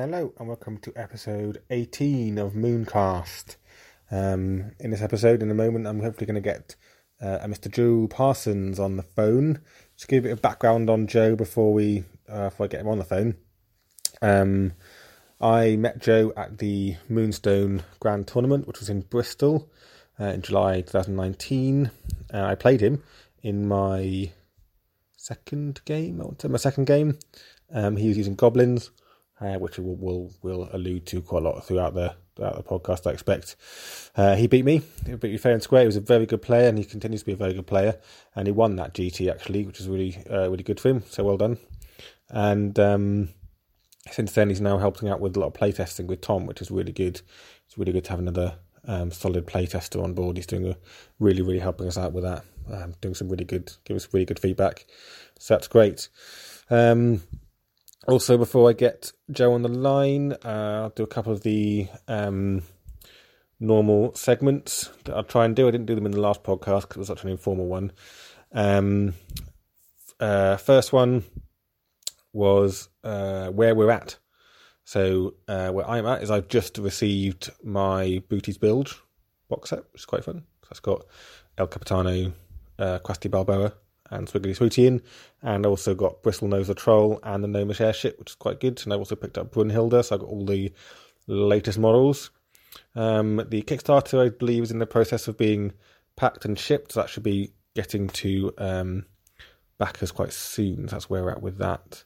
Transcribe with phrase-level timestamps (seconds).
[0.00, 3.56] Hello and welcome to episode 18 of Mooncast.
[4.12, 6.76] Um, in this episode, in a moment, I'm hopefully going to get
[7.20, 7.68] uh, Mr.
[7.68, 9.60] Joe Parsons on the phone.
[9.96, 12.86] Just give a bit of background on Joe before we uh, before I get him
[12.86, 13.38] on the phone.
[14.22, 14.74] Um,
[15.40, 19.68] I met Joe at the Moonstone Grand Tournament, which was in Bristol
[20.20, 21.90] uh, in July 2019.
[22.32, 23.02] Uh, I played him
[23.42, 24.30] in my
[25.16, 26.20] second game.
[26.20, 27.18] I want to my second game.
[27.74, 28.92] Um, he was using goblins,
[29.40, 33.06] uh, which we'll, we'll will allude to quite a lot throughout the throughout the podcast.
[33.06, 33.56] I expect.
[34.16, 34.82] Uh, he beat me.
[35.06, 35.82] He beat me fair and square.
[35.82, 37.98] He was a very good player, and he continues to be a very good player.
[38.34, 41.02] And he won that GT actually, which is really uh, really good for him.
[41.08, 41.58] So well done.
[42.30, 43.30] And um,
[44.10, 46.70] since then, he's now helping out with a lot of playtesting with Tom, which is
[46.70, 47.20] really good.
[47.66, 50.36] It's really good to have another um, solid playtester on board.
[50.36, 50.76] He's doing a
[51.18, 52.44] really really helping us out with that.
[52.70, 54.84] Um, doing some really good, giving us really good feedback.
[55.38, 56.08] So that's great.
[56.68, 57.22] Um,
[58.08, 61.88] also, before I get Joe on the line, uh, I'll do a couple of the
[62.08, 62.62] um,
[63.60, 65.68] normal segments that I'll try and do.
[65.68, 67.92] I didn't do them in the last podcast because it was such an informal one.
[68.52, 69.12] Um,
[70.18, 71.22] uh, first one
[72.32, 74.16] was uh, where we're at.
[74.84, 78.98] So, uh, where I'm at is I've just received my Booties Build
[79.50, 80.44] box set, which is quite fun.
[80.62, 81.04] So, it's got
[81.58, 82.32] El Capitano,
[82.78, 83.74] uh, Quasti Balboa,
[84.10, 85.02] and Swiggly in,
[85.42, 88.80] and also got Bristle Nose the Troll and the Gnomish Airship, which is quite good.
[88.84, 90.72] And I also picked up Brunhilde, so I got all the
[91.26, 92.30] latest models.
[92.94, 95.72] Um, the Kickstarter, I believe, is in the process of being
[96.16, 99.06] packed and shipped, so that should be getting to um,
[99.78, 100.88] backers quite soon.
[100.88, 102.04] So that's where we're at with that.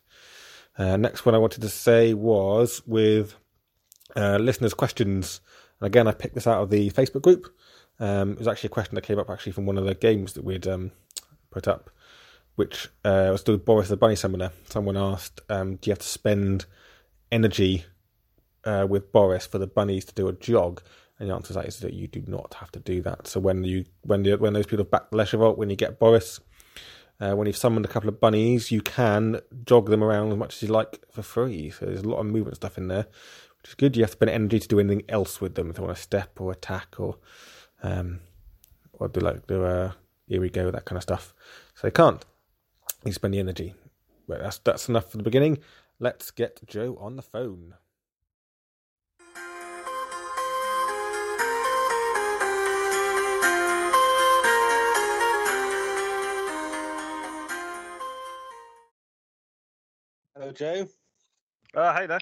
[0.77, 3.35] Uh, next one I wanted to say was with
[4.17, 5.41] uh, listeners' questions.
[5.81, 7.55] And again, I picked this out of the Facebook group.
[8.01, 10.33] Um, it was actually a question that came up actually from one of the games
[10.33, 10.93] that we'd um,
[11.53, 11.91] put up,
[12.57, 14.51] which uh, was to Boris the Bunny Summoner.
[14.69, 16.67] Someone asked, um, "Do you have to spend
[17.31, 17.85] energy
[18.65, 20.83] uh, with Boris for the bunnies to do a jog?"
[21.19, 23.29] And the answer to that is that you do not have to do that.
[23.29, 26.41] So when you when the, when those people back the Leshavult, when you get Boris,
[27.21, 30.57] uh, when you've summoned a couple of bunnies, you can jog them around as much
[30.57, 31.71] as you like for free.
[31.71, 33.07] So there's a lot of movement stuff in there,
[33.59, 33.97] which is good.
[33.97, 36.03] You have to spend energy to do anything else with them if they want to
[36.03, 37.19] step or attack or
[37.85, 38.21] um,
[38.95, 39.95] or do like do a
[40.33, 41.35] here we go that kind of stuff.
[41.75, 42.25] So they can't.
[43.05, 43.75] You spend the energy.
[44.27, 45.59] But that's that's enough for the beginning.
[46.01, 47.75] Let's get Joe on the phone.
[60.35, 60.89] Hello, Joe.
[61.75, 62.21] Uh, hey there.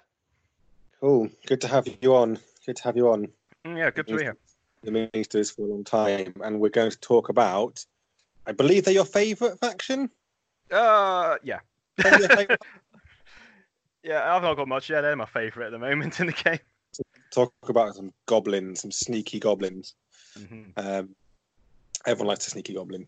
[1.00, 1.30] Cool.
[1.46, 2.40] Good to have you on.
[2.66, 3.28] Good to have you on.
[3.64, 4.36] Mm, yeah, good to be here.
[4.82, 7.84] The Ministers for a long time, and we're going to talk about.
[8.50, 10.10] I believe they're your favourite faction.
[10.72, 11.60] Uh, yeah.
[11.96, 12.60] They're your favourite-
[14.02, 14.90] Yeah, I've not got much.
[14.90, 16.58] Yeah, they're my favourite at the moment in the game.
[17.30, 19.94] talk about some goblins, some sneaky goblins.
[20.36, 21.14] hmm Um,
[22.06, 23.06] everyone likes a sneaky goblin.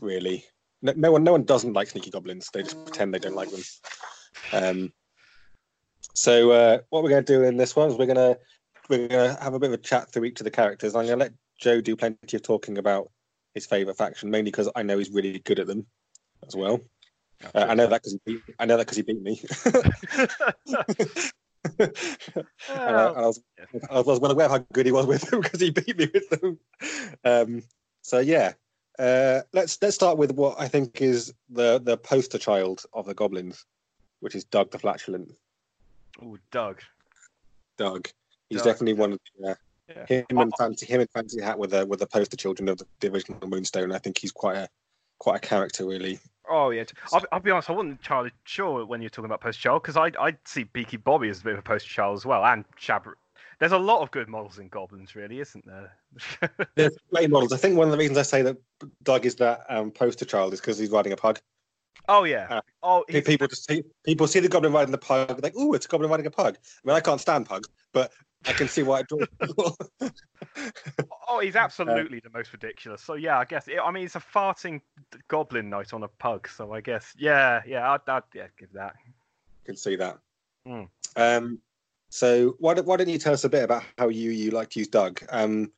[0.00, 0.44] Really,
[0.82, 2.48] no, no one, no one doesn't like sneaky goblins.
[2.52, 3.62] They just pretend they don't like them.
[4.52, 4.92] Um,
[6.14, 8.38] so uh, what we're going to do in this one is we're going to
[8.88, 10.94] we're going to have a bit of a chat through each of the characters.
[10.94, 13.10] I'm going to let Joe do plenty of talking about
[13.58, 15.86] his favourite faction, mainly because I know he's really good at them
[16.46, 16.80] as well.
[17.54, 19.40] Uh, I know that because he beat, I know that because he beat me.
[21.78, 23.40] and I, I was,
[23.90, 26.08] I was well aware of how good he was with them because he beat me
[26.12, 26.58] with them.
[27.24, 27.62] Um,
[28.02, 28.54] so yeah,
[28.98, 33.14] uh, let's let's start with what I think is the the poster child of the
[33.14, 33.64] goblins,
[34.20, 35.32] which is Doug the Flatulent.
[36.20, 36.82] Oh, Doug.
[37.76, 38.08] Doug,
[38.50, 39.54] he's Doug, definitely one of the, uh,
[39.88, 40.06] Yeah.
[40.06, 43.10] him and fancy him and fancy hat with the with the poster children of the
[43.10, 43.92] original Moonstone.
[43.92, 44.68] I think he's quite a
[45.18, 46.18] quite a character, really.
[46.50, 46.84] Oh yeah.
[47.12, 47.70] I'll, I'll be honest.
[47.70, 50.96] I wasn't entirely sure when you're talking about poster child because I I see Beaky
[50.98, 53.14] Bobby as a bit of a poster child as well, and Shabra.
[53.60, 55.92] There's a lot of good models in goblins, really, isn't there?
[56.76, 57.52] There's play models.
[57.52, 58.56] I think one of the reasons I say that
[59.02, 61.40] Doug is that um, poster child is because he's riding a pug.
[62.08, 62.46] oh yeah.
[62.48, 65.74] Uh, oh, People just see people see the goblin riding the pug, they're like, "Ooh,
[65.74, 68.12] it's a goblin riding a pug." I mean, I can't stand pugs, but
[68.46, 70.12] I can see why it.
[71.30, 73.02] Oh, he's absolutely the most ridiculous.
[73.02, 73.68] So yeah, I guess.
[73.68, 74.80] I mean, it's a farting
[75.28, 76.48] goblin knight on a pug.
[76.48, 78.94] So I guess, yeah, yeah, I'd, I'd yeah, give that.
[79.64, 80.18] can see that.
[80.64, 80.84] Hmm.
[81.16, 81.58] Um,
[82.08, 84.70] so why don't, why don't you tell us a bit about how you you like
[84.70, 85.22] to use Doug?
[85.28, 85.70] Um,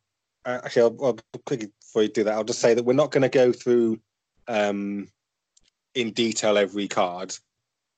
[0.45, 3.11] uh, actually, I'll, I'll quickly before you do that, I'll just say that we're not
[3.11, 3.99] going to go through
[4.47, 5.09] um,
[5.95, 7.37] in detail every card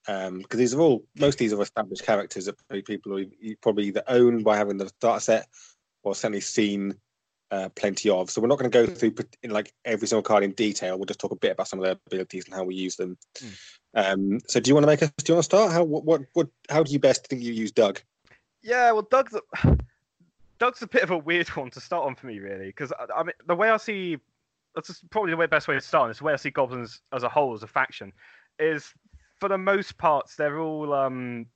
[0.06, 3.56] because these are all most of these are established characters that probably people who you
[3.60, 5.48] probably either own by having the starter set
[6.02, 6.94] or certainly seen
[7.52, 8.30] uh, plenty of.
[8.30, 10.96] So we're not going to go through in like every single card in detail.
[10.96, 13.16] We'll just talk a bit about some of their abilities and how we use them.
[13.36, 13.54] Mm.
[13.94, 15.10] Um, so do you want to make us?
[15.18, 15.72] Do you want to start?
[15.72, 18.00] How what, what what how do you best think you use Doug?
[18.62, 19.76] Yeah, well, Doug's a,
[20.58, 23.20] Doug's a bit of a weird one to start on for me, really, because I,
[23.20, 24.18] I mean the way I see
[24.74, 26.10] that's probably the way, best way to start.
[26.10, 28.12] Is the way I see goblins as a whole as a faction
[28.58, 28.94] is
[29.42, 31.46] for the most parts they're all um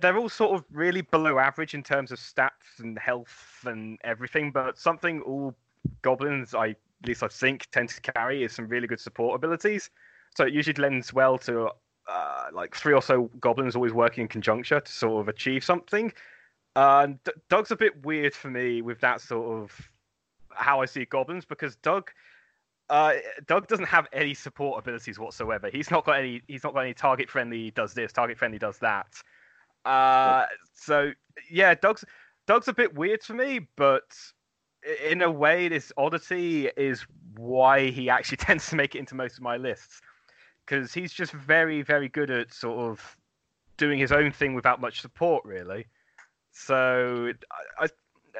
[0.00, 4.50] they're all sort of really below average in terms of stats and health and everything,
[4.50, 5.54] but something all
[6.02, 6.76] goblins, I at
[7.06, 9.90] least I think, tend to carry is some really good support abilities.
[10.36, 11.70] So it usually lends well to
[12.08, 16.12] uh, like three or so goblins always working in conjuncture to sort of achieve something.
[16.74, 17.08] Uh,
[17.48, 19.90] Doug's a bit weird for me with that sort of
[20.50, 22.10] how I see goblins because Doug.
[22.88, 23.14] Uh,
[23.46, 25.68] Doug doesn't have any support abilities whatsoever.
[25.68, 26.42] He's not got any.
[26.46, 27.70] He's not got any target friendly.
[27.72, 28.58] Does this target friendly?
[28.58, 29.08] Does that?
[29.84, 31.12] Uh, so
[31.50, 32.04] yeah, Doug's
[32.46, 34.16] Doug's a bit weird for me, but
[35.04, 37.04] in a way, this oddity is
[37.36, 40.00] why he actually tends to make it into most of my lists
[40.64, 43.16] because he's just very, very good at sort of
[43.76, 45.86] doing his own thing without much support, really.
[46.52, 47.32] So
[47.78, 47.88] I,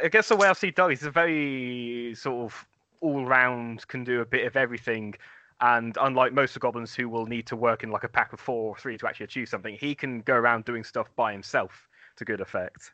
[0.02, 2.66] I guess the way I see Doug is a very sort of
[3.06, 5.14] all round, can do a bit of everything.
[5.60, 8.32] And unlike most of the goblins who will need to work in like a pack
[8.32, 11.32] of four or three to actually achieve something, he can go around doing stuff by
[11.32, 12.92] himself to good effect.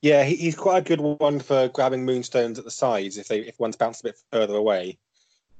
[0.00, 3.58] Yeah, he's quite a good one for grabbing moonstones at the sides if they if
[3.60, 4.98] one's bounced a bit further away,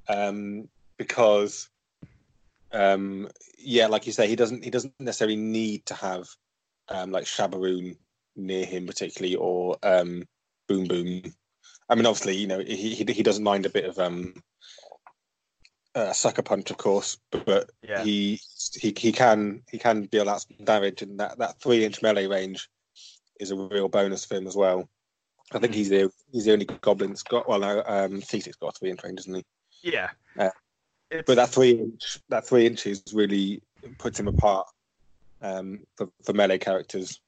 [0.09, 0.67] um,
[0.97, 1.69] because,
[2.73, 6.27] um, yeah, like you say, he doesn't he doesn't necessarily need to have
[6.89, 7.95] um, like Shabaroon
[8.35, 10.23] near him particularly or um,
[10.67, 11.21] Boom Boom.
[11.89, 14.33] I mean, obviously, you know, he he, he doesn't mind a bit of um,
[15.95, 18.03] uh, sucker punch, of course, but yeah.
[18.03, 18.39] he
[18.73, 22.27] he he can he can deal out some damage, and that that three inch melee
[22.27, 22.69] range
[23.39, 24.87] is a real bonus for him as well.
[25.51, 25.77] I think hmm.
[25.77, 28.89] he's the he's the only goblin that's got well no um T6 got a three
[28.89, 29.45] inch range, doesn't he?
[29.83, 30.09] Yeah.
[30.37, 30.49] Uh,
[31.25, 33.61] but that three inch that three inches really
[33.97, 34.67] puts him apart
[35.41, 37.19] um for, for melee characters.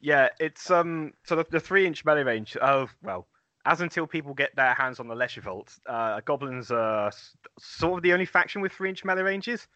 [0.00, 2.56] Yeah, it's um so the, the three inch melee range.
[2.60, 3.26] Oh well,
[3.66, 7.12] as until people get their hands on the Leshavult, uh, goblins are
[7.58, 9.68] sort of the only faction with three inch melee ranges,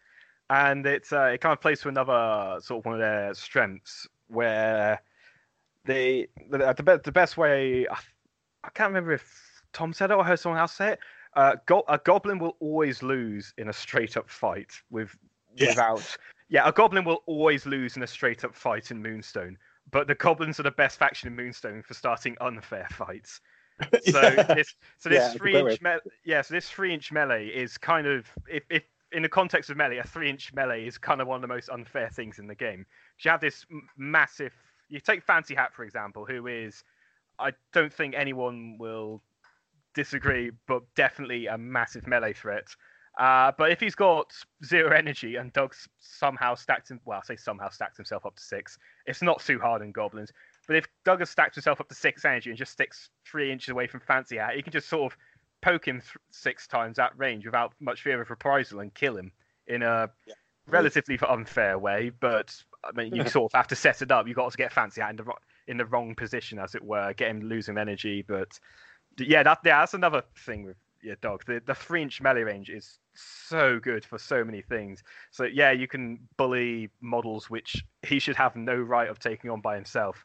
[0.49, 4.07] and it's uh, it kind of plays to another sort of one of their strengths
[4.27, 4.99] where
[5.85, 10.39] they the the, the best way I can't remember if Tom said it or heard
[10.39, 10.99] someone else say it.
[11.35, 15.15] Uh, go, a goblin will always lose in a straight up fight with
[15.55, 15.69] yeah.
[15.69, 16.17] without
[16.49, 19.57] yeah a goblin will always lose in a straight up fight in Moonstone
[19.91, 23.41] but the goblins are the best faction in Moonstone for starting unfair fights.
[24.09, 24.53] So yeah.
[24.53, 28.07] this, so this yeah, three inch, me- yeah, so this three inch melee is kind
[28.07, 31.27] of if, if in the context of melee, a three inch melee is kind of
[31.27, 32.85] one of the most unfair things in the game.
[33.19, 33.65] You have this
[33.97, 34.53] massive.
[34.87, 36.85] You take Fancy Hat for example, who is,
[37.37, 39.21] I don't think anyone will
[39.93, 42.67] disagree, but definitely a massive melee threat.
[43.17, 44.33] Uh, but if he's got
[44.63, 48.43] zero energy and Doug's somehow stacked him, well, I say somehow stacked himself up to
[48.43, 50.31] six, it's not too hard in goblins.
[50.67, 53.69] But if Doug has stacked himself up to six energy and just sticks three inches
[53.69, 55.17] away from Fancy Hat, he can just sort of
[55.61, 59.31] poke him th- six times at range without much fear of reprisal and kill him
[59.67, 60.33] in a yeah.
[60.67, 62.11] relatively unfair way.
[62.19, 64.27] But I mean, you sort of have to set it up.
[64.27, 65.33] You've got to get Fancy Hat in the
[65.67, 68.23] in the wrong position, as it were, get him losing energy.
[68.27, 68.59] But
[69.17, 71.43] yeah, that yeah, that's another thing with your dog.
[71.45, 75.03] The the three inch melee range is so good for so many things.
[75.31, 79.61] So yeah, you can bully models which he should have no right of taking on
[79.61, 80.23] by himself.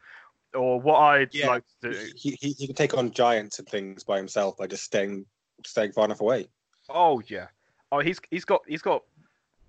[0.53, 1.97] Or what I'd yeah, like to do.
[2.15, 5.25] He, he, he can take on giants and things by himself by just staying
[5.65, 6.47] staying far enough away.
[6.89, 7.47] Oh yeah.
[7.91, 9.03] Oh he's he's got he's got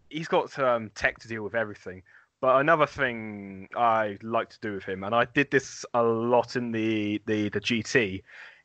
[0.08, 2.02] he's got um, tech to deal with everything.
[2.40, 6.56] But another thing I like to do with him, and I did this a lot
[6.56, 8.22] in the the, the GT,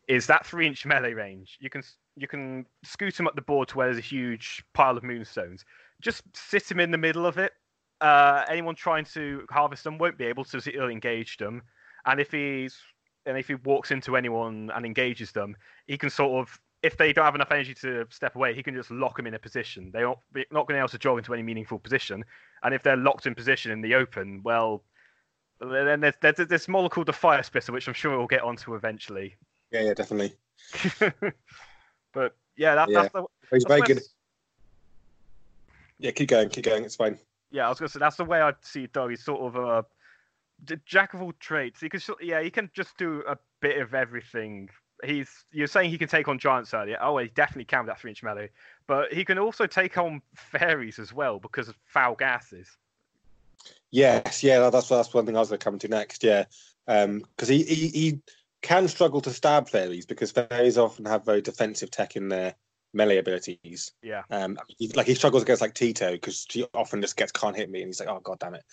[0.07, 1.57] is that three inch melee range.
[1.59, 1.83] You can
[2.17, 5.63] you can scoot him up the board to where there's a huge pile of moonstones.
[6.01, 7.53] Just sit him in the middle of it.
[8.01, 11.61] Uh, anyone trying to harvest them won't be able to he'll engage them.
[12.05, 12.77] And if he's
[13.25, 15.55] and if he walks into anyone and engages them,
[15.85, 18.75] he can sort of if they don't have enough energy to step away, he can
[18.75, 19.89] just lock them in a position.
[19.91, 20.19] They're not,
[20.51, 22.23] not going to be able to jog into any meaningful position.
[22.63, 24.83] And if they're locked in position in the open, well,
[25.59, 28.75] then there's, there's this model called the Fire Spitter, which I'm sure we'll get onto
[28.75, 29.35] eventually.
[29.71, 30.35] Yeah, yeah, definitely.
[32.17, 33.01] but yeah, that, yeah.
[33.01, 33.25] that's the.
[33.51, 34.01] He's very good.
[35.99, 36.83] Yeah, keep going, keep going.
[36.83, 37.19] It's fine.
[37.51, 39.11] Yeah, I was gonna say that's the way I see Doug.
[39.11, 39.85] He's sort of a
[40.85, 41.79] jack of all trades.
[41.79, 44.69] He can, yeah, he can just do a bit of everything.
[45.03, 46.97] He's you're saying he can take on giants earlier.
[46.99, 48.49] Oh, he definitely can with that three inch melee,
[48.87, 52.67] but he can also take on fairies as well because of foul gases.
[53.91, 56.23] Yes, yeah, that's that's one thing I was going to come to next.
[56.23, 56.45] Yeah,
[56.87, 58.19] because um, he, he he
[58.67, 62.55] can struggle to stab fairies because fairies often have very defensive tech in their
[62.93, 63.91] melee abilities.
[64.01, 64.23] Yeah.
[64.29, 67.69] Um, he, like he struggles against like Tito because she often just gets can't hit
[67.69, 68.63] me, and he's like, oh god damn it.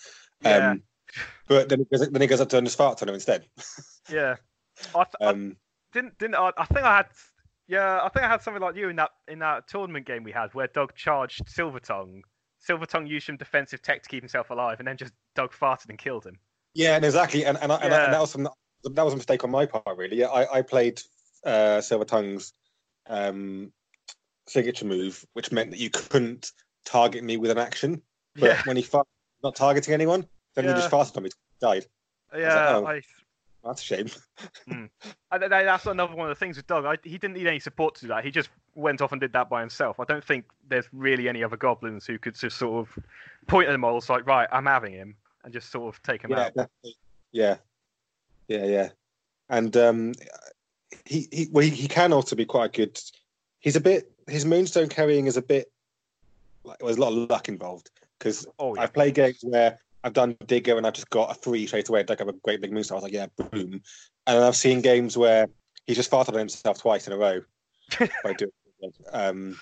[0.41, 0.71] Yeah.
[0.71, 0.83] Um,
[1.47, 3.45] but then he goes, then he goes up to farts on him instead.
[4.09, 4.35] Yeah.
[4.93, 5.57] I, th- I Um,
[5.93, 7.07] didn't didn't I, I think I had
[7.67, 10.31] yeah I think I had something like you in that in that tournament game we
[10.31, 12.23] had where Doug charged Silver Tongue.
[12.59, 15.89] Silver Tongue used some defensive tech to keep himself alive, and then just Doug farted
[15.89, 16.37] and killed him.
[16.73, 18.49] yeah, and exactly, and and, I, and, I, and that was some,
[18.93, 20.23] that was a mistake on my part, really.
[20.23, 21.01] I I played
[21.43, 22.53] uh, Silver Tongue's
[23.07, 23.71] um,
[24.47, 26.51] signature move, which meant that you couldn't
[26.85, 28.01] target me with an action.
[28.35, 28.61] But Yeah.
[28.65, 29.05] when he farted,
[29.43, 30.97] not targeting anyone, then he just Yeah.
[30.99, 31.29] farted on me,
[31.61, 31.85] died.
[32.35, 32.85] Yeah, oh.
[32.85, 33.01] I,
[33.63, 34.09] That's a shame.
[35.31, 36.85] I, that's another one of the things with Doug.
[36.85, 38.23] I, he didn't need any support to do that.
[38.23, 39.99] He just went off and did that by himself.
[39.99, 43.03] I don't think there's really any other goblins who could just sort of
[43.47, 46.23] point at them all, it's like, right, I'm having him, and just sort of take
[46.23, 46.53] him yeah, out.
[46.53, 46.97] definitely.
[47.31, 47.55] yeah,
[48.47, 48.89] yeah, yeah.
[49.49, 50.13] And um,
[51.05, 52.99] he he well, he, he can also be quite good.
[53.59, 55.71] He's a bit his moonstone carrying is a bit
[56.63, 58.81] like there's a lot of luck involved because Oh, yeah.
[58.81, 62.03] I've played games where I've done digger and I've just got a three straight away.
[62.07, 62.97] Like I have a great big moonstone.
[62.97, 63.81] I was like, yeah, boom.
[64.27, 65.47] And I've seen games where
[65.85, 67.41] he's just farted on himself twice in a row
[68.23, 68.51] by doing.
[69.11, 69.59] Um,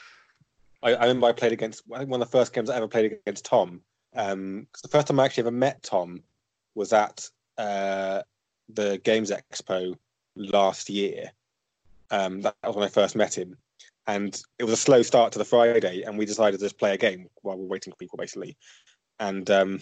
[0.82, 2.88] I, I remember I played against I think one of the first games I ever
[2.88, 3.82] played against Tom.
[4.16, 6.24] Um, the first time I actually ever met Tom
[6.75, 8.22] was at uh,
[8.70, 9.96] the Games Expo
[10.36, 11.32] last year.
[12.12, 13.58] Um, that was when I first met him,
[14.08, 16.93] and it was a slow start to the Friday, and we decided to just play
[16.93, 18.55] a game while we were waiting for people, basically.
[19.20, 19.79] And um,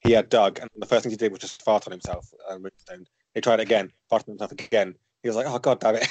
[0.00, 2.32] he had Doug, and the first thing he did was just fart on himself.
[2.48, 2.58] Uh.
[3.34, 4.94] He tried it again, farted on himself again.
[5.22, 6.08] He was like, "Oh God, damn it!"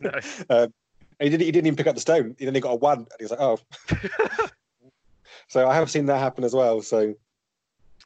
[0.00, 0.10] No.
[0.50, 0.72] um,
[1.18, 1.42] and he didn't.
[1.42, 2.36] He didn't even pick up the stone.
[2.38, 3.58] He then he got a one, and he was like, "Oh."
[5.48, 6.82] so I have seen that happen as well.
[6.82, 7.14] So,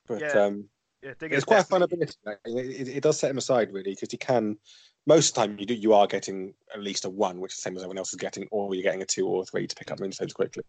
[0.07, 0.45] but Yeah.
[0.45, 0.69] um,
[1.07, 2.15] yeah, it's quite a fun ability.
[2.25, 4.59] like, It, it, does set him aside really because he can.
[5.07, 7.59] Most of the time, you do you are getting at least a one, which is
[7.59, 9.67] the same as everyone else is getting, or you're getting a two or a three
[9.67, 10.65] to pick up moonstones quickly.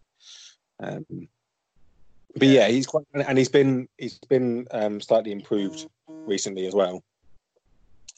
[0.80, 1.28] Um,
[2.36, 7.02] but yeah, he's quite, and he's been he's been um, slightly improved recently as well.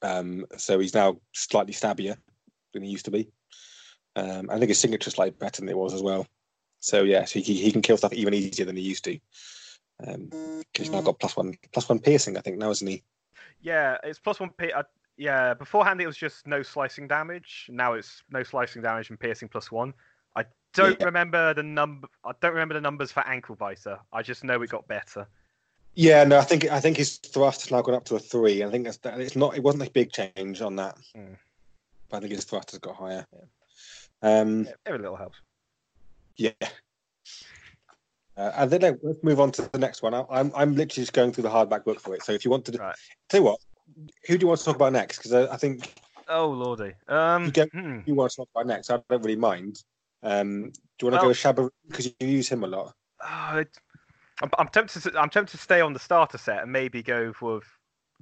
[0.03, 2.17] Um, so he's now slightly stabbier
[2.75, 3.29] than he used to be.
[4.15, 6.27] Um, I think his signature's slightly better than it was as well.
[6.81, 9.19] So yeah, so he, he can kill stuff even easier than he used to.
[10.07, 13.03] Um, he's now got plus one plus one piercing, I think now, isn't he?
[13.63, 14.51] Yeah, it's plus one.
[14.51, 14.83] P- uh,
[15.17, 17.67] yeah, beforehand it was just no slicing damage.
[17.69, 19.93] Now it's no slicing damage and piercing plus one.
[20.37, 21.07] I don't Yeah.
[21.07, 22.09] remember the number.
[22.25, 23.99] I don't remember the numbers for ankle biter.
[24.13, 25.27] I just know it got better.
[25.95, 28.63] Yeah, no, I think I think his thrust has now gone up to a three.
[28.65, 31.37] I think that's it's not it wasn't a big change on that, Mm.
[32.09, 33.27] but I think his thrust has got higher.
[34.23, 35.39] Um, Yeah, every little helps.
[36.37, 36.53] yeah.
[38.37, 40.15] Uh, and then uh, let's move on to the next one.
[40.15, 42.23] I, I'm I'm literally just going through the hardback book for it.
[42.23, 42.97] So if you want to, do, Right.
[43.29, 43.59] tell you what,
[44.27, 45.19] who do you want to talk about next?
[45.19, 45.93] Because I, I think
[46.29, 46.93] Oh lordy.
[47.09, 47.47] Um.
[47.47, 48.01] You get- hmm.
[48.07, 48.91] you want to talk about next.
[48.91, 49.83] I don't really mind.
[50.23, 52.95] Um, do you want to Well- go with Shabba because you use him a lot?
[53.23, 53.69] Oh, it,
[54.43, 55.03] I'm, I'm tempted.
[55.03, 57.65] To, I'm tempted to stay on the starter set and maybe go with.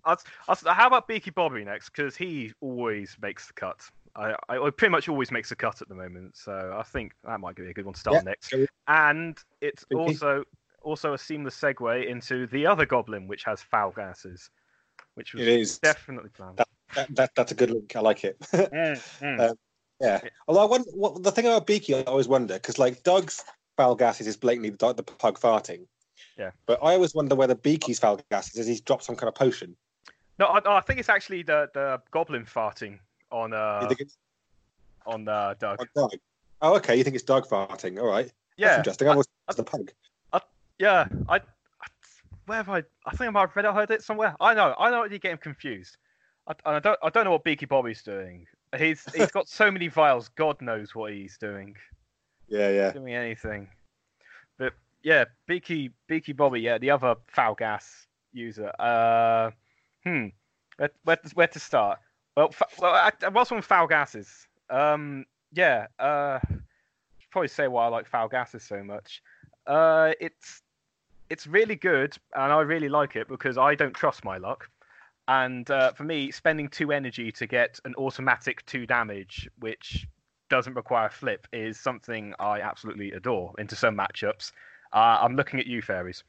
[0.05, 0.17] I'll,
[0.49, 1.91] I'll, how about Beaky Bobby next?
[1.91, 3.83] Because he always makes the cut.
[4.17, 6.37] I, I pretty much always makes a cut at the moment.
[6.37, 8.55] So I think that might be a good one to start Yeah, next.
[8.87, 10.45] And it's also
[10.83, 14.51] also a seamless segue into the other Goblin, which has foul gases,
[15.15, 15.79] which was It is.
[15.79, 16.59] definitely planned.
[16.95, 17.95] That, that, that's a good link.
[17.97, 18.39] I like it.
[18.53, 19.41] Mm, mm.
[19.41, 19.55] Uh,
[20.01, 20.21] yeah.
[20.47, 23.43] Although I wonder, what, the thing about Beaky, I always wonder because like Doug's
[23.77, 25.87] foul gases is blatantly the, the pug farting.
[26.39, 26.51] Yeah.
[26.67, 29.77] But I always wonder whether Beaky's foul gases is he's dropped some kind of potion.
[30.39, 33.89] no, I, no, I think it's actually the the Goblin farting on uh
[35.07, 35.81] on uh, Doug.
[35.81, 36.13] on Doug?
[36.61, 36.97] Oh, okay.
[36.97, 37.99] You think it's Doug farting?
[38.01, 38.27] All right.
[38.27, 39.09] That's Yeah, interesting.
[39.09, 39.91] I was the pug.
[40.79, 41.41] Yeah, I, I
[42.47, 42.85] where have I?
[43.05, 44.37] I think I might have read it, heard it somewhere.
[44.41, 45.05] I know, I know.
[45.05, 45.97] You get him confused.
[46.47, 48.47] I, and I don't, I don't know what Beaky Bobby's doing.
[48.77, 50.29] He's, he's got so many vials.
[50.29, 51.75] God knows what he's doing.
[52.49, 52.93] Yeah, yeah.
[52.93, 53.69] Doing anything.
[54.59, 56.61] But yeah, Beaky, Beaky Bobby.
[56.61, 58.73] Yeah, the other foul gas user.
[58.79, 59.51] Uh,
[60.05, 60.29] hmm.
[60.77, 61.99] Where, where, where to start?
[62.39, 64.47] Well, fa- well, I, was on foul gases.
[64.71, 65.89] Um, yeah.
[65.99, 66.39] Uh,
[67.19, 69.25] should probably say why I like foul gases so much.
[69.67, 70.63] Uh, it's
[71.31, 74.71] it's really good, and I really like it because I don't trust my luck.
[75.27, 80.07] And uh, for me, spending two energy to get an automatic two damage, which
[80.49, 84.53] doesn't require flip, is something I absolutely adore into some matchups.
[84.93, 86.23] Uh, I'm looking at you, fairies.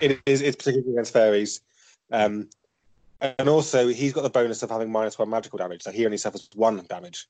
[0.00, 0.42] It is.
[0.42, 1.60] It's particularly against fairies.
[2.10, 2.48] Um,
[3.20, 6.18] and also, he's got the bonus of having minus one magical damage, so he only
[6.18, 7.28] suffers one damage.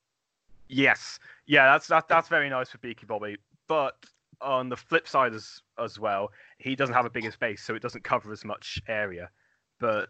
[0.69, 3.37] Yes, yeah, that's that, that's very nice for Beaky Bobby.
[3.67, 3.95] But
[4.41, 7.81] on the flip side as as well, he doesn't have a bigger space, so it
[7.81, 9.29] doesn't cover as much area.
[9.79, 10.09] But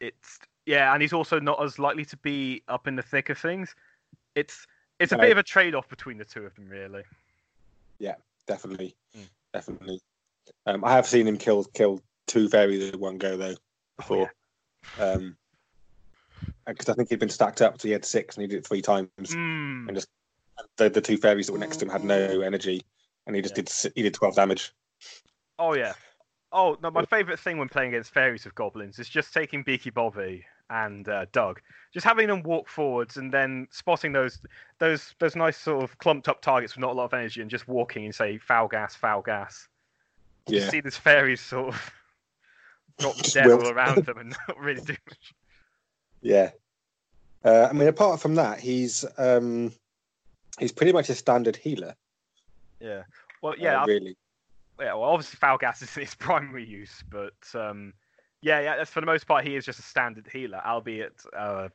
[0.00, 3.38] it's yeah, and he's also not as likely to be up in the thick of
[3.38, 3.74] things.
[4.36, 4.66] It's
[5.00, 5.22] it's a No.
[5.22, 7.02] bit of a trade-off between the two of them, really.
[7.98, 8.14] Yeah,
[8.46, 9.28] definitely, Mm.
[9.52, 10.00] definitely.
[10.66, 13.56] Um, I have seen him kill kill two fairies in one go though Oh,
[13.96, 14.32] before.
[14.98, 15.36] Um,
[16.66, 18.66] because I think he'd been stacked up, so he had six, and he did it
[18.66, 19.08] three times.
[19.18, 19.88] Mm.
[19.88, 20.08] And just
[20.76, 22.82] the, the two fairies that were next to him had no energy,
[23.26, 23.62] and he just Yeah.
[23.62, 24.72] did he did twelve damage.
[25.58, 25.94] Oh yeah.
[26.52, 29.90] Oh no, my favourite thing when playing against fairies with goblins is just taking Beaky
[29.90, 31.60] Bobby and uh, Doug,
[31.92, 34.40] just having them walk forwards and then spotting those
[34.78, 37.50] those those nice sort of clumped up targets with not a lot of energy and
[37.50, 39.68] just walking and say foul gas, foul gas.
[40.48, 41.92] You see this fairies sort of
[43.02, 43.72] drop Just dead all wilt.
[43.74, 45.34] around them and not really do much.
[46.20, 46.50] yeah.
[47.44, 49.72] Uh, I mean, apart from that, he's um,
[50.58, 51.94] he's pretty much a standard healer.
[52.80, 53.02] Yeah.
[53.42, 54.16] Well, uh, yeah, I- really.
[54.78, 54.94] yeah.
[54.94, 57.92] Well, obviously foul gas is its primary use, but um,
[58.42, 58.76] yeah, yeah.
[58.76, 61.70] That's for the most part, he is just a standard healer, albeit a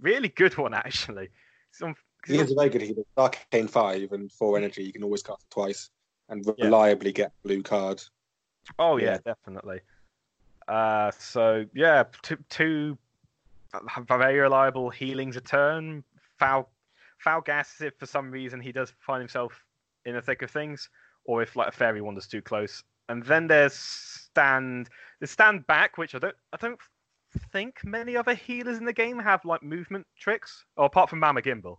[0.00, 1.28] really good one actually.
[1.72, 1.96] Some,
[2.28, 3.02] He is a very good healer.
[3.16, 4.84] Arcane five and four energy.
[4.84, 5.90] You can always cast it twice
[6.28, 6.66] and Yeah.
[6.66, 8.00] reliably get blue card.
[8.78, 9.32] Oh yeah, Yeah.
[9.34, 9.80] definitely.
[10.68, 12.98] Uh, so yeah, two, two
[14.08, 16.04] very reliable healings a turn.
[16.38, 16.68] Foul,
[17.18, 19.64] foul gas if for some reason he does find himself
[20.04, 20.88] in the thick of things,
[21.24, 22.82] or if like a fairy wanders too close.
[23.08, 24.88] And then there's stand,
[25.20, 26.78] the stand back, which I don't, I don't
[27.52, 31.42] think many other healers in the game have like movement tricks, or apart from Mama
[31.42, 31.78] Gimbal.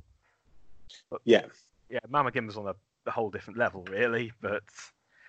[1.10, 1.46] But, Yeah.
[1.89, 2.75] yeah, Mama Gimbal's on a,
[3.08, 4.32] a whole different level, really.
[4.42, 4.63] But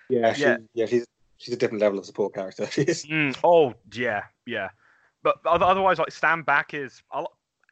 [0.09, 0.57] Yeah, she, Yeah.
[0.73, 1.05] yeah, she's
[1.37, 2.65] she's a different level of support character.
[2.71, 3.05] She is.
[3.05, 4.69] Mm, oh yeah, yeah.
[5.23, 7.01] But otherwise, like stand back is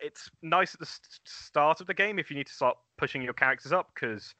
[0.01, 3.33] it's nice at the start of the game if you need to start pushing your
[3.33, 4.35] characters up because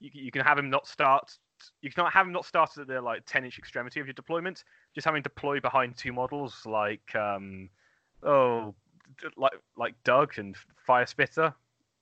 [0.00, 1.36] you, you can have him not start.
[1.80, 4.64] You cannot have him not started at the like ten inch extremity of your deployment.
[4.94, 7.68] Just having deploy behind two models like um
[8.22, 8.74] oh
[9.36, 11.54] like like Doug and Fire Spitter,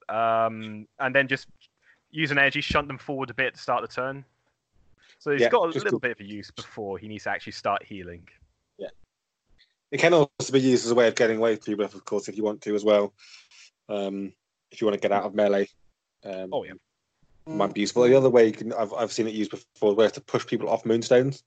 [0.08, 1.48] um and then just
[2.10, 4.24] use an energy shunt them forward a bit to start the turn.
[5.20, 7.52] So he's Yeah, got a little bit of a use before he needs to actually
[7.52, 8.26] start healing.
[8.78, 8.88] Yeah.
[9.90, 12.26] It can also be used as a way of getting away with people, of course,
[12.28, 13.12] if you want to as well.
[13.88, 14.32] Um,
[14.70, 15.68] if you want to get out of melee.
[16.24, 16.72] Um, Oh yeah.
[17.46, 18.04] might be useful.
[18.04, 20.46] The other way you can, I've I've seen it used before, where it's to push
[20.46, 21.36] people off moonstones.
[21.36, 21.42] So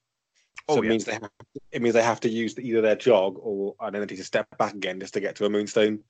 [0.69, 0.89] Oh, it yeah.
[0.89, 1.29] means they have,
[1.71, 4.75] it means they have to use either their jog or an entity to step back
[4.75, 6.03] again just to get to a moonstone,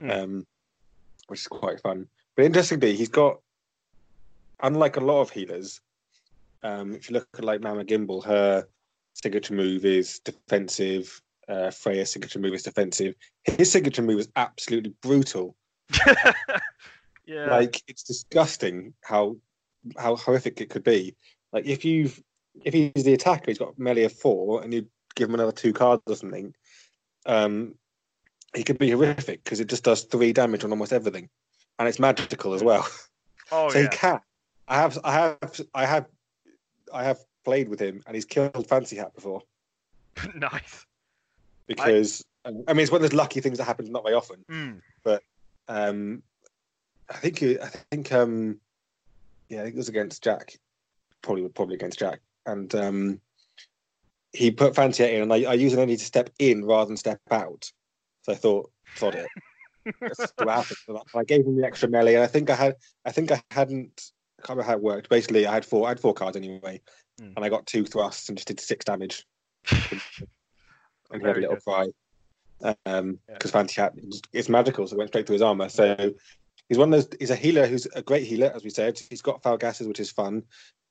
[0.00, 0.10] Hmm.
[0.10, 0.46] um,
[1.26, 2.08] which is quite fun.
[2.34, 3.40] But interestingly, he's got
[4.62, 5.82] unlike a lot of healers.
[6.62, 8.66] Um, if you look at like Mama Gimbal, her
[9.14, 11.20] signature move is defensive.
[11.48, 13.14] Uh, Freya's signature move is defensive.
[13.44, 15.56] His signature move is absolutely brutal.
[17.26, 17.50] yeah.
[17.50, 19.36] Like it's disgusting how
[19.96, 21.16] how horrific it could be.
[21.52, 22.22] Like if you've
[22.64, 25.72] if he's the attacker, he's got melee of four, and you give him another two
[25.72, 26.54] cards or something.
[27.26, 27.74] Um,
[28.54, 31.28] he could be horrific because it just does three damage on almost everything,
[31.78, 32.86] and it's magical as well.
[33.52, 33.82] oh so yeah.
[33.90, 34.20] he can.
[34.68, 36.06] I have, I have, I have,
[36.92, 39.42] I have played with him, and he's killed Fancy Hat before
[40.34, 40.84] nice.
[41.66, 44.44] because um, I mean it's one of those lucky things that happens not very often.
[44.50, 44.80] Mm.
[45.68, 46.24] Um,
[47.08, 48.60] I think I think um,
[49.48, 50.58] yeah, I think it was against Jack,
[51.22, 53.20] probably probably against Jack, and um,
[54.32, 56.88] he put Fancy Hat in, and I, I used an energy to step in rather
[56.88, 57.70] than step out.
[58.22, 59.26] So I thought, sod it.
[60.00, 60.78] Let's what happens.
[61.14, 64.10] I gave him the extra melee, and I think I had, I think I hadn't,
[64.42, 65.08] I can't remember how it worked.
[65.10, 66.80] Basically, I had four, I had four cards anyway,
[67.18, 67.32] Hmm.
[67.36, 69.26] and I got two thrusts and just did six damage,
[69.70, 70.00] and
[71.20, 71.64] he had a little good.
[71.64, 71.88] cry.
[72.86, 73.34] Um, Yeah.
[73.34, 73.94] because Fancy Hat,
[74.32, 75.68] it's magical, so it went straight to his armor.
[75.68, 76.14] So
[76.68, 77.18] he's one of those.
[77.18, 78.98] He's a healer who's a great healer, as we said.
[78.98, 80.42] He's got foul gases, which is fun,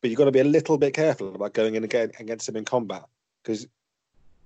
[0.02, 2.56] but you've got to be a little bit careful about going in again against him
[2.56, 3.04] in combat
[3.44, 3.68] because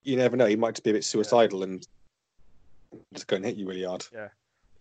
[0.04, 0.46] you never know.
[0.46, 1.86] He might just be a bit suicidal and
[3.14, 4.06] just go and hit you really hard.
[4.14, 4.28] Yeah,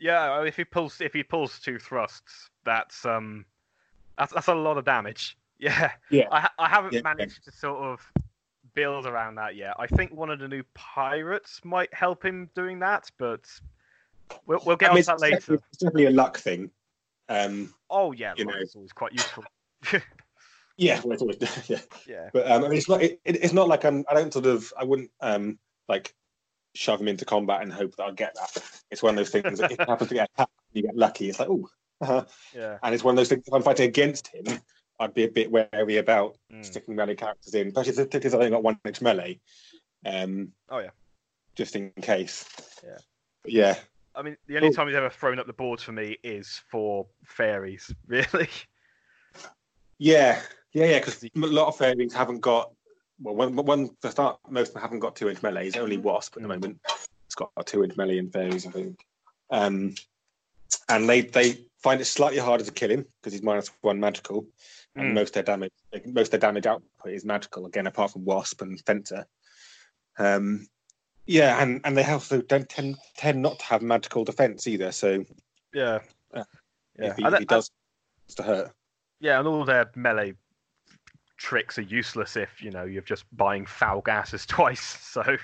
[0.00, 3.44] yeah, if he pulls if he pulls two thrusts, that's um
[4.18, 5.36] that's that's a lot of damage.
[5.58, 5.92] Yeah.
[6.10, 6.24] Yeah.
[6.32, 7.02] I I haven't Yeah.
[7.04, 8.00] managed to sort of
[8.74, 9.74] build around that yet.
[9.78, 13.44] I think one of the new pirates might help him doing that, but
[14.46, 15.36] we'll we'll get I mean, on to that later.
[15.36, 16.70] definitely, it's definitely a luck thing.
[17.28, 18.60] Um, Oh yeah, you luck know.
[18.60, 19.44] is always quite useful.
[20.76, 21.78] yeah, well, it's always, yeah.
[22.08, 22.30] yeah.
[22.32, 23.00] But um, I mean, it's not.
[23.02, 24.04] It, it- it's not like I'm.
[24.10, 24.72] I don't sort of.
[24.76, 26.12] I wouldn't um like
[26.74, 28.62] shove him into combat and hope that I'll get that.
[28.90, 29.58] It's one of those things.
[29.60, 31.28] that if it happens to get attacked, you get lucky.
[31.28, 31.68] It's like oh,
[32.02, 32.78] uh Yeah.
[32.82, 33.44] and it's one of those things.
[33.46, 34.44] If I'm fighting against him,
[35.00, 36.64] I'd be a bit wary about Mm.
[36.64, 39.40] sticking melee characters in, especially if if I've only got one inch melee.
[40.04, 40.90] Um, Oh, yeah.
[41.56, 42.46] just in case.
[42.84, 42.98] Yeah.
[43.42, 43.74] But yeah.
[44.14, 47.06] I mean, the only time he's ever thrown up the boards for me is for
[47.24, 48.48] fairies, really.
[49.98, 50.40] Yeah,
[50.72, 50.98] yeah, yeah.
[50.98, 52.72] Because a lot of fairies haven't got.
[53.20, 55.68] Well, one, one for start, most of them haven't got two inch melee.
[55.68, 56.60] It's only Wasp at the Mm.
[56.60, 56.80] moment.
[57.26, 58.98] It's got a two inch melee in fairies, I think.
[59.50, 59.94] Um,
[60.88, 64.46] and they they find it slightly harder to kill him because he's minus one magical,
[64.94, 65.14] and Mm.
[65.14, 65.72] most of their damage
[66.06, 69.26] most their damage output is magical again, apart from Wasp and Fenter.
[70.18, 70.66] Um,
[71.26, 74.92] yeah, and and they also don't tend tend not to have magical defense either.
[74.92, 75.24] So
[75.72, 75.98] Yeah.
[76.34, 76.44] Yeah.
[76.98, 77.10] Yeah.
[77.10, 77.70] if he, if he does
[78.26, 78.72] it's to hurt,
[79.20, 80.34] Yeah, and all their melee
[81.36, 84.80] tricks are useless if you know you're just buying foul gases twice.
[85.02, 85.36] So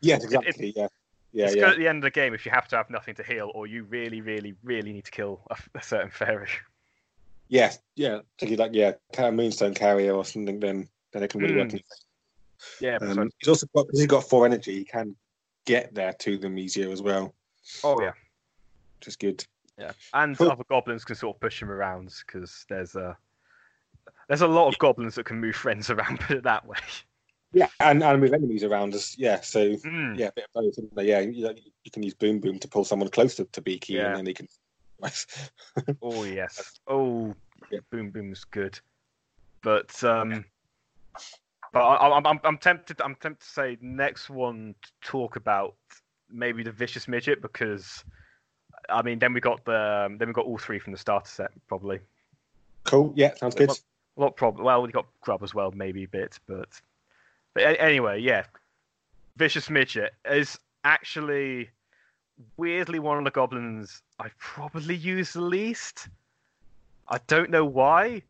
[0.00, 0.72] yes, exactly.
[0.76, 0.88] yeah,
[1.32, 1.62] yeah, it's yeah.
[1.62, 3.50] good at the end of the game if you have to have nothing to heal,
[3.54, 6.48] or you really, really, really need to kill a, a certain fairy.
[7.48, 8.20] Yeah, yeah.
[8.38, 11.68] Thinking like yeah, kind of Moonstone carrier or something, then then it can really work.
[11.68, 11.74] Mm.
[11.74, 11.80] in-
[12.80, 14.76] Yeah, but Um, he's also got he's got four energy.
[14.76, 15.16] He can
[15.64, 17.34] get there to them easier as well,
[17.84, 18.12] oh yeah,
[18.98, 19.44] which is good.
[19.78, 20.50] yeah, and Cool.
[20.50, 23.16] other goblins can sort of push him around because there's a
[24.28, 26.20] there's a lot of goblins that can move friends around.
[26.20, 26.78] Put it that way.
[27.52, 29.40] Yeah, and and with enemies around us, yeah.
[29.40, 30.16] So Mm.
[30.18, 31.04] yeah, a bit of both.
[31.04, 31.52] Yeah, you,
[31.84, 34.06] you can use Boom Boom to pull someone closer to Beaky, Yeah.
[34.06, 34.46] and then he can.
[36.02, 36.78] Oh yes.
[36.86, 37.34] Oh,
[37.70, 37.80] Yeah.
[37.90, 38.78] boom boom's good,
[39.62, 40.44] but um,
[41.72, 45.74] but I, I'm I'm I'm tempted I'm tempted to say next one to talk about
[46.30, 48.04] maybe the vicious midget because
[48.88, 51.28] I mean then we got the um, then we got all three from the starter
[51.28, 52.00] set probably.
[52.84, 53.12] Cool.
[53.16, 53.70] Yeah, sounds good.
[53.70, 53.74] A
[54.16, 54.64] lot problem.
[54.64, 56.68] Well, we got grub as well maybe a bit, but
[57.54, 58.44] but anyway, yeah,
[59.36, 61.70] vicious midget is actually
[62.56, 66.08] weirdly one of the goblins I probably use the least.
[67.08, 68.22] I don't know why.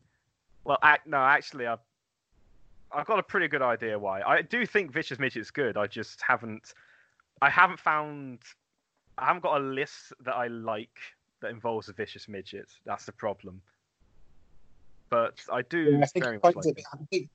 [0.63, 1.79] Well, no, actually, I've
[2.91, 4.21] I've got a pretty good idea why.
[4.21, 5.77] I do think vicious midget is good.
[5.77, 6.73] I just haven't
[7.41, 8.39] I haven't found
[9.17, 10.97] I haven't got a list that I like
[11.41, 12.69] that involves a vicious midget.
[12.85, 13.61] That's the problem.
[15.09, 17.29] But I do Yeah, I think much like I think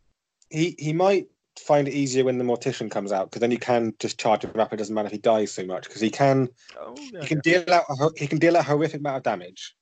[0.51, 3.95] he he might find it easier when the mortician comes out because then you can
[3.99, 4.73] just charge him up.
[4.73, 7.41] It doesn't matter if he dies so much because he can Oh, yeah, he can
[7.45, 7.65] yeah.
[7.65, 9.75] deal out a, he can deal out a horrific amount of damage,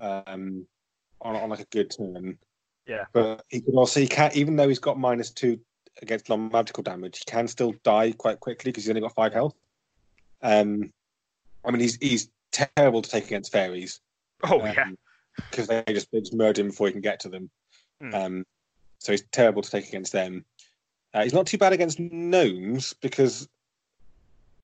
[0.00, 0.66] um,
[1.20, 2.38] on on like a good turn.
[2.86, 3.04] Yeah.
[3.12, 5.60] But he can also he can even though he's got minus two
[6.02, 9.32] against non magical damage, he can still die quite quickly because he's only got five
[9.32, 9.54] health.
[10.42, 10.92] Um,
[11.64, 14.00] I mean he's he's terrible to take against fairies.
[14.42, 14.90] Oh yeah.
[15.50, 17.50] because they just they just murder him before he can get to them.
[18.00, 18.14] Hmm.
[18.14, 18.46] Um,
[18.98, 20.44] so he's terrible to take against them.
[21.14, 23.48] Uh, he's not too bad against gnomes because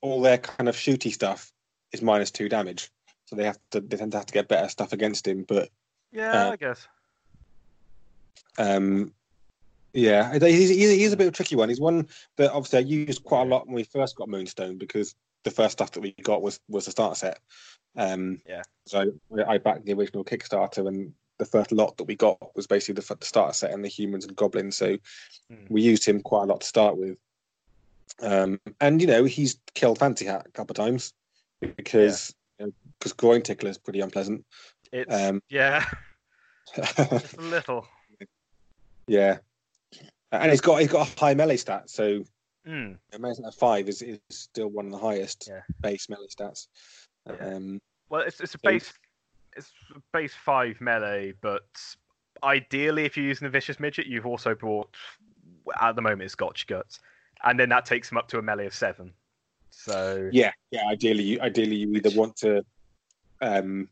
[0.00, 1.52] all their kind of shooty stuff
[1.92, 2.90] is minus two damage.
[3.26, 5.44] So they have to they tend to have to get better stuff against him.
[5.46, 5.70] But
[6.10, 6.88] Yeah, uh, I guess.
[8.58, 9.12] um,
[9.92, 11.68] yeah, he's, he's, a bit of a tricky one.
[11.68, 15.14] He's one that obviously I used quite a lot when we first got Moonstone because
[15.44, 17.38] the first stuff that we got was was the starter set.
[17.96, 18.62] Um, Yeah.
[18.86, 19.12] So
[19.46, 23.14] I backed the original Kickstarter, and the first lot that we got was basically the,
[23.16, 24.76] the starter set and the humans and goblins.
[24.76, 24.96] So
[25.50, 25.64] Hmm.
[25.68, 27.16] we used him quite a lot to start with.
[28.22, 31.12] Um, and you know he's killed Fancy Hat a couple of times
[31.76, 32.34] because
[32.98, 34.44] because groin tickler is pretty unpleasant.
[34.92, 35.84] It's Um, yeah,
[36.76, 37.86] just a little.
[39.06, 39.38] yeah,
[40.32, 42.24] and he's got he's got a high melee stat, so
[42.68, 42.98] Mm.
[43.14, 45.62] Amazing at five is, is still one of the highest Yeah.
[45.80, 46.66] base melee stats.
[47.26, 47.36] Yeah.
[47.36, 48.92] Um, Well, it's it's a So- base
[49.56, 49.72] it's
[50.12, 51.66] base five melee, but
[52.42, 54.94] ideally, if you're using the vicious midget, you've also brought
[55.80, 57.00] at the moment it's Gotchguts,
[57.44, 59.12] and then that takes him up to a melee of seven.
[59.70, 60.86] So yeah, yeah.
[60.88, 62.64] Ideally, you, ideally you either want to
[63.40, 63.88] um,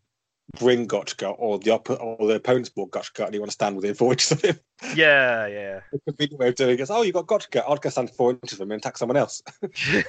[0.58, 3.94] bring Gotchka or the or the opponent's bought Gotchka and you want to stand within
[3.94, 4.58] four inches of him.
[4.94, 5.80] yeah, yeah.
[5.92, 7.62] The convenient way of doing it is, oh, you got Gotchka.
[7.66, 9.42] I'll go stand four inches of him and attack someone else.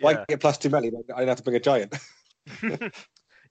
[0.00, 0.24] Why yeah.
[0.28, 0.90] get plus two melee?
[1.14, 1.94] I don't have to bring a giant.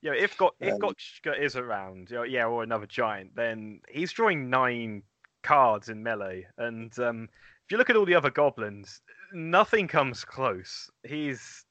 [0.02, 3.80] Yeah, if got if Um, Gotchka is around, you know, yeah, or another giant, then
[3.88, 5.02] he's drawing nine
[5.42, 7.28] cards in melee, and um,
[7.64, 9.00] if you look at all the other goblins,
[9.32, 10.90] nothing comes close.
[11.04, 11.64] He's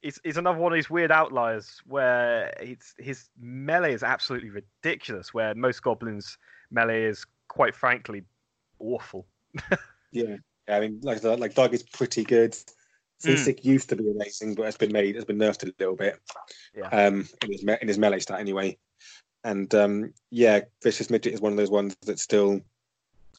[0.00, 5.34] he's, he's another one of these weird outliers where it's, his melee is absolutely ridiculous.
[5.34, 6.38] Where most goblins'
[6.70, 8.22] melee is quite frankly
[8.78, 9.26] awful.
[9.54, 9.76] Yeah,
[10.12, 10.36] yeah.
[10.68, 12.56] I mean, like like Doug is pretty good.
[13.24, 13.30] Hmm.
[13.36, 16.18] Seasick used to be amazing, but it's been made, it's been nerfed a little bit.
[16.74, 16.88] Yeah.
[16.88, 18.76] Um, in his me- in his melee stat anyway,
[19.44, 22.60] and um, yeah, vicious midget is one of those ones that's still,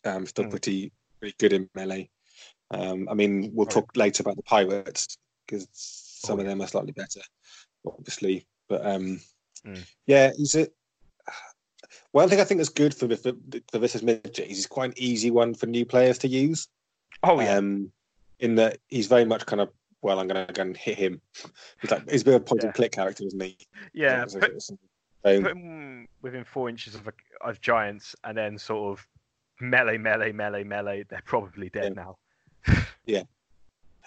[0.05, 0.51] um, still Hmm.
[0.51, 2.09] pretty pretty good in melee.
[2.71, 6.67] Um, I mean, we'll talk later about the pirates because some Oh, of them are
[6.67, 7.21] slightly better,
[7.85, 8.47] obviously.
[8.69, 9.19] But um,
[9.65, 9.81] Hmm.
[10.07, 10.67] yeah, he's a.
[12.11, 13.33] One thing I think that's good for for,
[13.71, 16.67] for vicious midget is he's quite an easy one for new players to use.
[17.21, 17.91] Oh yeah, Um,
[18.43, 19.69] in that he's very much kind of
[20.01, 21.21] well, I'm going to go and hit him.
[21.81, 22.67] He's like he's a bit of a point Yeah.
[22.67, 23.57] and click character, isn't he?
[23.93, 24.25] yeah.
[24.25, 24.59] Put,
[25.23, 29.07] put him within four inches of a, of giants, and then sort of
[29.61, 31.05] melee, melee, melee, melee.
[31.09, 32.17] They're probably dead now.
[33.05, 33.23] Yeah.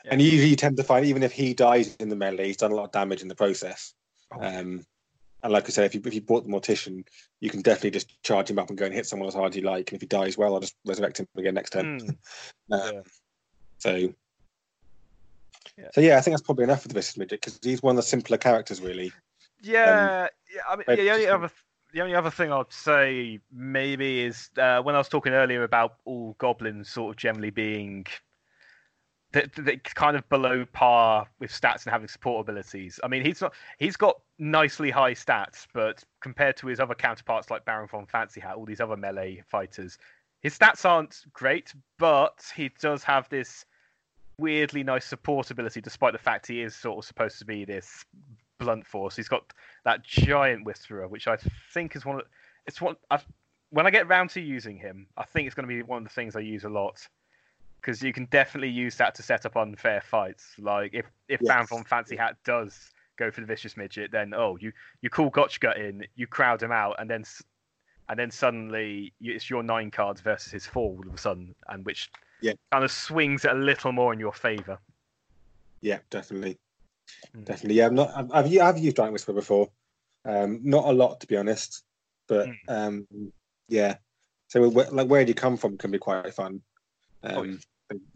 [0.07, 2.73] and usually you tend to find even if he dies in the melee, he's done
[2.73, 3.95] a lot of damage in the process.
[4.33, 4.85] Oh, Um,
[5.43, 7.05] and like I said, if you if you bought the mortician,
[7.41, 9.57] you can definitely just charge him up and go and hit someone as hard as
[9.57, 9.91] you like.
[9.91, 12.01] And if he dies, well, I'll just resurrect him again next turn.
[12.01, 12.17] Mm,
[12.69, 13.01] yeah.
[13.79, 14.15] So,
[15.79, 15.89] Yeah.
[15.93, 17.97] so yeah, I think that's probably enough for the vicious midget because he's one of
[17.97, 19.13] the simpler characters, really.
[19.63, 20.61] Yeah, yeah.
[20.69, 21.51] I mean, maybe the only other
[21.93, 25.97] the only other thing I'd say maybe is uh, when I was talking earlier about
[26.05, 28.07] all goblins sort of generally being
[29.33, 33.01] that that kind of below par with stats and having support abilities.
[33.05, 37.51] I mean, he's not he's got nicely high stats, but compared to his other counterparts
[37.51, 39.99] like Baron von Fancy Hat, all these other melee fighters,
[40.41, 43.65] his stats aren't great, but he does have this
[44.39, 48.05] weirdly nice support ability, despite the fact he is sort of supposed to be this
[48.59, 49.17] blunt force.
[49.17, 49.53] He's got
[49.85, 51.37] that giant whisperer, which I
[51.73, 52.23] think is one of
[52.67, 52.97] it's one.
[53.11, 53.25] I've,
[53.71, 56.05] when I get round to using him, I think it's going to be one of
[56.05, 57.07] the things I use a lot
[57.81, 60.55] because you can definitely use that to set up unfair fights.
[60.59, 61.49] Like if if Yes.
[61.49, 65.31] Baron von Fancy Hat does go for the vicious midget, then oh you you call
[65.31, 67.43] Gotchgut in, you crowd him out, and then s-
[68.09, 71.85] and then suddenly it's your nine cards versus his four all of a sudden, and
[71.85, 72.11] which
[72.43, 72.53] Yeah.
[72.73, 74.79] kind of swings it a little more in your favor.
[75.81, 76.59] Yeah, definitely,
[77.37, 77.45] Mm.
[77.45, 77.77] definitely.
[77.77, 78.11] Yeah, I'm not.
[78.17, 79.69] I've, I've, I've used Giant Whisper before.
[80.25, 81.85] Um, not a lot, to be honest,
[82.27, 82.57] but Mm.
[82.69, 83.33] um,
[83.69, 83.97] yeah.
[84.49, 86.63] So, where, like, where do you come from can be quite fun.
[87.23, 87.61] Oh, Um,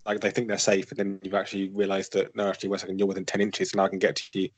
[0.05, 2.81] like they think they're safe, and then you've actually realised that no, actually, wait a
[2.81, 4.49] second, you're within ten inches, and I can get to you.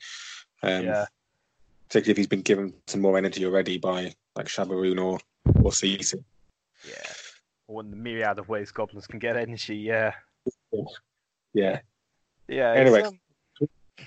[0.62, 1.07] Um, yeah.
[1.88, 5.20] Particularly if he's been given some more energy already by like Shabaroon or
[5.62, 6.25] or Cece.
[6.88, 6.94] Yeah.
[7.81, 10.13] In the myriad of ways goblins can get energy, yeah.
[11.53, 11.81] Yeah.
[12.49, 12.73] Yeah.
[12.73, 13.01] Anyway.
[13.01, 13.21] it's, um,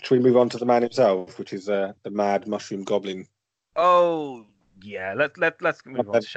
[0.01, 3.27] Should we move on to the man himself, which is uh, the Mad Mushroom Goblin?
[3.75, 4.45] oh
[4.83, 6.27] yeah, let let let's move on to That's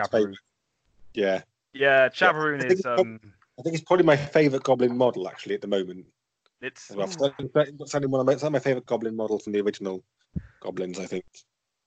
[1.15, 3.21] Yeah, Yeah, I think is um
[3.59, 6.07] I think it's probably my favourite Goblin model actually at the moment.
[6.61, 7.09] it's well.
[7.09, 7.51] Certainly
[7.87, 10.03] certainly one of my, certainly my favourite Goblin model from the original
[10.61, 10.99] Goblins.
[10.99, 11.25] I think.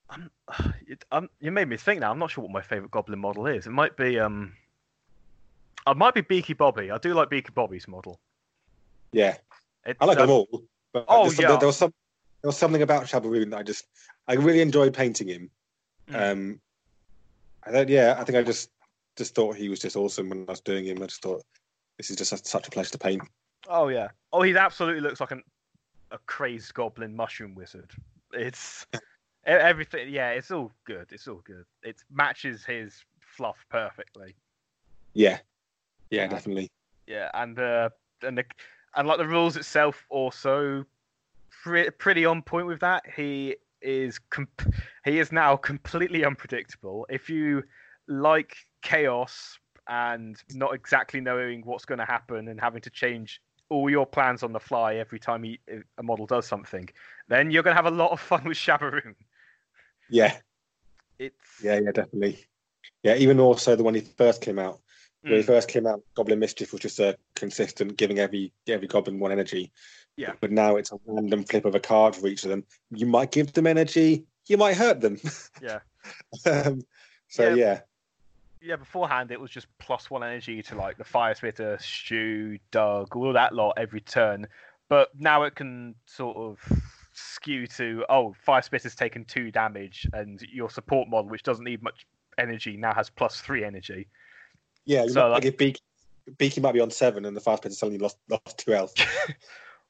[0.09, 0.29] I'm,
[0.87, 2.11] it, um, you made me think now.
[2.11, 3.65] I'm not sure what my favorite goblin model is.
[3.65, 4.53] It might be um
[5.87, 6.91] it might be Beaky Bobby.
[6.91, 8.19] I do like Beaky Bobby's model.
[9.11, 9.37] Yeah,
[9.85, 10.63] It's, I like um, them all.
[10.93, 11.57] But oh, yeah.
[11.57, 11.93] there was some
[12.41, 13.85] there was something about Shabaroon that I just
[14.27, 15.49] I really enjoyed painting him.
[16.09, 16.31] Mm.
[16.31, 16.61] Um,
[17.63, 18.69] I thought, yeah, I think I just
[19.15, 21.01] just thought he was just awesome when I was doing him.
[21.01, 21.43] I just thought
[21.97, 23.21] this is just such a pleasure to paint.
[23.67, 24.09] Oh yeah.
[24.33, 25.43] Oh, he absolutely looks like an
[26.11, 27.91] a crazed goblin mushroom wizard.
[28.33, 28.85] It's
[29.45, 30.11] everything.
[30.13, 31.07] Yeah, it's all good.
[31.11, 31.65] It's all good.
[31.83, 34.35] It matches his fluff perfectly.
[35.13, 35.39] Yeah,
[36.11, 36.27] yeah, Yeah.
[36.27, 36.69] definitely.
[37.07, 37.89] Yeah, and uh,
[38.21, 38.45] and the
[38.95, 40.85] and like the rules itself also
[41.63, 43.03] pre- pretty on point with that.
[43.15, 47.07] He is comp- he is now completely unpredictable.
[47.09, 47.63] If you
[48.07, 53.89] like chaos and not exactly knowing what's going to happen and having to change all
[53.89, 55.59] your plans on the fly every time he,
[55.97, 56.87] a model does something,
[57.29, 59.15] then you're going to have a lot of fun with Shabaroon.
[60.09, 60.37] Yeah,
[61.17, 62.45] It's yeah, yeah, definitely.
[63.03, 64.81] Yeah, even also the when he first came out.
[65.21, 65.45] When he Mm.
[65.45, 69.71] first came out, Goblin Mischief was just a consistent, giving every every goblin one energy.
[70.17, 70.33] Yeah.
[70.41, 72.65] But now it's a random flip of a card for each of them.
[72.89, 75.17] You might give them energy, you might hurt them.
[75.61, 75.79] Yeah.
[76.45, 76.81] um,
[77.27, 77.55] so Yeah.
[77.55, 77.81] yeah.
[78.61, 83.15] yeah, beforehand it was just plus one energy to like the fire spitter, stew, Doug,
[83.15, 84.47] all that lot every turn.
[84.89, 86.59] But now it can sort of
[87.13, 91.83] skew to oh, fire spitter's taken two damage, and your support model, which doesn't need
[91.83, 92.07] much
[92.39, 94.07] energy, now has plus three energy.
[94.85, 95.81] Yeah, you So, might like- if Beaky,
[96.37, 98.93] Beaky might be on seven and the fire spitter suddenly lost lost two health.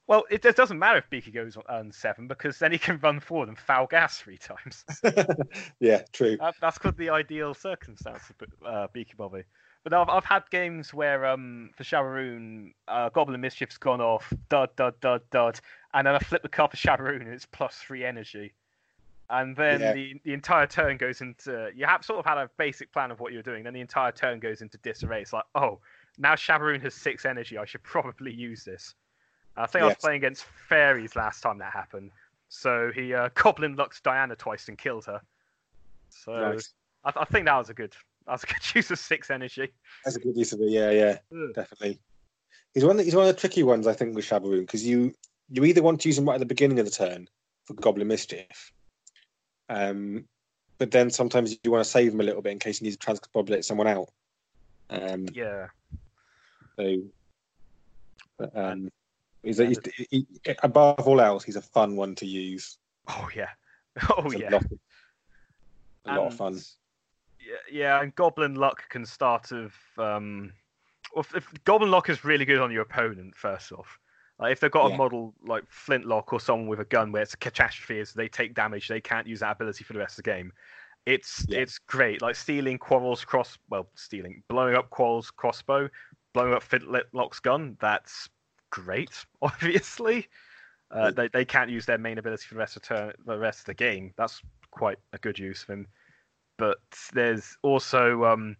[0.08, 2.98] Well, it, it doesn't matter if Beaky goes on on seven because then he can
[2.98, 4.84] run forward and foul gas three times.
[5.80, 6.36] yeah, true.
[6.36, 9.44] That, that's called the ideal circumstance of uh, Beaky Bobby.
[9.86, 14.76] But I've, I've had games where, um, for Shabaroon, uh, Goblin Mischief's gone off, dud,
[14.76, 15.62] dud, dud, dud,
[15.94, 18.54] and then I flip the card for Shabaroon and it's plus three energy.
[19.32, 19.94] And then Yeah.
[19.94, 21.72] the, the entire turn goes into.
[21.74, 24.12] You have sort of had a basic plan of what you're doing, then the entire
[24.12, 25.22] turn goes into disarray.
[25.22, 25.80] It's like, oh,
[26.18, 28.94] now Shabaroon has six energy, I should probably use this.
[29.58, 32.12] I think I was playing against Fairies last time that happened.
[32.50, 35.22] So he uh, Goblin Lux Diana twice and killed her.
[36.10, 36.74] So Nice.
[37.04, 39.72] I, I think that was a good that was a good use of six energy.
[40.04, 40.70] That's a good use of it.
[40.70, 41.54] Yeah, yeah, Ugh.
[41.56, 42.00] definitely.
[42.74, 43.00] He's one.
[43.00, 45.14] He's one of the tricky ones, I think, with Shabaroon because you
[45.50, 47.28] you either want to use him right at the beginning of the turn
[47.66, 48.72] for Goblin Mischief,
[49.72, 50.26] um,
[50.78, 53.00] but then sometimes you want to save him a little bit in case you need
[53.00, 54.10] to transcombobulate someone out.
[54.90, 55.68] Um, Yeah.
[56.78, 56.98] so,
[58.38, 58.90] but, um,
[59.44, 59.80] he's, a, he's
[60.10, 62.78] he, he- above all else, he's a fun one to use.
[63.08, 63.50] Oh yeah.
[64.18, 64.50] Oh It's a yeah.
[64.52, 64.64] lot,
[66.06, 66.60] a lot of fun.
[67.40, 70.54] Yeah, yeah, and Goblin Luck can start of um
[71.14, 74.00] well, if, if Goblin Luck is really good on your opponent, first off.
[74.42, 74.96] Like if they've got Yeah.
[74.96, 78.28] a model like Flintlock or someone with a gun where it's a catastrophe, is they
[78.28, 80.52] take damage, they can't use that ability for the rest of the game.
[81.06, 81.60] It's Yeah.
[81.60, 82.22] it's great.
[82.22, 85.90] Like stealing Quarrel's cross, well, stealing, blowing up Quarrel's crossbow,
[86.34, 87.78] blowing up Flintlock's gun.
[87.80, 88.30] That's
[88.72, 89.26] great.
[89.42, 90.28] Obviously,
[90.90, 93.60] uh, they they can't use their main ability for the rest of turn, the rest
[93.60, 94.14] of the game.
[94.18, 95.88] That's quite a good use of him.
[96.58, 96.80] But
[97.14, 98.58] there's also um,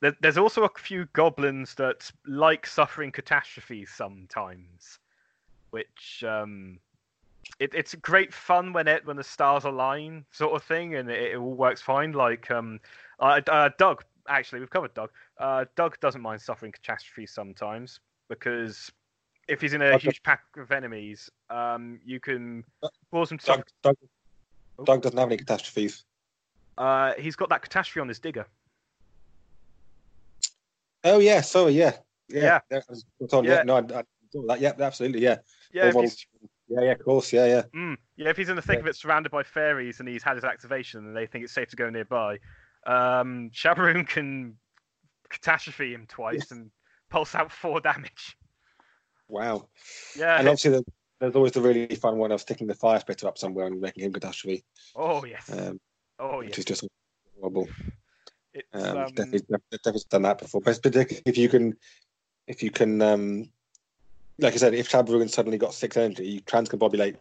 [0.00, 4.98] there, there's also a few goblins that like suffering catastrophes sometimes,
[5.70, 6.78] which um,
[7.58, 11.32] it, it's great fun when it when the stars align, sort of thing, and it,
[11.32, 12.12] it all works fine.
[12.12, 12.80] Like um,
[13.20, 15.10] uh, uh, Doug, actually, we've covered Doug.
[15.38, 18.92] Uh, Doug doesn't mind suffering catastrophes sometimes because
[19.48, 22.64] if he's in a Doug- huge pack of enemies, um, you can
[23.10, 23.46] cause him to.
[23.46, 23.96] Doug, Doug,
[24.84, 26.04] Doug doesn't have any catastrophes.
[26.76, 28.46] Uh, he's got that catastrophe on his digger.
[31.06, 31.92] Oh yeah, sorry, yeah,
[32.28, 32.42] Yeah.
[32.42, 32.60] yeah.
[32.70, 33.40] that was- that's Yeah.
[33.42, 33.62] yeah.
[33.62, 34.60] no, I, I saw that.
[34.60, 35.38] Yeah, absolutely, yeah.
[35.72, 36.26] Yeah, All if models- he's,
[36.68, 37.62] yeah, yeah, of course, yeah, yeah.
[37.74, 38.80] mm, yeah, if he's in the thick Yeah.
[38.80, 41.68] of it, surrounded by fairies, and he's had his activation, and they think it's safe
[41.68, 42.38] to go nearby,
[42.86, 44.56] um, Shabaroon can
[45.28, 46.50] catastrophe him twice Yes.
[46.50, 46.70] and
[47.10, 48.36] pulse out four damage.
[49.28, 49.68] Wow.
[50.16, 50.38] Yeah.
[50.38, 50.84] and obviously, there's,
[51.20, 54.04] there's always the really fun one of sticking the fire spitter up somewhere and making
[54.04, 54.64] him catastrophe,
[54.94, 55.50] oh yes.
[55.52, 55.80] um,
[56.18, 56.58] oh which yes.
[56.58, 56.84] is just
[57.40, 57.68] horrible.
[58.56, 60.60] It's Um, um, definitely, definitely done that before.
[60.60, 61.76] But particularly if you can,
[62.46, 63.50] if you can, um,
[64.38, 67.16] like I said, if Shabaroon suddenly got six energy, you transcombobulate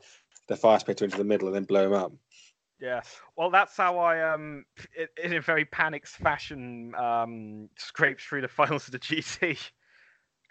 [0.48, 2.14] the fire spitter into the middle and then blow him up.
[2.80, 3.02] Yeah,
[3.38, 4.66] well, that's how I um,
[5.24, 9.58] in a very panicked fashion, um, scraped through the finals of the GT.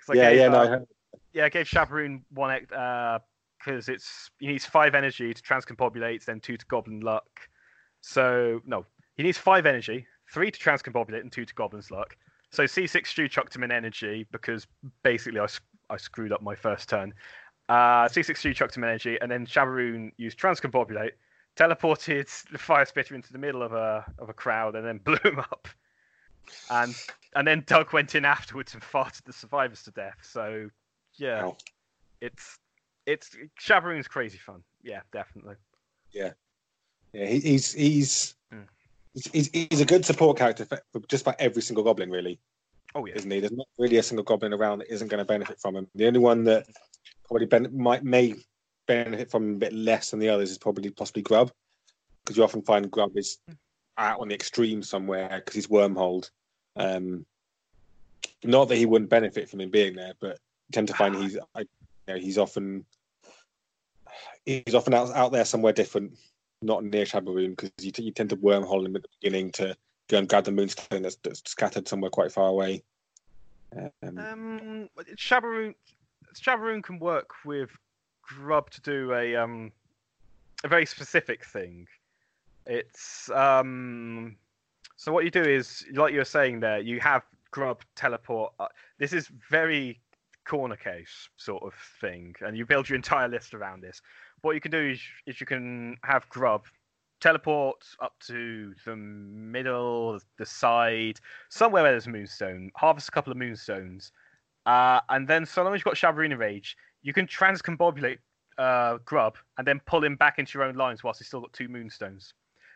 [0.08, 0.78] I yeah, gave, yeah, no, uh, I
[1.32, 3.18] yeah, I gave Shabaroon one ex- uh
[3.58, 7.24] because it's he needs five energy to transcombobulate, then two to Goblin Luck.
[8.00, 8.84] So no,
[9.16, 12.16] he needs five energy, three to transcombobulate, and two to Goblin's Luck.
[12.50, 14.66] So C6 Stew chucked him in energy because
[15.02, 15.46] basically I,
[15.90, 17.14] I screwed up my first turn.
[17.68, 21.12] Uh, C6 Stew chucked him in energy, and then Shabaroon used transcombobulate,
[21.56, 25.16] teleported the fire spitter into the middle of a of a crowd, and then blew
[25.24, 25.68] him up.
[26.70, 26.94] And
[27.34, 30.18] and then Doug went in afterwards and farted the survivors to death.
[30.22, 30.68] So
[31.14, 31.56] yeah, Wow.
[32.20, 32.58] it's
[33.06, 34.62] it's Shabaroon's crazy fun.
[34.82, 35.54] Yeah, definitely.
[36.12, 36.32] yeah,
[37.12, 38.34] yeah, he, he's he's.
[39.32, 42.38] He's he's a good support character for, for just about every single goblin, really,
[42.94, 43.14] Oh yeah.
[43.16, 43.40] isn't he?
[43.40, 45.88] There's not really a single goblin around that isn't going to benefit from him.
[45.94, 46.66] The only one that
[47.26, 48.34] probably ben- might may
[48.86, 51.50] benefit from him a bit less than the others is probably possibly Grub,
[52.24, 53.38] because you often find Grub is
[53.96, 56.30] out on the extreme somewhere because he's wormholed.
[56.76, 57.24] Um,
[58.42, 61.38] not that he wouldn't benefit from him being there, but you tend to find he's
[61.54, 61.66] I, you
[62.08, 62.84] know, he's often
[64.44, 66.14] he's often out, out there somewhere different,
[66.62, 69.76] not near Shabaroon, because you, t- you tend to wormhole him at the beginning to
[70.08, 72.82] go and grab the moonstone that's, that's scattered somewhere quite far away.
[73.76, 75.74] Um, Um, Shabaroon,
[76.34, 77.70] Shabaroon can work with
[78.22, 79.72] Grub to do a um
[80.62, 81.86] a very specific thing.
[82.66, 84.36] It's um
[84.96, 88.52] so what you do is like you were saying there, you have Grub teleport.
[88.58, 90.00] Uh, this is very
[90.44, 94.00] corner case sort of thing, and you build your entire list around this.
[94.44, 96.66] What you can do is, is you can have Grub
[97.22, 103.30] teleport up to the middle, the side, somewhere where there's a moonstone, harvest a couple
[103.32, 104.12] of moonstones,
[104.66, 108.18] uh, and then so long as you've got Shabaroon in rage, you can transcombobulate
[108.58, 111.52] uh, Grub and then pull him back into your own lines whilst he's still got
[111.54, 112.34] two moonstones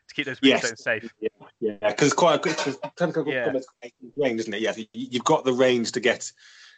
[0.08, 0.62] to keep those Yes.
[0.62, 1.12] moonstones safe.
[1.60, 2.56] yeah, because it's quite a quick
[3.26, 3.52] Yeah.
[4.16, 4.62] range, isn't it?
[4.62, 6.32] Yeah, you- you've got the range to get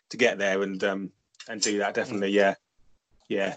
[0.09, 1.13] to get there and um
[1.49, 2.31] and do that definitely.
[2.31, 2.55] Yeah,
[3.29, 3.55] yeah,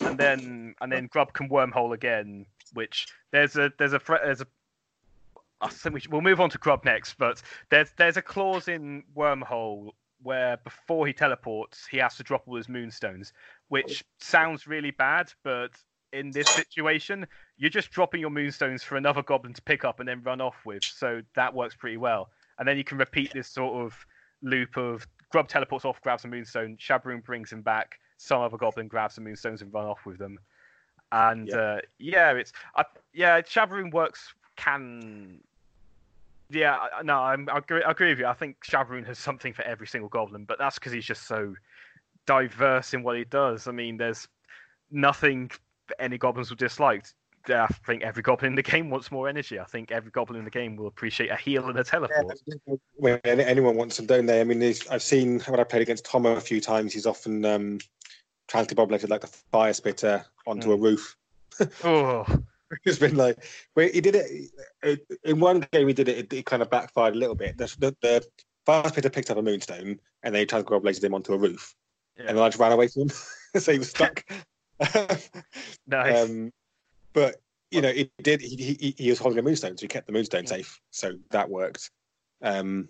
[0.00, 2.46] and then and then Grub can wormhole again.
[2.72, 4.46] Which there's a there's a there's a.
[5.62, 8.68] I think we should, we'll move on to Grub next, but there's there's a clause
[8.68, 9.90] in wormhole
[10.22, 13.32] where before he teleports, he has to drop all his moonstones,
[13.68, 15.70] which sounds really bad, but
[16.12, 20.08] in this situation, you're just dropping your moonstones for another goblin to pick up and
[20.08, 20.84] then run off with.
[20.84, 22.30] So that works pretty well.
[22.58, 23.94] And then you can repeat this sort of
[24.42, 28.86] loop of Grub teleports off, grabs a moonstone, Shabaroon brings him back, some other goblin
[28.86, 30.38] grabs the moonstones and run off with them.
[31.10, 31.56] And Yeah.
[31.56, 35.40] uh, yeah, it's I, yeah, Shabaroon works can.
[36.50, 38.26] Yeah, no, I'm, I agree, I agree with you.
[38.26, 41.54] I think Shabaroon has something for every single goblin, but that's because he's just so
[42.26, 43.68] diverse in what he does.
[43.68, 44.28] I mean, there's
[44.90, 45.50] nothing
[45.98, 47.06] any goblins will dislike.
[47.48, 49.58] I think every goblin in the game wants more energy.
[49.58, 52.38] I think every goblin in the game will appreciate a heal and a teleport.
[52.96, 54.40] when anyone wants them, don't they?
[54.40, 56.92] I mean, I've seen when I played against Tomo a few times.
[56.92, 57.78] He's often um,
[58.50, 61.16] transcombobulated like the fire spitter onto a roof.
[61.84, 62.24] Oh,
[62.86, 63.44] it's been like
[63.74, 64.50] where he did it
[65.24, 65.88] in one game.
[65.88, 66.18] He did it.
[66.18, 67.58] It, it kind of backfired a little bit.
[67.58, 68.26] The, the, the
[68.64, 71.74] fire spitter picked up a moonstone and they transcombobulated him onto a roof.
[72.16, 72.26] Yeah.
[72.28, 73.10] and then I just ran away from him,
[73.60, 74.24] so he was stuck.
[75.86, 76.30] Nice.
[76.30, 76.52] um,
[77.12, 77.36] but
[77.70, 78.40] you know, it did.
[78.40, 81.48] He, he he was holding a moonstone, so he kept the moonstone safe, so that
[81.50, 81.90] worked.
[82.42, 82.88] Um,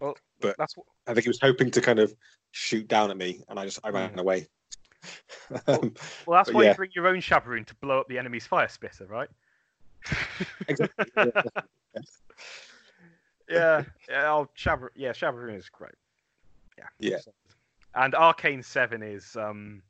[0.00, 2.14] well, but- that's what, I think he was hoping to kind of
[2.52, 4.46] shoot down at me, and I just I ran away.
[5.66, 5.94] um,
[6.26, 6.70] well, that's but why yeah.
[6.70, 9.28] you bring your own Shabaroon to blow up the enemy's fire spitter, right?
[10.68, 11.06] exactly.
[11.16, 11.32] yeah.
[13.48, 15.94] yeah, yeah, oh, Shabar- yeah, Shabaroon is great.
[16.78, 16.88] Yeah.
[16.98, 17.18] Yeah.
[17.94, 19.82] And Arcane Seven is um.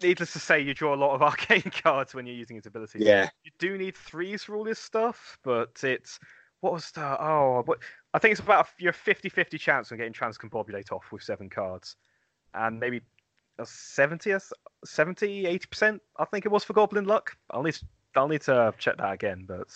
[0.00, 3.00] Needless to say, you draw a lot of arcane cards when you're using its ability.
[3.00, 6.20] yeah, You do need threes for all this stuff, but it's
[6.60, 7.80] what was the oh what
[8.14, 11.96] I think it's about a, your 50-50 chance on getting Transcombobulate off with seven cards,
[12.54, 13.00] and maybe
[13.62, 14.34] a 70
[14.84, 17.36] 70 80 percent I think it was for Goblin Luck.
[17.50, 17.78] I'll need
[18.14, 19.68] I'll need to check that again, but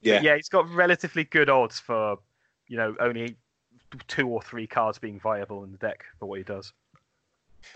[0.00, 2.18] yeah, yeah, he's got relatively good odds for
[2.68, 3.36] you know only
[4.08, 6.72] two or three cards being viable in the deck for what he does.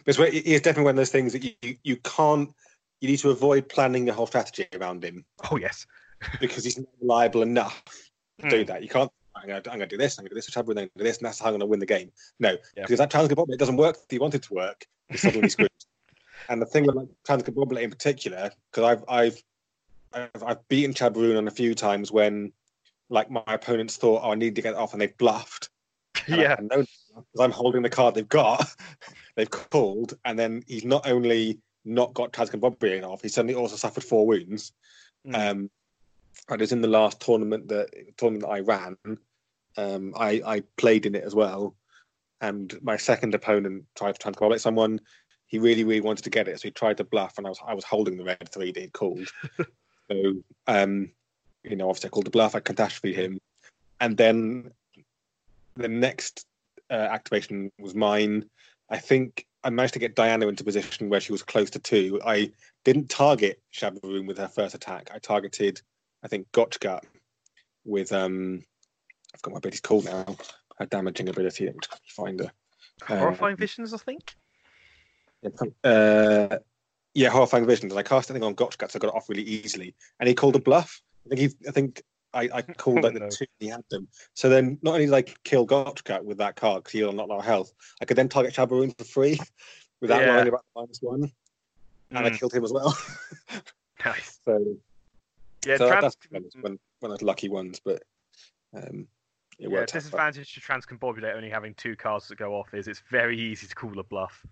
[0.05, 2.53] But it's, it's definitely one of those things that you, you, can't.
[3.01, 5.87] You need to avoid planning the whole strategy around him Oh yes,
[6.41, 7.85] because he's not reliable enough
[8.41, 8.66] to do Hmm.
[8.66, 8.83] that.
[8.83, 9.11] You can't.
[9.37, 10.18] I'm going to I'm gonna do this.
[10.18, 10.57] I'm going to do this.
[10.57, 12.11] I'm going to do this, and that's how I'm going to win the game.
[12.41, 12.82] No, Yeah.
[12.82, 13.97] because that Transcombobulate it doesn't work.
[14.05, 15.70] If you want it to work, you're suddenly screwed.
[16.49, 19.43] And the thing with like Transcombobulate in particular, because I've I've
[20.12, 22.53] I've, I've beaten Shabaroon on a few times when
[23.09, 25.70] like my opponents thought, oh, I need to get it off, and they've bluffed.
[26.28, 26.89] And yeah, because
[27.41, 28.64] I'm holding the card they've got,
[29.37, 34.05] they've called, and then he's not only not got Transcombobulate off, he suddenly also suffered
[34.05, 34.72] four wounds.
[35.26, 35.51] Mm.
[35.51, 35.70] Um,
[36.49, 38.97] and it was in the last tournament that tournament that I ran.
[39.76, 41.76] Um, I, I played in it as well,
[42.41, 45.01] and my second opponent tried to transcombobulate someone.
[45.47, 47.61] He really, really wanted to get it, so he tried to bluff, and I was
[47.66, 49.28] I was holding the red three that he'd called.
[50.11, 50.34] so,
[50.66, 51.11] um,
[51.62, 52.55] you know, obviously I called the bluff.
[52.55, 53.39] I catastrophe him,
[54.01, 54.70] and then
[55.76, 56.47] the next
[56.91, 58.49] uh, activation was mine.
[58.89, 62.20] I think I managed to get Diana into position where she was close to two.
[62.24, 62.53] I
[62.84, 65.11] didn't target Shabaroon with her first attack.
[65.12, 65.80] I targeted,
[66.23, 67.01] I think, Gotchgut
[67.85, 68.62] with um,
[69.35, 70.25] I've got my ability's called now.
[70.79, 71.67] Her damaging ability.
[71.67, 72.53] Let me find her.
[73.19, 74.35] horrifying um, visions, I think.
[75.85, 76.59] Uh,
[77.14, 77.93] yeah, horrifying visions.
[77.93, 79.95] And I cast anything on Gotchgut, so I got it off really easily.
[80.21, 81.01] And he called a bluff.
[81.25, 82.03] I think he, I think
[82.35, 83.27] I, I called like Oh, no.
[83.31, 83.47] the two.
[83.59, 84.09] He had them.
[84.35, 87.29] So then, not only did I kill Gotchgut with that card because he had not
[87.29, 89.41] a lot of health, I could then target Shabaroon for free
[90.01, 90.29] without Yeah.
[90.35, 91.31] worrying about the minus one,
[92.11, 92.39] and I Mm.
[92.39, 92.97] killed him as well.
[94.05, 94.39] Nice.
[94.45, 94.77] so
[95.67, 98.03] Yeah, so trans- that's one of one of those lucky ones, but
[98.75, 99.07] um,
[99.59, 103.39] it yeah, disadvantage to Transcombobulate only having two cards that go off is it's very
[103.39, 104.45] easy to call a bluff.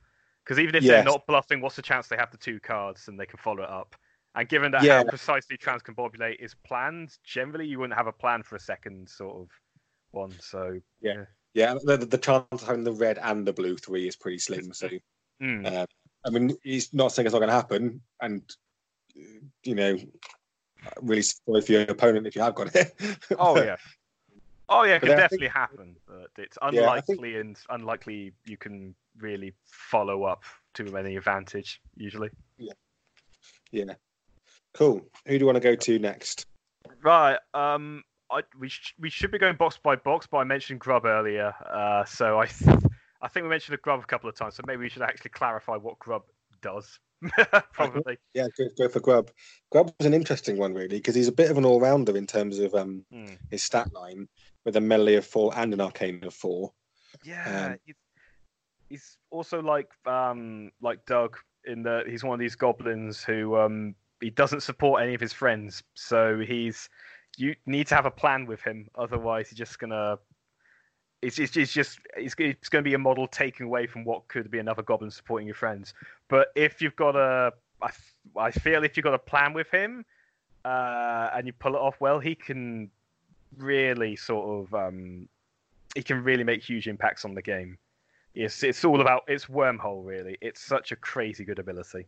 [0.44, 3.18] Because even if they're not bluffing, what's the chance they have the two cards and
[3.18, 3.96] they can follow it up?
[4.34, 4.98] And given that Yeah.
[4.98, 9.36] how precisely Transcombobulate is planned, generally you wouldn't have a plan for a second sort
[9.36, 9.48] of
[10.10, 10.32] one.
[10.40, 14.16] So Yeah, yeah, the, the chance of having the red and the blue three is
[14.16, 14.72] pretty slim.
[14.72, 14.88] So
[15.40, 15.86] mm, Uh,
[16.26, 18.42] I mean, he's not saying it's not going to happen, and
[19.62, 19.96] you know,
[21.02, 22.94] really sorry for your opponent if you have got it.
[23.38, 23.76] oh yeah,
[24.68, 28.56] oh yeah, it But can think- definitely happen, but it's unlikely think- and unlikely you
[28.56, 30.42] can really follow up
[30.74, 32.30] to any advantage usually.
[33.70, 33.94] yeah,
[34.74, 35.00] cool.
[35.26, 36.46] Who do you want to go to next?
[37.02, 37.38] Right.
[37.54, 38.02] Um.
[38.30, 41.54] I we sh- we should be going box by box, but I mentioned Grub earlier.
[41.70, 42.04] Uh.
[42.04, 42.70] So I th-
[43.22, 44.56] I think we mentioned a Grub a couple of times.
[44.56, 46.22] So maybe we should actually clarify what Grub
[46.62, 46.98] does.
[47.72, 48.18] Probably.
[48.34, 49.30] Yeah, go, go for Grub.
[49.70, 52.58] Grub was an interesting one really because he's a bit of an all-rounder in terms
[52.58, 53.34] of um Hmm.
[53.50, 54.28] his stat line
[54.64, 56.72] with a melee of four and an arcane of four.
[57.24, 57.66] Yeah.
[57.66, 57.94] Um, he's,
[58.88, 63.94] he's also like um like Doug in that he's one of these goblins who um
[64.20, 65.82] he doesn't support any of his friends.
[65.94, 66.88] So he's
[67.36, 70.18] you need to have a plan with him, otherwise he's just gonna.
[71.24, 74.28] It's, it's, it's just it's, it's going to be a model taken away from what
[74.28, 75.94] could be another goblin supporting your friends.
[76.28, 77.52] But if you've got a,
[77.82, 77.90] I,
[78.36, 80.04] I feel if you've got a plan with him,
[80.64, 82.90] uh, and you pull it off well, he can
[83.58, 85.28] really sort of um,
[85.94, 87.78] he can really make huge impacts on the game.
[88.34, 90.36] It's it's all about it's wormhole really.
[90.40, 92.06] It's such a crazy good ability.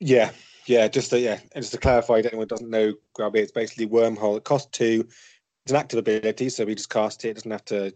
[0.00, 0.30] Yeah,
[0.66, 0.88] yeah.
[0.88, 4.36] Just to, yeah, and just to clarify, if anyone doesn't know, Grub it's basically wormhole.
[4.36, 5.06] It costs two.
[5.66, 7.34] It's an active ability, so we just cast it.
[7.34, 7.92] Doesn't have to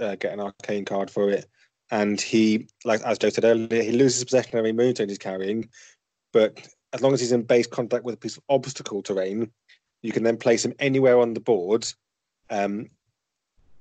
[0.00, 1.46] uh, get an arcane card for it.
[1.92, 5.68] And he, like as Joe said earlier, he loses possession of every moonstone he's carrying.
[6.32, 9.52] But as long as he's in base contact with a piece of obstacle terrain,
[10.02, 11.86] you can then place him anywhere on the board,
[12.50, 12.90] um,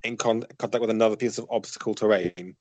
[0.03, 2.55] in con- contact with another piece of obstacle terrain.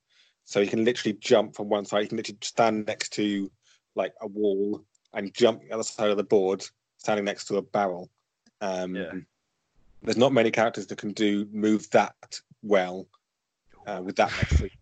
[0.46, 2.04] So he can literally jump from one side.
[2.04, 3.50] He can literally stand next to
[3.96, 4.82] like a wall
[5.12, 6.64] and jump the other side of the board,
[6.96, 8.08] standing next to a barrel.
[8.62, 9.12] Um, Yeah.
[10.02, 12.14] There's not many characters that can do move that
[12.62, 13.08] well
[13.86, 14.72] uh, with that much free.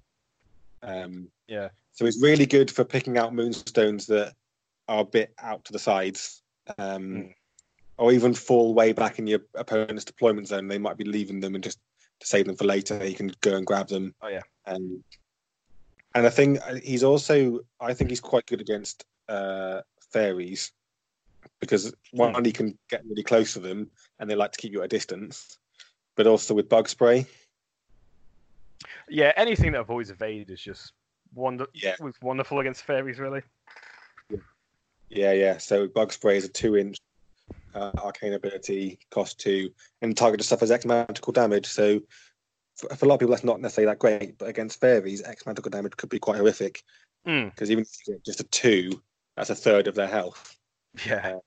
[0.82, 1.70] Um, Yeah.
[1.92, 4.34] so it's really good for picking out moonstones that
[4.88, 6.42] are a bit out to the sides,
[6.78, 7.34] um, Mm.
[7.98, 10.68] or even fall way back in your opponent's deployment zone.
[10.68, 11.78] They might be leaving them and just
[12.20, 13.04] to save them for later.
[13.04, 14.14] You can go and grab them.
[14.20, 14.42] Oh, yeah.
[14.66, 15.02] Um,
[16.14, 20.72] and I think he's also, I think he's quite good against uh, fairies
[21.60, 24.80] because one, he can get really close to them and they like to keep you
[24.80, 25.58] at a distance,
[26.16, 27.26] but also with bug spray.
[29.08, 30.92] Yeah, anything that avoids evade is just
[31.34, 31.94] wonder Yeah.
[32.00, 33.42] was wonderful against fairies, really.
[35.08, 35.58] Yeah, yeah.
[35.58, 36.98] So bug spray is a two-inch
[37.74, 39.70] uh, arcane ability, cost two,
[40.02, 41.66] and target just suffers X magical damage.
[41.66, 42.00] So
[42.76, 45.46] for, for a lot of people, that's not necessarily that great, but against fairies, X
[45.46, 46.82] magical damage could be quite horrific
[47.26, 47.50] Mm.
[47.50, 49.02] because even if you get just a two,
[49.36, 50.56] that's a third of their health,
[51.04, 51.38] Yeah.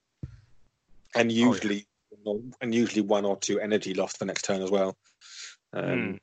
[1.16, 1.88] and usually,
[2.62, 4.96] and usually one or two energy lost for next turn as well.
[5.74, 6.20] Um, Mm.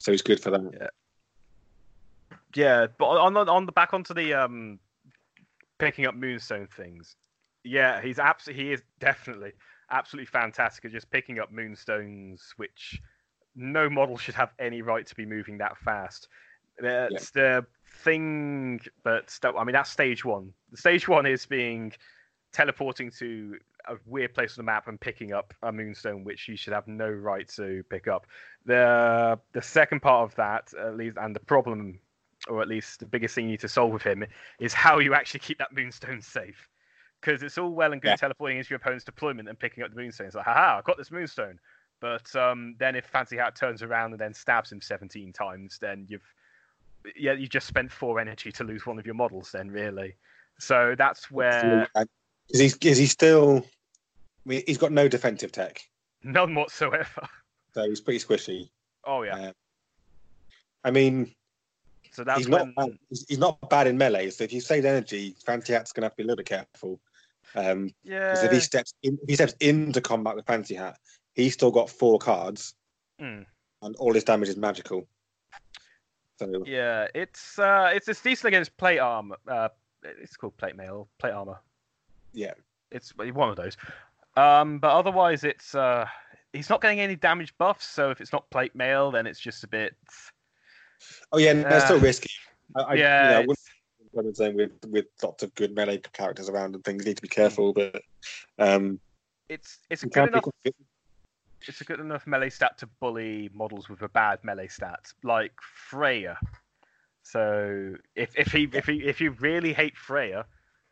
[0.00, 0.90] So it's good for that.
[2.54, 4.78] Yeah, but on the on the back onto the um
[5.78, 7.16] picking up moonstone things.
[7.64, 9.52] Yeah, he's absolutely he is definitely
[9.90, 13.00] absolutely fantastic at just picking up moonstones, which
[13.56, 16.28] no model should have any right to be moving that fast.
[16.78, 17.66] That's the
[18.04, 20.52] thing, but I mean that's stage one.
[20.70, 21.92] The stage one is being
[22.52, 26.56] teleporting to a weird place on the map and picking up a moonstone, which you
[26.56, 28.26] should have no right to pick up.
[28.66, 31.98] The the second part of that, at least, and the problem,
[32.48, 34.24] or at least the biggest thing you need to solve with him,
[34.60, 36.68] is how you actually keep that moonstone safe.
[37.20, 38.16] Because it's all well and good Yeah.
[38.16, 40.28] teleporting into your opponent's deployment and picking up the moonstone.
[40.28, 41.58] It's like, haha, I got this moonstone.
[42.00, 46.06] But um, then if Fancy Hat turns around and then stabs him 17 times, then
[46.08, 46.22] you've
[47.16, 49.50] yeah you just spent four energy to lose one of your models.
[49.52, 50.14] Then really,
[50.58, 51.88] so that's where
[52.50, 53.58] Is he, is he still?
[54.46, 55.80] I mean, he's got no defensive tech,
[56.22, 57.28] none whatsoever.
[57.74, 58.70] so he's pretty squishy.
[59.04, 59.52] Oh yeah, Uh,
[60.84, 61.34] I mean,
[62.12, 62.98] so that's he's when not bad.
[63.10, 64.30] He's, he's not bad in melee.
[64.30, 66.46] So if you save energy, Fancy Hat's going to have to be a little bit
[66.46, 67.00] careful.
[67.54, 68.34] Um, yeah.
[68.44, 70.98] if he steps in, if he steps into combat with Fancy Hat,
[71.34, 72.74] he's still got four cards,
[73.20, 73.44] Mm.
[73.82, 75.06] and all his damage is magical.
[76.38, 79.36] So Yeah, it's uh, it's it's decent against plate armor.
[79.46, 79.68] Uh,
[80.02, 81.58] it's called plate mail, plate armor.
[82.32, 82.54] Yeah,
[82.90, 83.76] It's one of those.
[84.36, 86.06] Um, but otherwise, it's uh,
[86.52, 87.86] he's not getting any damage buffs.
[87.88, 89.94] So if it's not plate mail, then it's just a bit.
[91.32, 92.30] oh yeah, no, it's still Uh, risky.
[92.76, 93.58] I, I, yeah, you know, I it's- wouldn't
[94.16, 97.16] I would say with with lots of good melee characters around and things, you need
[97.16, 97.72] to be careful.
[97.72, 98.02] But
[98.58, 99.00] um,
[99.48, 100.44] It's it's a good enough
[101.66, 105.52] it's a good enough melee stat to bully models with a bad melee stat, like
[105.60, 106.38] Freya.
[107.22, 110.46] So if if he if he if you really hate Freya,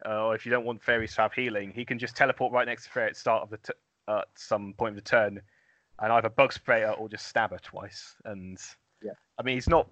[0.05, 2.67] uh, or if you don't want fairies to have healing, he can just teleport right
[2.67, 3.73] next to Freya at the start of the t-
[4.09, 5.41] uh, at some point of the turn,
[6.01, 8.15] and either bug spray her or just stab her twice.
[8.25, 8.59] And
[9.03, 9.13] Yeah.
[9.39, 9.89] I mean he's not.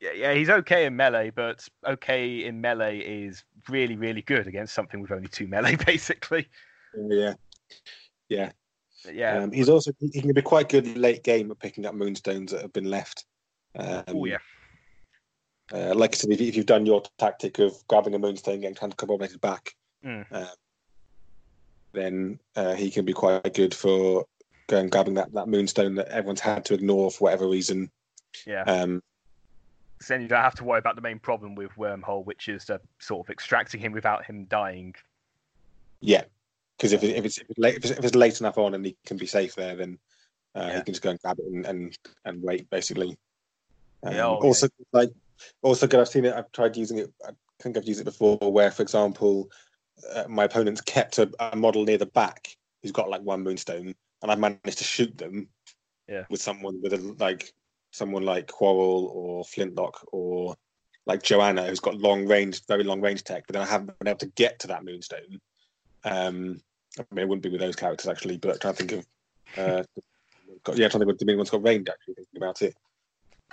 [0.00, 4.72] Yeah, yeah, he's okay in melee, but okay in melee is really, really good against
[4.72, 6.48] something with only two melee, basically.
[6.94, 7.34] yeah,
[8.28, 8.52] yeah.
[9.12, 9.42] Yeah.
[9.42, 12.62] Um, he's also he can be quite good late game at picking up moonstones that
[12.62, 13.24] have been left.
[13.76, 14.38] Um, oh yeah.
[15.72, 18.62] Uh, like I said, if, if you've done your tactic of grabbing a moonstone, and
[18.62, 20.24] getting transcombinated back, Mm.
[20.30, 20.46] uh,
[21.92, 24.24] then uh, he can be quite good for
[24.68, 27.90] going grabbing that, that moonstone that everyone's had to ignore for whatever reason.
[28.46, 28.62] Yeah.
[28.62, 29.02] Um,
[29.98, 32.70] 'Cause then you don't have to worry about the main problem with Wormhole, which is
[32.70, 34.94] uh, sort of extracting him without him dying.
[36.00, 36.22] yeah,
[36.76, 38.74] because if, it, if it's if it's, late, if, it's, if it's late enough on
[38.74, 39.98] and he can be safe there, then
[40.54, 40.76] uh, Yeah.
[40.76, 43.16] he can just go and grab it and and, and wait basically.
[44.04, 45.10] Um, Yeah, oh, also, like
[45.62, 46.00] also good.
[46.00, 46.34] I've seen it.
[46.34, 47.12] I've tried using it.
[47.26, 47.30] I
[47.60, 48.38] think I've used it before.
[48.38, 49.50] Where, for example,
[50.14, 53.94] uh, my opponent's kept a, a model near the back who's got like one moonstone,
[54.22, 55.48] and I've managed to shoot them.
[56.08, 56.24] Yeah.
[56.30, 57.52] With someone with a like
[57.90, 60.56] someone like Quarrel or Flintlock or
[61.06, 64.08] like Joanna who's got long range, very long range tech, but then I haven't been
[64.08, 65.40] able to get to that moonstone.
[66.04, 66.60] Um,
[66.98, 69.06] I mean, it wouldn't be with those characters actually, but I'm trying to think of.
[69.56, 69.82] Uh,
[70.64, 72.14] got, yeah, I'm trying to think of the main one's got range actually.
[72.14, 72.74] Thinking about it,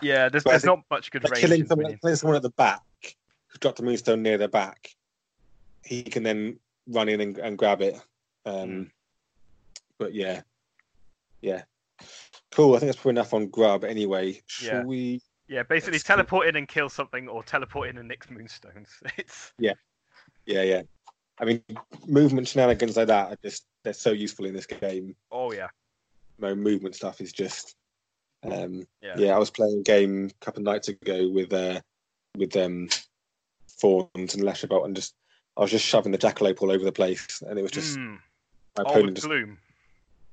[0.01, 1.37] Yeah, there's there's not much good range.
[1.41, 4.89] killing someone, killing someone at the back who's dropped a moonstone near their back,
[5.83, 7.95] he can then run in and, and grab it.
[8.45, 8.83] Um, Hmm.
[9.97, 10.41] But yeah,
[11.41, 11.63] yeah,
[12.51, 12.75] cool.
[12.75, 13.85] I think that's probably enough on grub.
[13.85, 14.83] Anyway, shall Yeah.
[14.83, 15.21] we?
[15.47, 16.15] Yeah, basically cool.
[16.17, 18.89] teleport in and kill something, or teleport in and nick moonstones.
[19.17, 19.73] It's yeah,
[20.45, 20.81] Yeah, yeah.
[21.39, 21.63] I mean,
[22.07, 25.15] movement shenanigans like that are just they're so useful in this game.
[25.31, 25.67] oh yeah,
[26.39, 27.75] No movement stuff is just.
[28.51, 31.81] Um, yeah, yeah, I was playing a game a couple of nights ago with uh,
[32.37, 32.89] with um,
[33.79, 35.15] Fawns and Leshavult, and just
[35.57, 38.19] I was just shoving the jackalope all over the place, and it was just Mm.
[38.77, 39.57] my Oh, opponent with just gloom.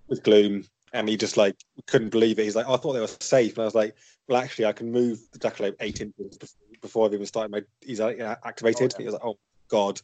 [0.09, 1.57] with gloom, and he just like
[1.87, 2.45] couldn't believe it.
[2.45, 3.97] He's like, oh, I thought they were safe, and I was like,
[4.29, 7.63] well, actually, I can move the jackalope eight inches before, before I've even started my.
[7.81, 8.93] He's like, activated.
[8.95, 9.03] Oh, yeah.
[9.03, 9.39] He was like, oh
[9.69, 10.01] god.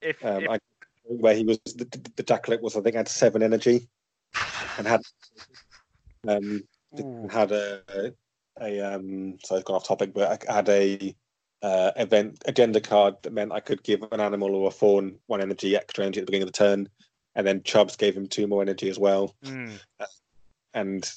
[0.00, 0.58] If, Um, if I,
[1.04, 3.88] where he was the, the, the Jackalope was I think had seven energy
[4.78, 5.00] and had
[6.28, 6.62] um
[7.00, 7.28] Ooh.
[7.30, 7.82] had a
[8.60, 11.14] a um so I've gone off topic, but I had a
[11.62, 15.40] uh, event agenda card that meant I could give an animal or a fawn one
[15.40, 16.88] energy extra energy at the beginning of the turn,
[17.34, 19.78] and then Chubbs gave him two more energy as well, Mm.
[20.74, 21.10] and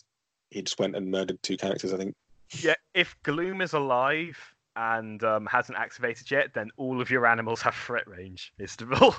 [0.51, 1.93] he just went and murdered two characters.
[1.93, 2.15] I think.
[2.59, 4.38] Yeah, if Gloom is alive
[4.76, 8.53] and um, hasn't activated yet, then all of your animals have threat range.
[8.59, 9.15] Is the rule?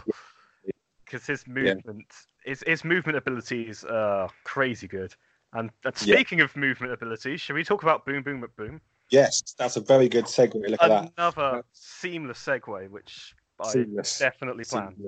[1.04, 2.06] Because his movement,
[2.44, 5.14] his his movement abilities are crazy good.
[5.56, 6.16] And, and Yeah.
[6.16, 8.78] speaking of movement abilities, should we talk about Boom Boom McBoom?
[9.10, 10.54] Yes, that's a very good segue.
[10.54, 11.12] Look at that.
[11.16, 14.18] Another seamless segue, which I Seamless.
[14.18, 15.02] definitely planned.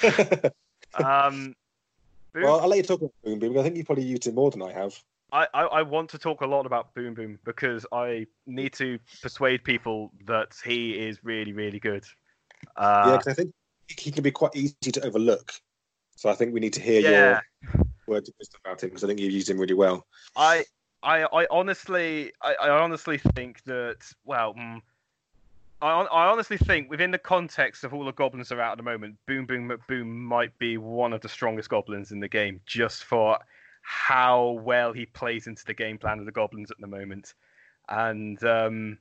[0.94, 1.54] Um,
[2.34, 3.58] Boom, well, I'll let you talk about Boom Boom.
[3.58, 4.94] I think you probably used it more than I have.
[5.32, 8.98] I, I, I want to talk a lot about Boom Boom because I need to
[9.22, 12.04] persuade people that he is really, really good.
[12.66, 13.54] yeah, Uh, 'cause I think
[13.88, 15.52] he can be quite easy to overlook.
[16.16, 17.40] So I think we need to hear yeah.
[17.64, 20.06] your words of wisdom about him because I think you've used him really well.
[20.36, 20.64] I,
[21.02, 23.98] I, I honestly, I, I honestly think that.
[24.24, 24.80] Well, mm,
[25.80, 28.76] I, I honestly think within the context of all the goblins that are out at
[28.78, 32.60] the moment, Boom Boom McBoom might be one of the strongest goblins in the game,
[32.66, 33.38] just for
[33.82, 37.34] how well he plays into the game plan of the goblins at the moment.
[37.88, 38.98] And um,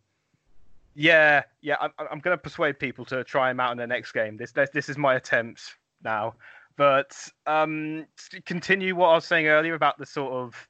[0.95, 4.12] yeah, yeah, I'm, I'm going to persuade people to try him out in their next
[4.12, 4.38] game.
[4.38, 6.34] This, this, this is my attempt now.
[6.82, 7.16] But
[7.46, 8.08] um,
[8.48, 10.68] continue what I was saying earlier about the sort of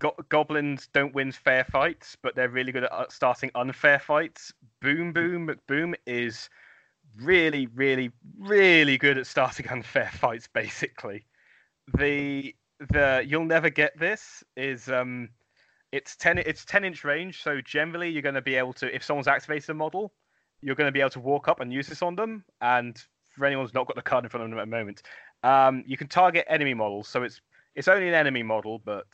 [0.00, 4.52] go- goblins don't win fair fights, but they're really good at uh, starting unfair fights.
[4.82, 6.50] Boom Boom McBoom is
[7.22, 10.48] really, really, really good at starting unfair fights.
[10.52, 11.24] Basically,
[11.96, 15.28] the the you'll never get this is um,
[15.92, 17.40] it's ten it's ten inch range.
[17.40, 20.12] So generally, you're going to be able to if someone's activated a model,
[20.60, 22.44] you're going to be able to walk up and use this on them.
[22.60, 23.00] And
[23.36, 25.02] for anyone who's not got the card in front of them at the moment,
[25.42, 27.08] um, you can target enemy models.
[27.08, 27.40] So it's
[27.74, 29.06] it's only an enemy model, but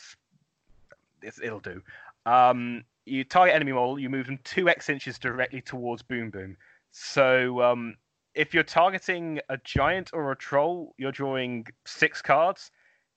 [1.23, 1.83] it'll do.
[2.27, 6.57] Um, you target enemy model, you move them two x inches directly towards Boom Boom.
[6.93, 7.97] So um,
[8.35, 12.70] if you're targeting a giant or a troll, you're drawing six cards.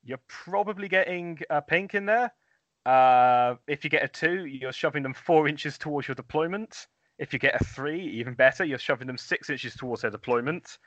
[0.03, 2.31] You're probably getting a pink in there.
[2.85, 6.87] Uh, if you get a two, you're shoving them four inches towards your deployment.
[7.17, 10.77] If you get a three, even better, you're shoving them six inches towards their deployment.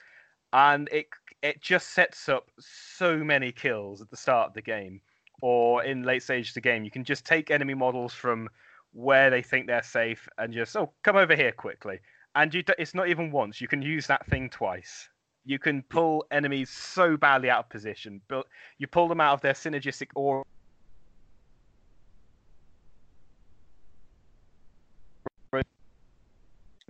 [0.52, 1.06] And it
[1.42, 5.00] it just sets up so many kills at the start of the game
[5.40, 6.84] or in late stages of the game.
[6.84, 8.48] You can just take enemy models from
[8.92, 12.00] where they think they're safe and just oh come over here quickly.
[12.34, 13.60] And you, it's not even once.
[13.60, 15.08] You can use that thing twice.
[15.44, 18.46] You can pull enemies so badly out of position, but
[18.78, 20.44] you pull them out of their synergistic aura.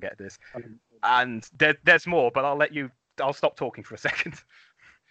[0.01, 2.90] Get this, um, and there, there's more, but I'll let you.
[3.20, 4.42] I'll stop talking for a second.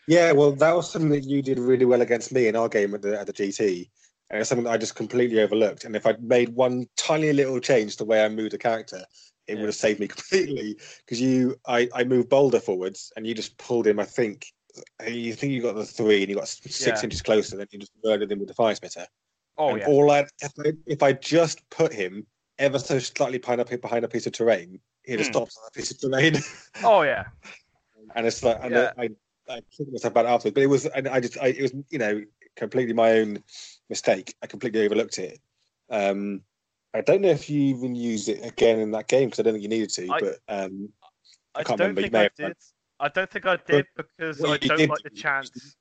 [0.08, 2.94] Yeah, well, that was something that you did really well against me in our game
[2.94, 3.90] at the at the GT,
[4.30, 5.84] and it's something that I just completely overlooked.
[5.84, 9.04] And if I'd made one tiny little change to the way I moved a character,
[9.48, 9.60] it Yeah.
[9.62, 10.78] would have saved me completely.
[11.06, 14.00] Because you, I, I moved Boulder forwards, and you just pulled him.
[14.00, 14.46] I think
[15.06, 17.04] you think you got the three, and you got six Yeah.
[17.04, 19.06] inches closer, then you just murdered him with the fire spitter.
[19.58, 22.26] Oh and yeah, all I if, I if I just put him
[22.60, 25.34] ever so slightly behind a behind a piece of terrain, he'd have Hmm.
[25.34, 26.36] stopped on that piece of terrain.
[26.84, 27.26] oh yeah.
[28.16, 28.92] And it's like and Yeah.
[28.98, 29.10] I,
[29.50, 31.74] I kicked myself about it afterwards, but it was and I just I, it was
[31.90, 32.22] you know
[32.56, 33.44] completely my own
[33.90, 34.36] mistake.
[34.42, 35.40] I completely overlooked it.
[35.90, 36.42] Um,
[36.94, 39.54] I don't know if you even used it again in that game because I don't
[39.54, 40.90] think you needed to, I- but um,
[41.56, 42.56] I, can't don't remember, you think may I have did.
[43.00, 45.76] I don't think I did because well, I don't did like the chance.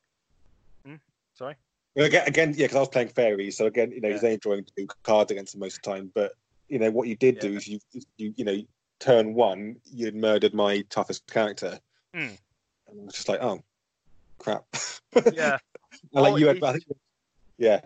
[0.84, 0.94] Hmm?
[1.34, 1.56] Sorry.
[1.94, 4.36] well, again, again yeah, because I was playing fairies, so again, you know, he's only
[4.36, 6.12] drawing two cards against them most of the time.
[6.14, 6.32] But
[6.68, 7.78] you know what you did do is you
[8.16, 8.58] you you know
[9.00, 11.78] turn one you'd murdered my toughest character,
[12.16, 12.28] Hmm.
[12.88, 13.62] and I was just like, oh
[14.38, 14.64] crap.
[15.32, 15.58] Yeah,
[16.14, 16.84] I like Oh, you had, I think,
[17.58, 17.80] yeah,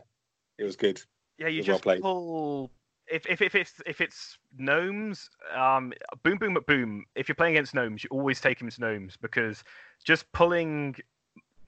[0.59, 1.01] it was good.
[1.39, 1.49] yeah.
[1.49, 2.03] You Well just played.
[2.03, 2.71] pull.
[3.09, 7.07] If, if, if it's if it's gnomes, um, boom boom boom.
[7.17, 9.65] If you're playing against gnomes, you always take him as gnomes because
[10.05, 10.95] just pulling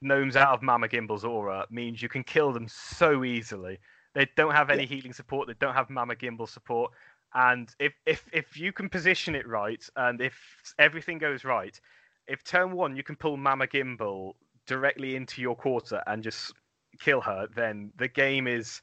[0.01, 3.77] gnomes out of Mama Gimbal's aura means you can kill them so easily.
[4.13, 5.47] They don't have any healing support.
[5.47, 6.91] They don't have Mama Gimbal support.
[7.33, 10.37] And if, if if you can position it right, and if
[10.77, 11.79] everything goes right,
[12.27, 14.33] if turn one you can pull Mama Gimbal
[14.65, 16.53] directly into your quarter and just
[16.99, 18.81] kill her, then the game is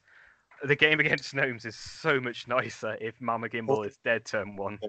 [0.63, 4.55] the game against gnomes is so much nicer if Mama Gimbal Well- is dead turn
[4.55, 4.79] one.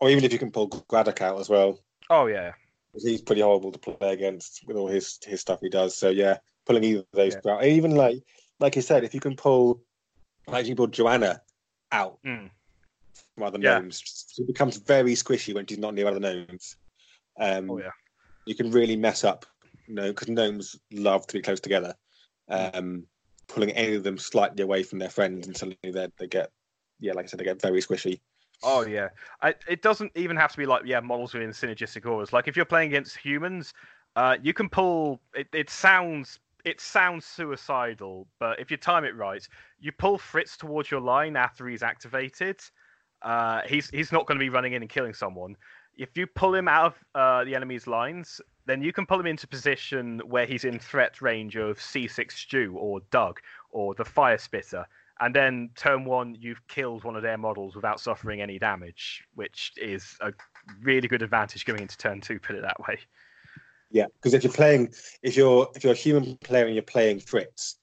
[0.00, 1.80] Or even if you can pull Graddock out as well.
[2.10, 2.52] Oh yeah.
[2.94, 5.94] he's pretty horrible to play against with all his his stuff he does.
[5.96, 7.52] So yeah, pulling either of those Yeah.
[7.52, 8.16] out, even like
[8.60, 9.82] like you said, if you can pull
[10.46, 11.42] like you pull Joanna
[11.92, 12.50] out Mm.
[13.34, 13.78] from other Yeah.
[13.80, 14.32] gnomes.
[14.36, 16.76] He becomes very squishy when she's not near other gnomes.
[17.38, 17.90] Um, Oh yeah.
[18.46, 19.46] you can really mess up,
[19.86, 21.94] you know, because gnomes love to be close together.
[22.48, 23.06] Um,
[23.48, 26.50] pulling any of them slightly away from their friends, and suddenly they they get,
[27.00, 28.20] yeah, like I said, they get very squishy.
[28.62, 29.08] Oh yeah,
[29.42, 32.32] I, it doesn't even have to be like yeah models within synergistic auras.
[32.32, 33.72] Like if you're playing against humans,
[34.16, 35.20] uh, you can pull.
[35.34, 39.46] It, it sounds it sounds suicidal, but if you time it right,
[39.78, 42.60] you pull Fritz towards your line after he's activated.
[43.22, 45.56] Uh, he's he's not going to be running in and killing someone.
[45.98, 49.26] If you pull him out of uh, the enemy's lines, then you can pull him
[49.26, 53.40] into position where he's in threat range of C6 Stew or Doug
[53.70, 54.86] or the Fire Spitter
[55.20, 59.72] and then turn one you've killed one of their models without suffering any damage which
[59.76, 60.32] is a
[60.80, 62.96] really good advantage going into turn two put it that way
[63.90, 64.92] Yeah, because if you're playing,
[65.22, 67.78] if you're if you're a human player and you're playing Fritz,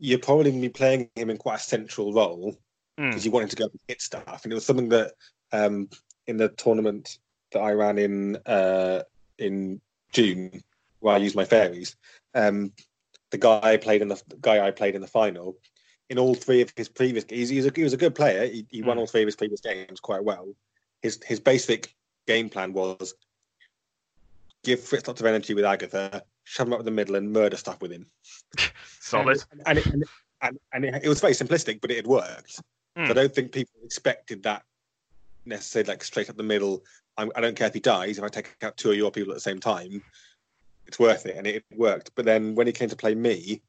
[0.00, 2.56] you're probably going to be playing him in quite a central role
[2.98, 3.08] Mm.
[3.08, 4.40] because you want him to go and hit stuff.
[4.44, 5.12] And it was something that
[5.52, 5.88] um,
[6.26, 7.18] in the tournament
[7.52, 9.02] that I ran in uh,
[9.38, 9.80] in
[10.12, 10.62] June,
[11.00, 11.96] where I used my fairies,
[12.34, 12.72] um,
[13.30, 15.56] the guy I played in the, the guy I played in the final.
[16.10, 18.46] In all three of his previous, he's, he's a, he was a good player.
[18.46, 19.00] He, he won Mm.
[19.00, 20.54] all three of his previous games quite well.
[21.00, 21.94] His his basic
[22.26, 23.14] game plan was
[24.62, 27.56] give Fritz lots of energy with Agatha, shove him up in the middle, and murder
[27.56, 28.06] stuff with him.
[29.00, 30.04] solid And, and, it, and,
[30.42, 32.60] and, and it, it was very simplistic, but it had worked.
[32.96, 33.06] Hmm.
[33.06, 34.64] So I don't think people expected that
[35.44, 36.84] necessarily, like straight up the middle.
[37.16, 38.18] I'm, I don't care if he dies.
[38.18, 40.02] If I take out two of your people at the same time,
[40.86, 42.10] it's worth it, and it worked.
[42.14, 43.62] But then when he came to play me,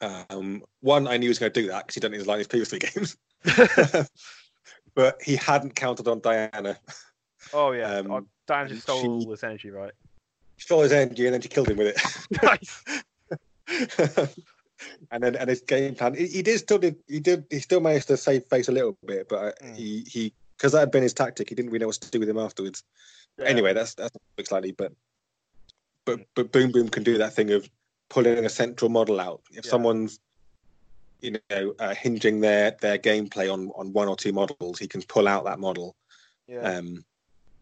[0.00, 2.20] um, one I knew he was going to do that because he'd done it in
[2.20, 3.16] his line his previous three games.
[4.94, 6.78] but he hadn't counted on Diana.
[7.52, 9.92] oh yeah Um, oh, Dan just stole she- all his energy right
[10.56, 12.42] She stole his energy and then she killed him with it.
[12.42, 12.82] nice
[15.10, 17.80] and then and his game plan, he, he did still did he did he still
[17.80, 19.76] managed to save face a little bit, but Mm.
[19.76, 22.20] he he because that had been his tactic, he didn't really know what to do
[22.20, 22.82] with him afterwards.
[23.38, 23.46] Yeah.
[23.46, 24.10] Anyway, that's that's
[24.44, 24.92] slightly, but
[26.04, 27.68] but but Boom Boom can do that thing of
[28.10, 29.42] pulling a central model out.
[29.52, 29.70] If Yeah.
[29.70, 30.18] someone's
[31.20, 35.02] you know uh, hinging their their gameplay on on one or two models, he can
[35.02, 35.94] pull out that model.
[36.48, 37.04] yeah Um,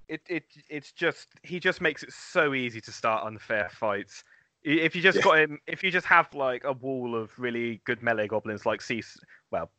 [0.09, 4.24] it, it it's just he just makes it so easy to start unfair fights.
[4.62, 5.24] If you just Yeah.
[5.24, 8.82] got him, if you just have like a wall of really good melee goblins like
[8.82, 9.16] Cease,
[9.51, 9.70] well,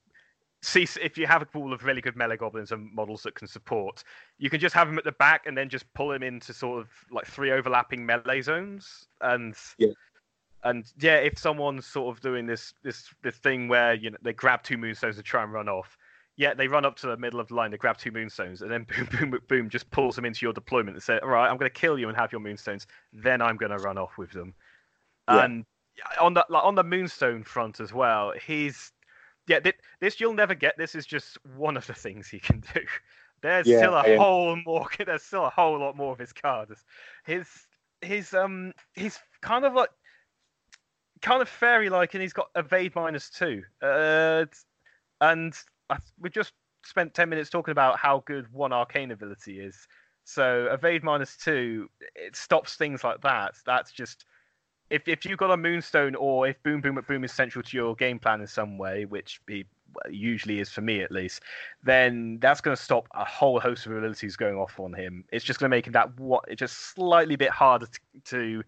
[0.62, 3.48] Cease, if you have a pool of really good melee goblins and models that can
[3.48, 4.04] support,
[4.40, 6.80] you can just have them at the back and then just pull them into sort
[6.82, 9.08] of like three overlapping melee zones.
[9.22, 9.94] And Yeah.
[10.64, 14.34] and yeah, if someone's sort of doing this this this thing where you know they
[14.34, 15.96] grab two moonstones and try and run off,
[16.38, 18.72] yeah, they run up to the middle of the line, they grab two moonstones, and
[18.72, 21.50] then boom, boom, boom, boom, just pulls them into your deployment and say, "All right,
[21.50, 22.88] I'm going to kill you and have your moonstones.
[23.14, 24.56] Then I'm going to run off with them."
[25.30, 25.44] Yeah.
[25.44, 25.66] And
[26.20, 28.92] on the like, on the moonstone front as well, he's
[29.48, 29.60] yeah.
[29.60, 30.78] Th- this you'll never get.
[30.78, 32.82] This is just one of the things he can do.
[33.42, 34.88] There's Yeah, still a I am- whole more.
[35.06, 36.84] There's still a whole lot more of his cards.
[37.26, 37.48] His
[38.02, 39.90] his um he's kind of like
[41.22, 43.64] kind of fairy like, and he's got evade minus two.
[43.82, 44.46] Uh,
[45.22, 45.54] and
[45.90, 46.54] I, we just
[46.86, 49.88] spent 10 minutes talking about how good one arcane ability is.
[50.26, 53.56] So evade minus two, it stops things like that.
[53.66, 54.26] That's just
[54.90, 57.96] if if you've got a moonstone or if boom boom boom is central to your
[57.96, 59.42] game plan in some way, which
[60.10, 61.42] usually is for me at least,
[61.84, 65.24] then that's going to stop a whole host of abilities going off on him.
[65.32, 68.64] It's just going to make him that what it's just slightly bit harder to, to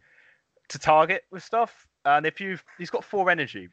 [0.70, 1.88] to target with stuff.
[2.06, 3.70] And if you've he's got four energy,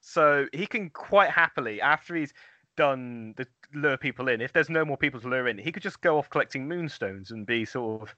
[0.00, 2.32] so he can quite happily after he's
[2.76, 4.40] done the lure people in.
[4.40, 7.30] If there's no more people to lure in, he could just go off collecting moonstones
[7.30, 8.14] and be sort of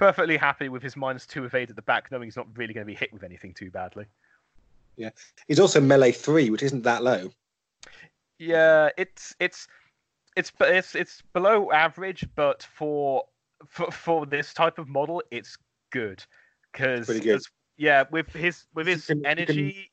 [0.00, 2.86] perfectly happy with his minus two evade at the back, knowing he's not really going
[2.86, 4.06] to be hit with anything too badly.
[4.96, 5.10] Yeah,
[5.46, 7.30] he's also melee three, which isn't that low.
[8.38, 9.68] Yeah, it's it's
[10.36, 13.24] it's it's it's below average, but for
[13.68, 15.58] for for this type of model, it's
[15.90, 16.24] good
[16.72, 17.08] because
[17.76, 19.90] yeah, with his with his can- you can- energy,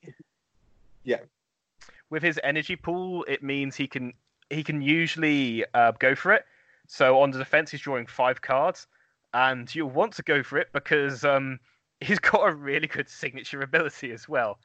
[1.04, 1.20] Yeah.
[2.08, 4.14] with his energy pool, it means he can
[4.48, 6.46] he can usually uh, go for it.
[6.86, 8.86] So on the defense, he's drawing five cards,
[9.34, 11.58] and you'll want to go for it because um,
[12.00, 14.58] he's got a really good signature ability as well.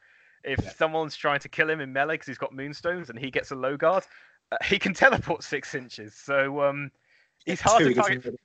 [0.44, 0.72] If Yeah.
[0.74, 3.56] someone's trying to kill him in melee because he's got moonstones and he gets a
[3.56, 4.06] low guard,
[4.52, 4.94] uh, he can
[5.34, 6.16] teleport six inches.
[6.16, 6.92] So um,
[7.46, 8.36] he's hard two, to target.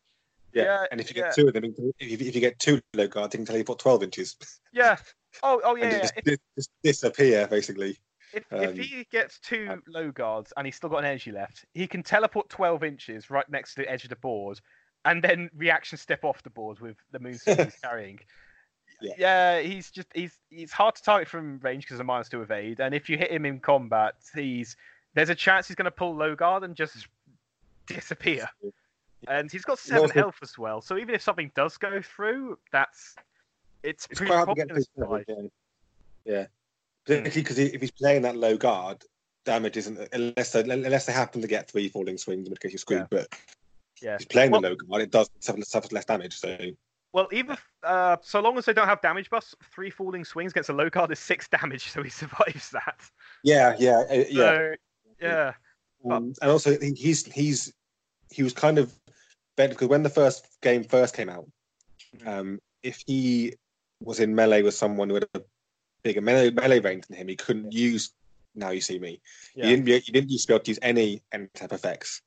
[0.53, 0.65] Yeah.
[0.65, 1.29] Yeah, and if you yeah.
[1.29, 3.79] get two of them, if you, if you get two low guards, he can what
[3.79, 4.37] twelve inches,
[4.73, 4.97] Yeah.
[5.43, 6.01] Oh, oh yeah.
[6.01, 7.99] just, If, just disappear basically.
[8.33, 11.33] if, if um, he gets two um, low guards and he's still got an energy
[11.33, 14.61] left, he can teleport 12 inches right next to the edge of the board
[15.09, 18.21] and then reaction step off the board with the moonstone he's carrying.
[19.01, 19.61] Yeah.
[19.61, 22.95] he's just he's he's hard to target from range because of minus two evade, and
[22.95, 24.77] if you hit him in combat, he's
[25.15, 27.07] there's a chance he's going to pull low guard and just
[27.87, 28.49] disappear.
[29.27, 32.59] And he's got seven also- health as well, so even if something does go through,
[32.71, 33.17] that's
[33.83, 35.25] it's, It's pretty quite hard to get through.
[35.27, 36.47] Yeah, yeah.
[37.05, 39.05] particularly because if he's playing that low guard,
[39.45, 42.73] damage isn't unless they, unless they happen to get three falling swings, in which case
[42.73, 43.01] you're screwed.
[43.01, 43.07] Yeah.
[43.11, 43.29] But
[44.03, 44.17] Yeah.
[44.19, 46.39] he's playing Well- the low guard, it does suffer, suffer less damage.
[46.39, 46.57] So
[47.13, 50.69] Well, even uh, so long as they don't have damage buffs, three falling swings against
[50.69, 53.01] a low card is six damage, so he survives that.
[53.45, 54.25] yeah, yeah, uh, yeah.
[54.31, 54.75] So,
[55.21, 55.53] yeah.
[56.11, 57.73] Um, and also he's he's
[58.31, 58.93] he was kind of
[59.57, 61.47] bent because when the first game first came out,
[62.17, 62.27] Mhm.
[62.29, 63.55] um, if he
[64.01, 65.43] was in melee with someone who had a
[66.05, 68.13] bigger melee, melee range than him, he couldn't use.
[68.55, 69.21] Now you see me.
[69.57, 69.65] Yeah.
[69.65, 69.85] You didn't.
[69.87, 72.23] Be, you didn't used to be able to use any end type effects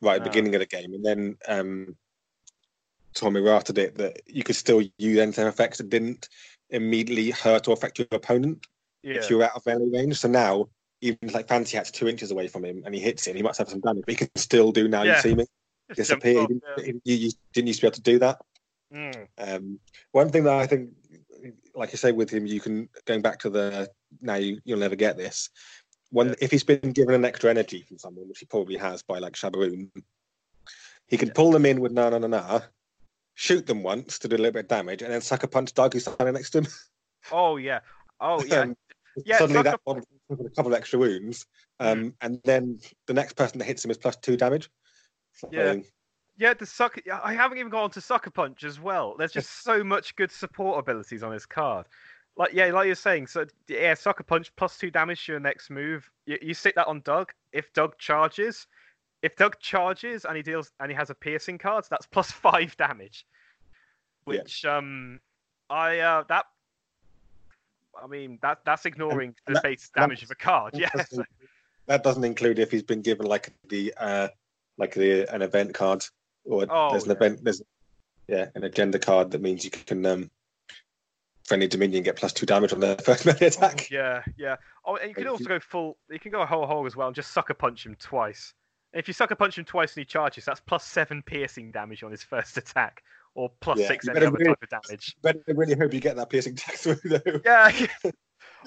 [0.00, 0.32] right at the No.
[0.32, 1.96] beginning of the game, and then um,
[3.14, 6.28] Tommy rafted it that you could still use end effects that didn't
[6.70, 8.66] immediately hurt or affect your opponent
[9.02, 9.14] yeah.
[9.14, 10.18] if you're out of melee range.
[10.18, 10.68] So now,
[11.00, 13.56] even like Fancy Hat's two inches away from him and he hits it, he might
[13.56, 15.02] have some damage, but he can still do now.
[15.02, 15.16] Yeah.
[15.16, 15.44] You see me
[15.88, 16.42] Just disappear.
[16.42, 16.84] You, yeah.
[16.84, 18.38] didn't, you, you didn't used to be able to do that.
[18.94, 19.26] Mm.
[19.38, 19.80] Um,
[20.12, 20.90] one thing that I think,
[21.74, 23.88] like you say, with him, you can going back to the
[24.20, 25.50] now you, you'll never get this.
[26.10, 26.34] One, Yeah.
[26.40, 29.34] if he's been given an extra energy from someone, which he probably has by like
[29.34, 29.90] Shabaroon,
[31.06, 31.34] he can Yeah.
[31.34, 32.60] pull them in with na na na na,
[33.34, 35.92] shoot them once to do a little bit of damage, and then sucker punch Doug
[35.92, 36.66] who's standing next to him.
[37.30, 37.80] Oh yeah.
[38.20, 38.60] Oh yeah.
[38.60, 38.76] Um,
[39.24, 41.44] Yeah, suddenly sucker that one with a couple of extra wounds,
[41.80, 42.08] um, Mm-hmm.
[42.20, 44.70] and then the next person that hits him is plus two damage.
[45.32, 45.76] So, Yeah.
[46.40, 47.00] Yeah, the sucker.
[47.12, 49.16] I haven't even gone on to sucker punch as well.
[49.18, 51.86] There's just so much good support abilities on his card.
[52.38, 53.26] Like yeah, like you're saying.
[53.26, 56.08] So yeah, sucker punch plus two damage to your next move.
[56.24, 57.32] You, you stick that on Doug.
[57.52, 58.66] If Doug charges,
[59.22, 62.76] if Doug charges and he deals and he has a piercing card, that's plus five
[62.76, 63.26] damage.
[64.26, 64.38] Yeah.
[64.38, 65.18] Which um,
[65.68, 66.46] I uh that.
[68.00, 70.74] I mean that that's ignoring and the that- base damage of a card.
[70.74, 70.90] That Yeah.
[70.94, 71.26] doesn't-
[71.86, 74.28] That doesn't include if he's been given like the uh
[74.76, 76.04] like the an event card
[76.44, 77.16] or Oh, there's an yeah.
[77.16, 77.62] event there's
[78.28, 80.30] yeah an agenda card that means you can um
[81.48, 83.90] friendly dominion get plus two damage on their first melee attack.
[83.90, 84.56] Yeah, yeah.
[84.84, 85.96] Oh, and you can also go full.
[86.10, 88.52] You can go a whole hog as well and just sucker punch him twice.
[88.92, 92.02] And if you sucker punch him twice and he charges, that's plus seven piercing damage
[92.02, 93.02] on his first attack,
[93.34, 95.16] or plus Yeah, six any other really- type of damage.
[95.22, 97.40] But I really hope you get that piercing attack through though.
[97.44, 97.86] Yeah.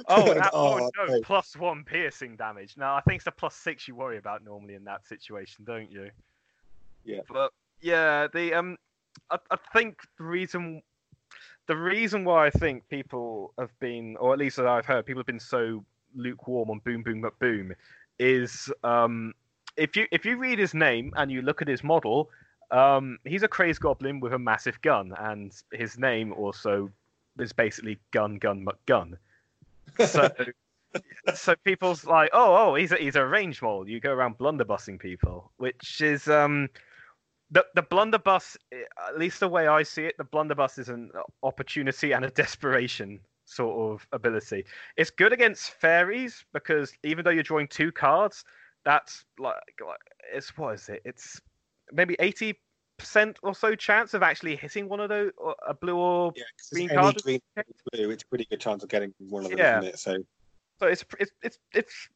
[0.07, 1.21] oh, that, oh, Oh, no, no.
[1.21, 2.75] plus one piercing damage.
[2.77, 5.91] Now I think it's the plus six you worry about normally in that situation, don't
[5.91, 6.09] you?
[7.03, 7.21] Yeah.
[7.31, 7.51] But
[7.81, 8.77] yeah, the um,
[9.29, 10.81] I, I think the reason,
[11.71, 15.21] the reason why I think people have been, or at least that I've heard, people
[15.21, 17.73] have been so lukewarm on Boom Boom But Boom,
[18.19, 19.33] is um,
[19.77, 22.29] if you if you read his name and you look at his model,
[22.71, 26.91] um, he's a crazed goblin with a massive gun, and his name also
[27.39, 29.17] is basically gun gun gun.
[30.05, 30.29] So,
[31.35, 33.87] so people's like, oh, oh, he's a, he's a range model.
[33.87, 36.67] You go around blunderbussing people, which is um,
[37.51, 38.57] the the blunderbuss.
[38.71, 41.11] eh, At least the way I see it, the blunderbuss is an
[41.43, 44.65] opportunity and a desperation sort of ability.
[44.97, 48.43] It's good against fairies because even though you're drawing two cards,
[48.85, 49.99] that's like, like
[50.33, 51.01] it's what is it?
[51.05, 51.39] It's
[51.91, 52.59] maybe eighty
[52.97, 55.31] percent or so chance of actually hitting one of those,
[55.67, 57.21] a blue or Yeah, Green card?
[57.23, 57.39] green
[57.91, 59.81] blue, it's a pretty good chance of getting one of them, Yeah.
[59.81, 59.99] it?
[59.99, 60.17] So
[60.79, 62.09] So it's it's it's it's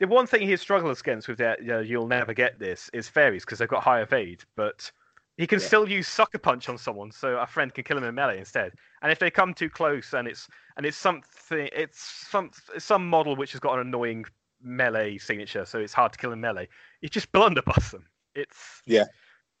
[0.00, 3.08] the one thing he struggles against with that you know, you'll never get this is
[3.08, 4.90] fairies because they've got high evade, but
[5.36, 5.66] he can Yeah.
[5.66, 8.72] still use sucker punch on someone, so a friend can kill him in melee instead.
[9.02, 13.08] And if they come too close and it's and it's something it's some it's some
[13.08, 14.24] model which has got an annoying
[14.60, 16.68] melee signature, so it's hard to kill in melee.
[17.00, 18.06] You just blunderbuss them.
[18.34, 19.04] It's Yeah.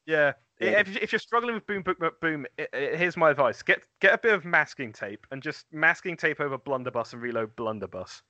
[0.06, 0.32] yeah.
[0.60, 0.80] Yeah.
[0.80, 3.80] If, if you're struggling with boom, boom, boom, boom, i- i- here's my advice: get
[4.00, 8.22] get a bit of masking tape and just masking tape over blunderbuss and reload blunderbuss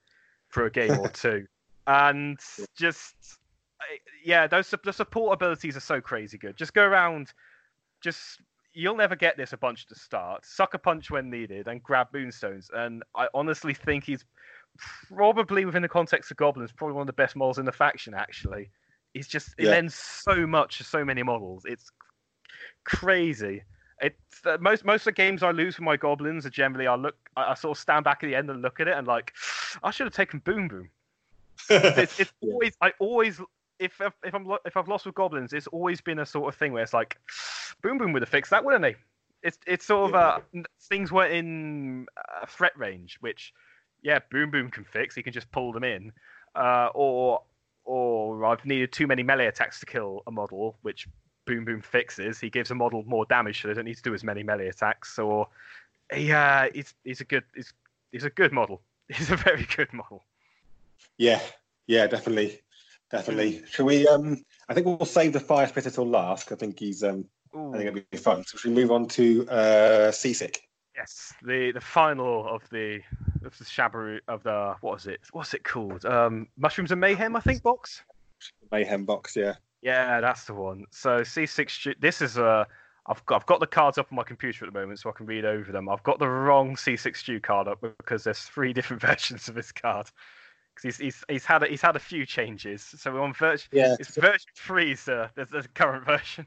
[0.48, 1.46] for a game or two,
[1.88, 2.38] and
[2.76, 3.38] just
[4.24, 6.56] yeah, those the support abilities are so crazy good.
[6.56, 7.32] Just go around,
[8.02, 8.42] just
[8.74, 10.44] you'll never get this a bunch to start.
[10.44, 14.24] Sucker punch when needed and grab moonstones, and I honestly think he's
[15.08, 18.12] probably within the context of goblins, probably one of the best models in the faction.
[18.14, 18.70] Actually,
[19.14, 19.70] he's just it Yeah.
[19.70, 21.64] lends so much to so many models.
[21.64, 21.90] It's
[22.84, 23.62] crazy.
[24.00, 26.96] It's uh, most most of the games I lose for my goblins are generally I
[26.96, 29.06] look I, I sort of stand back at the end and look at it and
[29.06, 29.32] like
[29.82, 30.90] I should have taken boom boom.
[31.70, 33.40] It's, it's always I always
[33.78, 36.72] if if I'm if I've lost with goblins, it's always been a sort of thing
[36.72, 37.16] where it's like
[37.82, 38.96] boom boom would have fixed that, wouldn't they?
[39.42, 40.40] It's it's sort of uh
[40.88, 43.52] things were in uh, threat range, which
[44.02, 45.14] yeah, boom boom can fix.
[45.14, 46.12] He can just pull them in,
[46.54, 47.42] uh, or
[47.84, 51.08] or I've needed too many melee attacks to kill a model, which
[51.48, 52.38] Boom Boom fixes.
[52.38, 54.68] He gives a model more damage, so they don't need to do as many melee
[54.68, 55.18] attacks.
[55.18, 55.48] Or
[56.14, 57.72] yeah, he's he's a good he's
[58.12, 58.82] he's a good model.
[59.08, 60.22] He's a very good model.
[61.16, 61.40] Yeah,
[61.86, 62.60] yeah, definitely.
[63.10, 63.62] definitely.
[63.70, 64.06] Shall we?
[64.06, 66.52] Um, I think we'll save the fire spitter till last.
[66.52, 67.02] I think he's.
[67.02, 67.24] Um,
[67.56, 68.44] Ooh, I think it'll be fun.
[68.44, 70.60] So should we move on to uh, Seasick?
[70.98, 73.00] yes, the the final of the
[73.44, 75.20] of the Shabaru of the what was it?
[75.32, 76.04] What's it called?
[76.04, 77.62] Um, Mushrooms and Mayhem, I think.
[77.62, 78.02] Box.
[78.70, 79.54] Mayhem box, yeah.
[79.82, 80.84] Yeah, that's the one.
[80.90, 82.00] So C6.
[82.00, 82.66] This is a.
[83.06, 85.12] I've got, I've got the cards up on my computer at the moment, so I
[85.12, 85.88] can read over them.
[85.88, 89.72] I've got the wrong C6 Stew card up because there's three different versions of this
[89.72, 90.10] card.
[90.80, 92.82] Because he's, he's he's had a, he's had a few changes.
[92.82, 93.68] So we're on version.
[93.72, 95.30] Yeah, It's version three, sir.
[95.34, 96.46] There's the current version.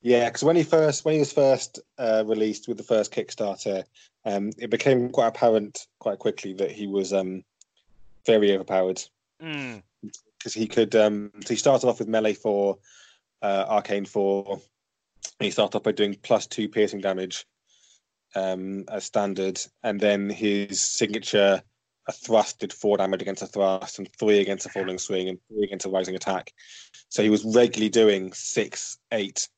[0.00, 0.28] yeah.
[0.28, 3.84] Because when he first when he was first uh, released with the first Kickstarter,
[4.24, 7.42] um, it became quite apparent quite quickly that he was um,
[8.26, 9.02] very overpowered
[9.42, 9.82] Mm,
[10.38, 10.94] because he could.
[10.94, 12.78] Um, so he started off with melee four,
[13.42, 14.60] uh, arcane four.
[15.40, 17.44] He started off by doing plus two piercing damage
[18.34, 21.62] um, as standard, and then his signature
[22.08, 25.38] a thrust did four damage against a thrust, and three against a falling swing, and
[25.48, 26.52] three against a rising attack.
[27.08, 29.48] So he was regularly doing six, eight,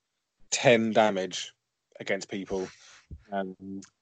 [0.50, 1.52] ten damage
[2.00, 2.68] against people,
[3.32, 3.56] um,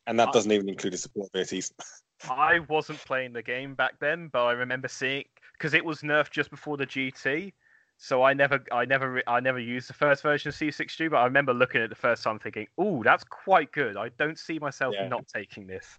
[0.06, 1.72] and that doesn't even include his support abilities.
[2.30, 6.30] I wasn't playing the game back then, but I remember seeing because it was nerfed
[6.30, 7.52] just before the GT.
[7.96, 11.18] So I never, I never, I never used the first version of Seasick Stu, but
[11.18, 13.96] I remember looking at it the first time thinking, "Oh, that's quite good.
[13.96, 15.08] I don't see myself Yeah.
[15.08, 15.98] not taking this."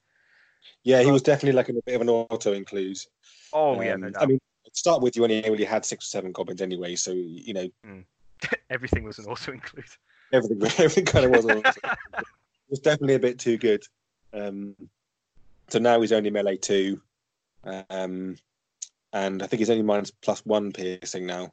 [0.84, 2.98] Yeah, he was definitely like a bit of an auto include.
[3.54, 4.40] Oh yeah, Um, no I mean,
[4.74, 7.68] start with, you only really had six or seven goblins anyway, so you know
[8.70, 9.86] Everything was an auto include.
[10.34, 12.26] everything everything kind of was An it
[12.70, 13.84] was definitely a bit too good.
[14.34, 14.76] Um,
[15.70, 17.02] so now he's only melee two,
[17.90, 18.36] um,
[19.14, 21.52] and I think he's only minus plus one piercing now.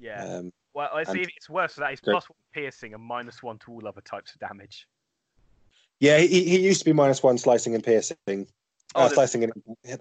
[0.00, 0.24] Yeah.
[0.24, 1.20] Um, Well, I see.
[1.22, 1.74] and- It's worse.
[1.74, 2.12] So that Great.
[2.14, 4.86] plus one piercing and minus one to all other types of damage.
[6.04, 8.44] Yeah, he, he used to be minus one slicing and piercing, Oh,
[8.94, 9.52] uh, the- slicing and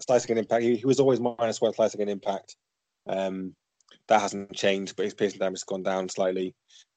[0.02, 0.64] slicing and impact.
[0.64, 2.56] He, he was always minus one slicing and impact.
[3.08, 3.56] Um,
[4.08, 6.54] that hasn't changed, but his piercing damage has gone down slightly.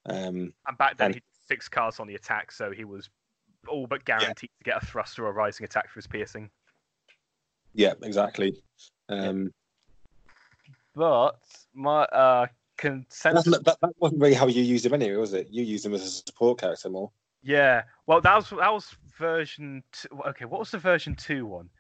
[0.07, 3.09] Um, And back then and- he had six cards on the attack, so he was
[3.69, 6.51] all but guaranteed to get a thrust or a rising attack for his piercing.
[7.75, 8.61] yeah, exactly.
[9.09, 9.53] Um,
[10.95, 11.39] But
[11.75, 12.47] my uh,
[12.79, 13.45] consensus.
[13.45, 15.49] That, that, that wasn't really how you used him anyway, was it?
[15.51, 17.11] You used him as a support character more.
[17.47, 17.85] Yeah.
[18.07, 19.85] Well, that was that was version.
[19.93, 21.71] Two, okay, what was the version two one?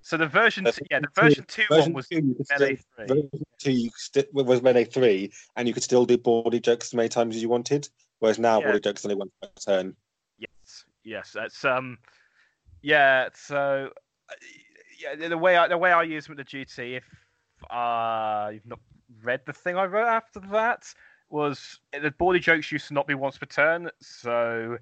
[0.00, 2.76] So the version, Uh, two, yeah, the version version two Version one was two, melee
[2.76, 3.06] still, three.
[3.08, 6.94] version two you sti- was melee three, and you could still do bawdy jokes as
[6.94, 7.88] many times as you wanted.
[8.20, 8.68] Whereas now, Yeah.
[8.68, 9.96] bawdy jokes only one per turn.
[10.38, 11.98] Yes, yes, that's um,
[12.82, 13.28] yeah.
[13.34, 13.90] So,
[14.30, 14.34] uh,
[15.00, 17.04] yeah, the way I the way I use them at the GT, if
[17.70, 18.78] uh, you've not
[19.24, 20.94] read the thing I wrote after that,
[21.28, 23.90] was the bawdy jokes used to not be once per turn.
[24.00, 24.78] So,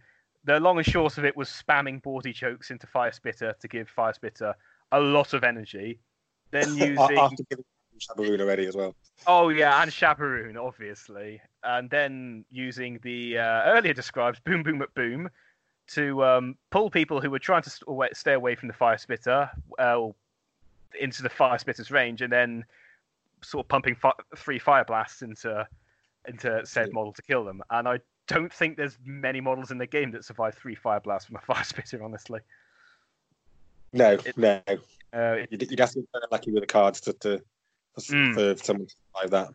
[0.47, 3.89] the long and short of it was spamming bawdy jokes into Fire Spitter to give
[3.89, 4.55] Fire Spitter
[4.93, 5.99] a lot of energy.
[6.53, 7.65] Then using After giving
[7.99, 8.95] Shabaroon already as well.
[9.27, 15.29] Oh yeah, and Shabaroon, obviously, and then using the uh, earlier described Boom Boom McBoom
[15.89, 19.51] to um, pull people who were trying to st- stay away from the fire spitter
[19.79, 20.09] uh,
[21.01, 22.65] into the fire spitter's range, and then
[23.43, 25.67] sort of pumping fi- three fire blasts into
[26.29, 26.93] into said Yeah.
[26.93, 27.63] model to kill them.
[27.71, 31.27] And I don't think there's many models in the game that survive three fire blasts
[31.27, 32.41] from a fire spitter, honestly.
[33.93, 34.61] No, It- no.
[35.15, 37.39] Uh, it- You'd, you'd have to be lucky with the cards to, to
[37.95, 38.35] for, Mm.
[38.35, 39.55] for someone to survive that.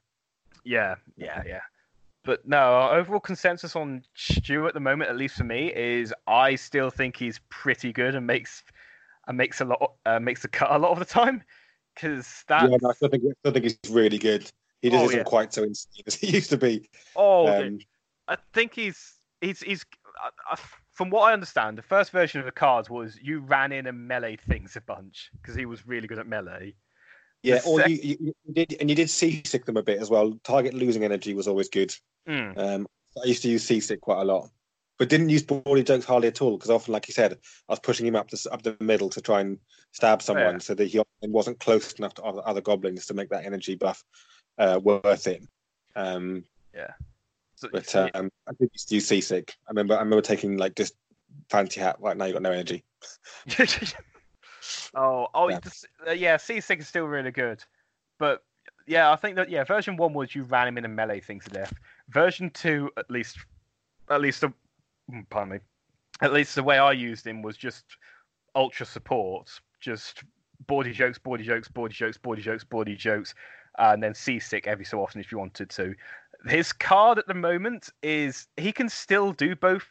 [0.63, 1.59] Yeah, yeah, yeah.
[2.23, 6.13] But no, our overall consensus on Stu at the moment, at least for me, is
[6.27, 8.63] I still think he's pretty good and makes
[9.27, 11.43] and makes a lot uh, makes the cut a lot of the time
[11.95, 14.49] because that Yeah, no, I still think, I still think he's really good.
[14.81, 15.23] He just Oh, isn't yeah.
[15.23, 16.89] quite so insane as he used to be.
[17.15, 17.79] oh Um,
[18.31, 19.85] I think he's he's he's
[20.23, 20.57] uh, uh,
[20.91, 24.07] from what I understand, the first version of the cards was you ran in and
[24.07, 26.75] melee things a bunch because he was really good at melee.
[27.43, 30.09] yeah, The or sec- you, you, did, and you did seasick them a bit as
[30.09, 30.39] well.
[30.43, 31.93] Target losing energy was always good.
[32.27, 32.57] Mm.
[32.57, 32.87] Um,
[33.21, 34.49] I used to use seasick quite a lot,
[34.97, 37.33] but didn't use bawdy jokes hardly at all because often, like you said,
[37.67, 39.57] I was pushing him up the up the middle to try and
[39.91, 40.57] stab someone, Oh, yeah.
[40.59, 44.03] so that he wasn't close enough to other, other goblins to make that energy buff
[44.57, 45.43] uh, worth it.
[45.95, 46.87] Um, So,
[47.71, 49.55] but um, I used to use seasick.
[49.67, 50.95] I remember, I remember taking like just
[51.49, 51.97] fancy hat.
[51.99, 52.83] Right now, you got no energy.
[54.95, 55.59] oh, oh, Yeah.
[55.59, 56.37] Just, uh, yeah.
[56.37, 57.63] Seasick is still really good,
[58.17, 58.43] but
[58.87, 61.39] yeah, I think that yeah, version one was you ran him in a melee thing
[61.41, 61.73] to death.
[62.09, 63.37] Version two, at least,
[64.09, 64.53] at least the,
[65.11, 65.59] mm, pardon me,
[66.21, 67.85] at least the way I used him was just
[68.55, 69.49] ultra support,
[69.79, 70.23] just
[70.67, 73.33] bawdy jokes, bawdy jokes, bawdy jokes, bawdy jokes, bawdy jokes,
[73.79, 75.95] and then Seasick every so often if you wanted to.
[76.47, 79.87] His card at the moment is he can still do both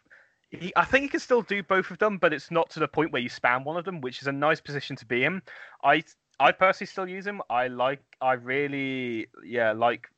[0.51, 2.89] he, I think he can still do both of them, but it's not to the
[2.89, 5.43] point where you spam one of them, which is a nice position to be in.
[5.85, 6.03] I
[6.41, 7.41] I personally still use him.
[7.51, 10.09] I like I really yeah like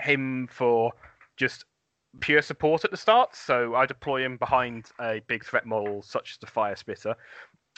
[0.00, 0.92] him for
[1.36, 1.64] just
[2.20, 3.34] pure support at the start.
[3.34, 7.14] So I deploy him behind a big threat model such as the Fire Spitter,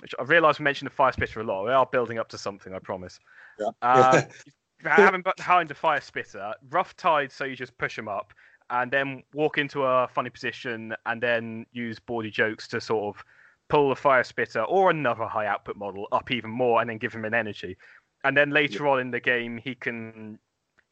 [0.02, 1.64] which I realise we mentioned the Fire Spitter a lot.
[1.64, 3.20] We are building up to something, I promise.
[3.58, 3.70] Yeah.
[3.82, 4.22] Uh,
[4.84, 8.32] having behind the Fire Spitter, rough tide, so you just push him up
[8.70, 13.24] and then walk into a funny position and then use bawdy jokes to sort of
[13.68, 17.12] pull the Fire Spitter or another high output model up even more and then give
[17.12, 17.76] him an energy.
[18.24, 20.38] And then later on in the game, he can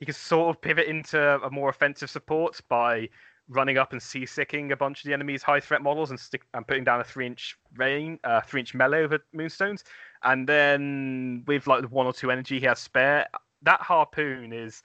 [0.00, 3.08] he can sort of pivot into a more offensive support by
[3.48, 6.66] running up and seasicking a bunch of the enemy's high threat models and stick and
[6.66, 9.84] putting down a three inch rain, uh, three inch melee over moonstones.
[10.22, 13.26] And then with like one or two energy he has spare,
[13.62, 14.82] that harpoon is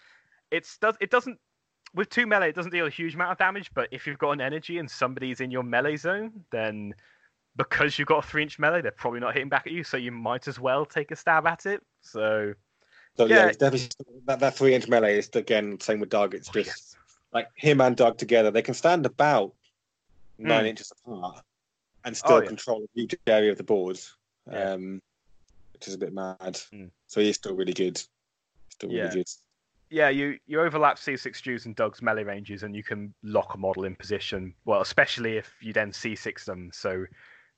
[0.51, 1.37] it's does it doesn't
[1.93, 4.31] with two melee it doesn't deal a huge amount of damage, but if you've got
[4.31, 6.93] an energy and somebody's in your melee zone, then
[7.55, 9.95] because you've got a three inch melee, they're probably not hitting back at you, so
[9.97, 11.83] you might as well take a stab at it.
[12.01, 12.53] So
[13.15, 13.47] So yeah, Yeah.
[13.49, 13.89] it's definitely
[14.25, 16.33] that, that three inch melee is again same with Doug.
[16.33, 16.95] It's Oh, just yes.
[17.31, 18.49] like him and Doug together.
[18.49, 19.53] They can stand about
[20.39, 20.69] nine Mm.
[20.69, 21.43] inches apart
[22.05, 22.47] and still Oh, yeah.
[22.47, 23.99] control a huge area of the board,
[24.51, 24.71] Yeah.
[24.71, 24.99] um,
[25.73, 26.59] which is a bit mad.
[26.73, 26.89] Mm.
[27.05, 28.01] So he's still really good.
[28.81, 29.13] Yeah.
[29.89, 33.57] yeah, you you overlap Seasick Stu's and Doug's melee ranges, and you can lock a
[33.57, 34.53] model in position.
[34.65, 37.05] Well, especially if you then Seasick them, so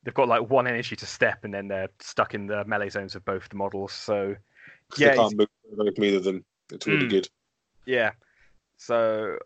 [0.03, 3.15] they've got like one energy to step, and then they're stuck in the melee zones
[3.15, 3.93] of both the models.
[3.93, 4.35] So
[4.97, 5.47] Yeah, they can't move
[5.99, 6.45] either of them.
[6.71, 7.09] It's really Mm.
[7.09, 7.29] good.
[7.85, 8.11] yeah,
[8.77, 9.37] so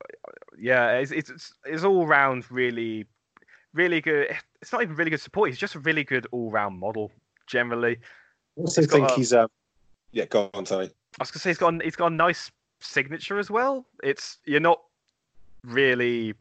[0.57, 3.05] yeah, it's it's, it's all round really,
[3.73, 4.35] really good.
[4.61, 5.49] It's not even really good support.
[5.49, 7.11] He's just a really good all round model
[7.47, 7.97] generally.
[8.57, 9.47] I also think a- he's um,
[10.11, 10.25] yeah.
[10.25, 10.89] Go on, sorry.
[11.17, 12.51] I was gonna say he's got he's got a nice
[12.81, 13.85] signature as well.
[14.03, 14.81] It's you're not
[15.63, 16.33] really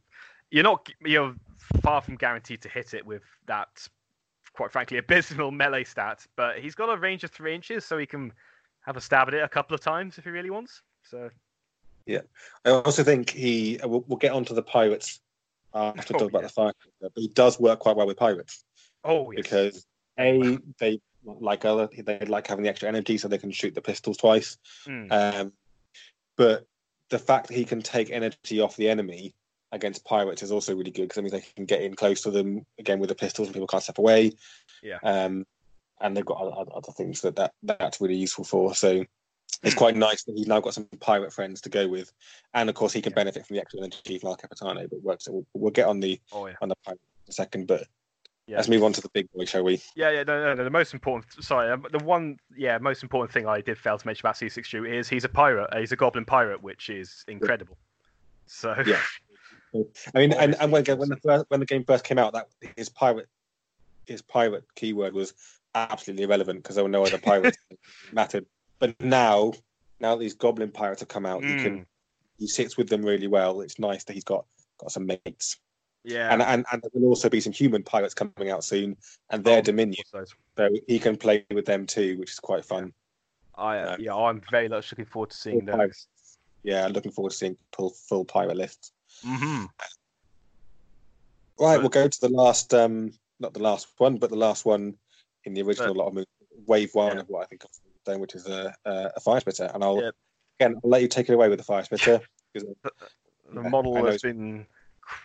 [0.51, 1.35] you're not you're
[1.83, 3.89] far from guaranteed to hit it with that
[4.53, 8.07] quite frankly abysmal melee stat, but he's got a range of three inches, so he
[8.07, 8.33] can
[8.83, 10.83] have a stab at it a couple of times if he really wants.
[11.03, 11.31] So
[12.07, 12.21] yeah,
[12.64, 13.79] I also think he.
[13.81, 15.21] Uh, we'll, we'll get onto the pirates
[15.75, 16.47] after Oh, talk about yeah.
[16.47, 18.64] the fire, but he does work quite well with pirates.
[19.05, 19.43] oh yes.
[19.43, 19.87] because
[20.19, 23.83] a they like other they like having the extra energy so they can shoot the
[23.83, 24.57] pistols twice.
[24.87, 25.53] Mm, Um,
[26.37, 26.66] but
[27.11, 29.35] the fact that he can take energy off the enemy
[29.73, 32.31] against pirates is also really good because I mean they can get in close to
[32.31, 34.33] them again with the pistols and people can't step away.
[34.83, 34.99] Yeah.
[35.03, 35.47] Um,
[36.01, 38.75] and they've got other, other things that, that that's really useful for.
[38.75, 39.05] So
[39.64, 42.12] it's quite nice that he's now got some pirate friends to go with,
[42.55, 43.16] and of course he can Yeah.
[43.16, 44.87] benefit from the extra energy from El Capitano.
[44.89, 45.25] But works.
[45.25, 46.55] So we'll, we'll get on the oh yeah.
[46.62, 47.85] on the pirate in a second, but
[48.49, 48.57] Yeah.
[48.57, 49.82] let's move on to the big boy, shall we?
[49.94, 50.64] Yeah, yeah, no, no, no.
[50.64, 54.07] The most important, sorry, um, the one, yeah, most important thing I did fail to
[54.07, 55.68] mention about Seasick Stu is he's a pirate.
[55.70, 57.76] uh, He's a goblin pirate, which is incredible.
[58.46, 59.01] So, Yeah.
[60.14, 62.46] I mean, and, and when, when the first, when the game first came out, that
[62.76, 63.28] his pirate
[64.07, 65.34] his pirate keyword was
[65.74, 67.78] absolutely irrelevant because there were no other pirates that
[68.11, 68.46] mattered.
[68.78, 69.53] But now,
[70.01, 71.62] now these goblin pirates have come out, he Mm.
[71.62, 71.86] can
[72.38, 73.61] he sits with them really well.
[73.61, 74.46] It's nice that he's got
[74.80, 75.59] got some mates,
[76.09, 78.96] yeah, and and and there will also be some human pilots coming out soon,
[79.30, 80.24] and their Oh, dominion, so
[80.86, 82.92] he can play with them too, which is quite fun.
[83.54, 84.04] I, uh, No.
[84.04, 85.74] yeah, I'm very much looking forward to seeing those.
[85.76, 86.09] pirates.
[86.62, 88.92] Yeah, looking forward to seeing full full pirate lists.
[89.22, 89.64] hmm
[91.61, 94.64] Right, But- we'll go to the last, um, not the last one, but the last
[94.64, 94.96] one
[95.44, 96.26] in the original lot of movies,
[96.66, 97.22] wave one Yeah.
[97.22, 97.70] of what I think of
[98.04, 99.70] then, which is a, a, a fire spitter.
[99.74, 100.10] And I'll Yeah.
[100.60, 102.20] again I'll let you take it away with the fire spitter.
[102.52, 102.68] because-
[103.51, 104.66] The Yeah, model I know has been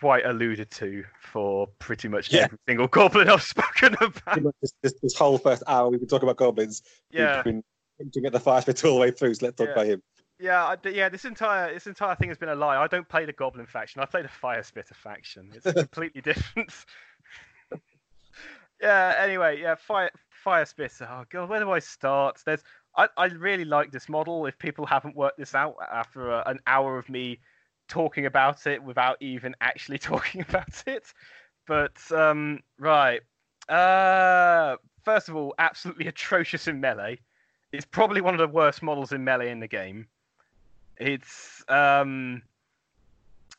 [0.00, 2.44] quite alluded to for pretty much Yeah.
[2.44, 4.42] every single goblin I've spoken about.
[4.62, 6.82] this, this, this whole first hour we've been talking about goblins.
[7.10, 7.64] Yeah, We've been
[7.98, 9.34] hinting at the fire spitter all the way through.
[9.34, 9.72] So let's talk Yeah.
[9.74, 10.02] about him.
[10.40, 11.08] yeah, I, yeah.
[11.10, 12.76] This entire this entire thing has been a lie.
[12.76, 14.00] I don't play the goblin faction.
[14.00, 15.50] I play the fire spitter faction.
[15.54, 16.72] It's completely different.
[18.80, 19.14] yeah.
[19.18, 19.74] Anyway, yeah.
[19.74, 21.06] Fire fire spitter.
[21.10, 22.40] Oh god, where do I start?
[22.44, 22.62] There's.
[22.96, 24.46] I, I really like this model.
[24.46, 27.40] If people haven't worked this out after a, an hour of me
[27.88, 31.12] talking about it without even actually talking about it,
[31.66, 33.20] but um, right.
[33.68, 37.18] Uh, first of all, absolutely atrocious in melee.
[37.72, 40.06] It's probably one of the worst models in melee in the game.
[40.96, 42.42] It's um,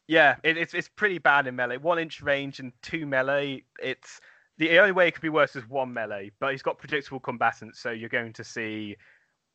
[0.08, 1.78] yeah, it, it's it's pretty bad in melee.
[1.78, 3.64] One inch range and two melee.
[3.82, 4.22] It's
[4.58, 7.80] the only way it could be worse is one melee, but he's got predictable combatants,
[7.80, 8.96] so you're going to see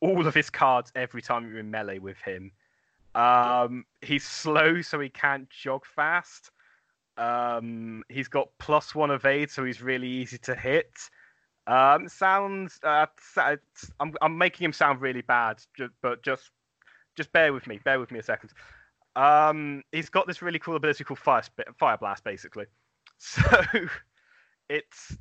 [0.01, 2.53] all of his cards every time you're in melee with him.
[3.15, 6.51] Um, he's slow, so he can't jog fast.
[7.17, 10.93] Um, he's got plus one evade, so he's really easy to hit.
[11.67, 12.79] Um, sounds.
[12.83, 13.07] Uh,
[13.99, 15.61] I'm I'm making him sound really bad,
[16.03, 16.51] but just
[17.17, 17.79] just bear with me.
[17.85, 18.51] Bear with me a second.
[19.17, 21.43] Um, he's got this really cool ability called Fire
[21.79, 22.67] Fire Blast, basically.
[23.23, 23.43] So
[24.71, 25.19] it's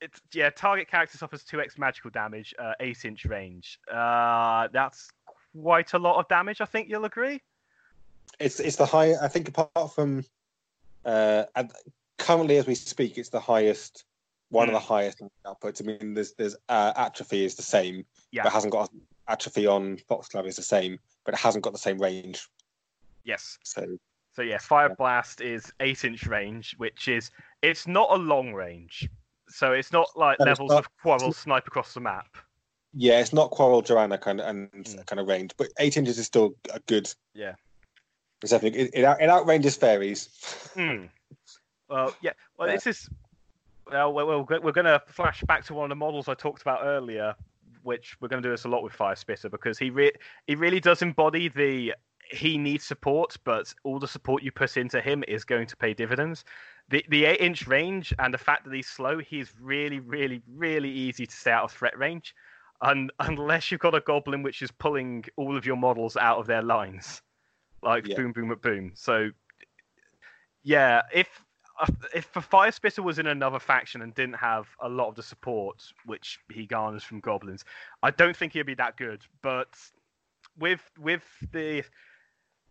[0.00, 0.48] it's yeah.
[0.48, 3.78] Target character suffers two x magical damage, uh, eight inch range.
[3.92, 5.10] Uh, that's
[5.60, 6.60] quite a lot of damage.
[6.60, 7.40] I think you'll agree.
[8.38, 9.14] It's it's the high.
[9.20, 10.24] I think apart from
[11.04, 11.70] uh, and
[12.18, 14.04] currently as we speak, it's the highest,
[14.50, 14.74] one Hmm.
[14.74, 15.82] of the highest outputs.
[15.82, 18.42] I mean, there's there's uh, atrophy is the same, Yeah.
[18.44, 18.90] but it hasn't got
[19.28, 22.48] atrophy on Foxglove is the same, but it hasn't got the same range.
[23.24, 23.58] Yes.
[23.64, 23.86] So
[24.34, 27.30] So yeah, Fire Blast is eight inch range, which is
[27.62, 29.08] it's not a long range.
[29.48, 30.78] So it's not like No, levels not.
[30.78, 32.26] of Quarrel snipe across the map.
[32.94, 35.06] Yeah, it's not Quarrel Joanna kind of and Mm.
[35.06, 37.12] kind of range, but eight inches is still a good.
[37.34, 37.54] Yeah.
[38.42, 40.28] It's definitely it, it, out, it outranges fairies.
[40.74, 41.04] Hmm.
[41.88, 42.32] Well, yeah.
[42.58, 42.74] Well, Yeah.
[42.76, 43.08] this is.
[43.90, 46.62] Well, we're, we're, we're going to flash back to one of the models I talked
[46.62, 47.34] about earlier,
[47.82, 50.12] which we're going to do this a lot with Fire Spitter because he re-
[50.46, 51.94] he really does embody the
[52.30, 55.92] he needs support, but all the support you put into him is going to pay
[55.92, 56.44] dividends.
[56.88, 60.90] The the eight inch range and the fact that he's slow, he's really, really, really
[60.90, 62.34] easy to stay out of threat range,
[62.82, 66.46] and unless you've got a goblin which is pulling all of your models out of
[66.46, 67.22] their lines,
[67.82, 68.16] like Yeah.
[68.16, 68.92] boom, boom, boom.
[68.94, 69.30] So
[70.62, 71.28] yeah, if
[71.80, 75.14] uh, if the Fire Spitter was in another faction and didn't have a lot of
[75.14, 77.64] the support which he garners from goblins,
[78.02, 79.22] I don't think he'd be that good.
[79.42, 79.74] But
[80.58, 81.22] with with
[81.52, 81.82] the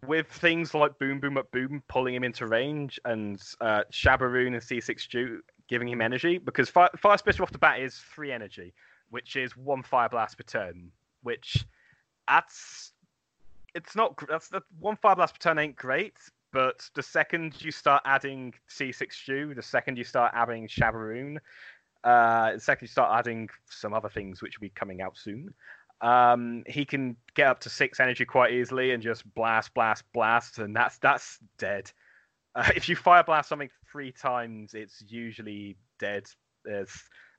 [0.06, 5.00] with things like Boom Boom McBoom pulling him into range and uh, Shabaroon and Seasick
[5.00, 8.74] Stu giving him energy, because Fire, Fire Spitter off the bat is three energy,
[9.12, 11.66] which is one Fire Blast per turn, which
[12.28, 12.94] that's
[13.76, 16.16] it's not that's the one Fire Blast per turn ain't great,
[16.52, 21.38] but the second you start adding Seasick Stu, the second you start adding Shabaroon,
[22.04, 25.54] uh, the second you start adding some other things which will be coming out soon,
[26.02, 30.58] um, he can get up to six energy quite easily and just blast, blast, blast,
[30.58, 31.92] and that's that's dead.
[32.56, 36.26] Uh, if you fire blast something three times, it's usually dead.
[36.66, 36.92] There's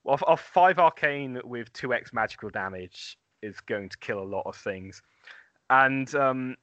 [0.04, 4.42] well, a five arcane with two x magical damage is going to kill a lot
[4.46, 5.02] of things,
[5.70, 6.56] and um,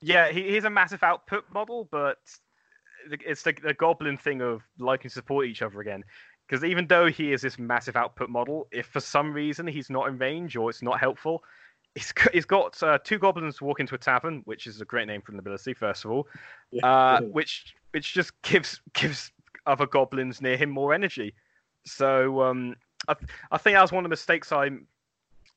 [0.00, 2.18] yeah, he, he's a massive output model, but
[3.10, 6.04] it's the, the goblin thing of liking to support each other again.
[6.46, 10.08] Because even though he is this massive output model, if for some reason he's not
[10.08, 11.42] in range or it's not helpful,
[11.94, 15.06] he's got, he's got uh, two goblins walk into a tavern, which is a great
[15.06, 16.28] name for an ability, first of all,
[16.70, 16.86] Yeah.
[16.86, 19.32] uh, which which just gives gives
[19.66, 21.34] other goblins near him more energy.
[21.86, 22.76] So um,
[23.08, 23.14] I,
[23.50, 24.70] I think that was one of the mistakes I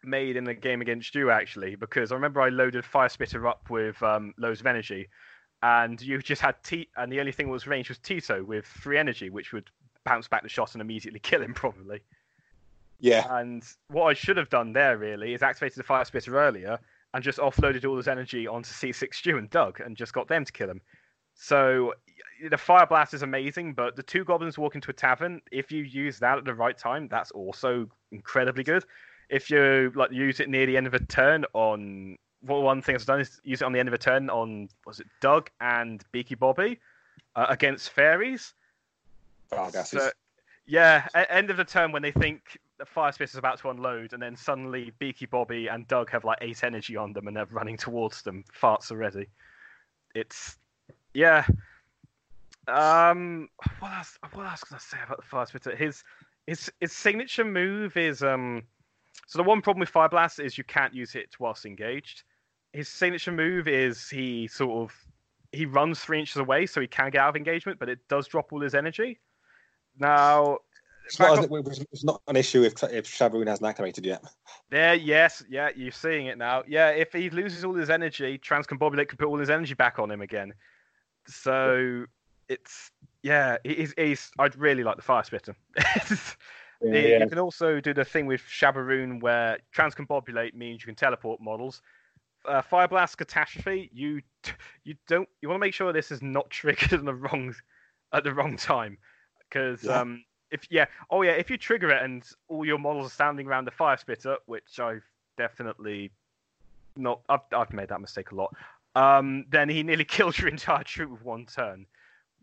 [0.04, 3.70] made in the game against you actually, because I remember I loaded Fire Spitter up
[3.70, 5.08] with um, loads of energy,
[5.64, 8.66] and you just had T, and the only thing that was range was Tito with
[8.66, 9.70] three energy, which would
[10.04, 12.02] bounce back the shot and immediately kill him probably.
[13.00, 16.80] Yeah, And what I should have done there really is activated the fire spitter earlier
[17.14, 20.44] and just offloaded all his energy onto Seasick Stu and Doug and just got them
[20.46, 20.82] to kill him.
[21.36, 21.94] So
[22.50, 25.42] the fire blast is amazing, but the two goblins walk into a tavern.
[25.52, 28.86] If you use that at the right time, that's also incredibly good.
[29.30, 32.96] If you like use it near the end of a turn on well, one thing
[32.96, 35.50] I've done is use it on the end of a turn on was it Doug
[35.60, 36.80] and Beaky Bobby
[37.36, 38.54] uh, against fairies.
[40.00, 40.12] So,
[40.66, 44.14] yeah, end of the turn when they think the fire spitter is about to unload,
[44.14, 47.46] and then suddenly Beaky Bobby and Doug have like eight energy on them, and they're
[47.46, 48.44] running towards them.
[48.60, 49.28] Farts already.
[50.14, 50.58] It's
[51.14, 51.46] yeah.
[52.68, 53.50] Um,
[53.80, 54.18] what else?
[54.34, 55.76] What else can I say about the fire spitter?
[55.76, 56.04] His
[56.46, 58.64] his his signature move is um.
[59.28, 62.24] So the one problem with Fire Blast is you can't use it whilst engaged.
[62.72, 64.96] His signature move is he sort of
[65.52, 68.28] he runs three inches away, so he can get out of engagement, but it does
[68.28, 69.20] drop all his energy.
[70.00, 70.60] Now,
[71.06, 71.50] It's not,
[71.92, 74.24] it's not an issue if if Shabaroon hasn't activated yet.
[74.70, 76.64] there, yes, yeah, you're seeing it now.
[76.68, 80.12] Yeah, if he loses all his energy, Transcombobulate can put all his energy back on
[80.12, 80.54] him again.
[81.28, 82.06] So
[82.50, 82.92] it's
[83.24, 85.56] yeah, he's, he's I'd really like the fire spitter.
[86.80, 91.42] The- You can also do the thing with Shabaroon where transcombobulate means you can teleport
[91.42, 91.82] models.
[92.46, 94.22] Uh, Fire Blast Catastrophe, you
[94.84, 97.54] you don't you want to make sure this is not triggered at the wrong
[98.14, 98.98] at the wrong time
[99.50, 100.02] because Yeah.
[100.02, 103.48] um if yeah oh yeah if you trigger it and all your models are standing
[103.48, 105.04] around the fire spitter which I've
[105.38, 106.12] definitely
[106.96, 108.56] not I've I've made that mistake a lot
[108.96, 111.86] um then he nearly kills your entire troop with one turn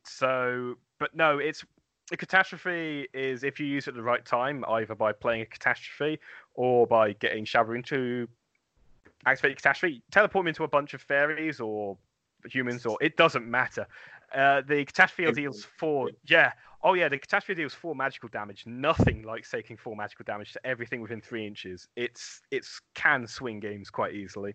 [0.04, 1.64] so but no it's
[2.12, 5.46] a catastrophe is if you use it at the right time, either by playing a
[5.46, 6.20] catastrophe
[6.54, 8.28] or by getting Shabaroon to
[9.26, 11.96] activate catastrophe, teleport him into a bunch of fairies or
[12.46, 13.86] humans, or it doesn't matter.
[14.34, 16.10] Uh, the catastrophe deals four.
[16.26, 16.52] Yeah.
[16.82, 18.64] Oh yeah, the catastrophe deals four magical damage.
[18.66, 21.88] Nothing like taking four magical damage to everything within three inches.
[21.96, 24.54] It's it's can swing games quite easily.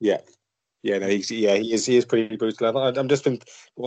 [0.00, 0.18] Yeah,
[0.84, 2.76] yeah, no, he's yeah, he is he is pretty brutal.
[2.76, 3.40] I- I'm just been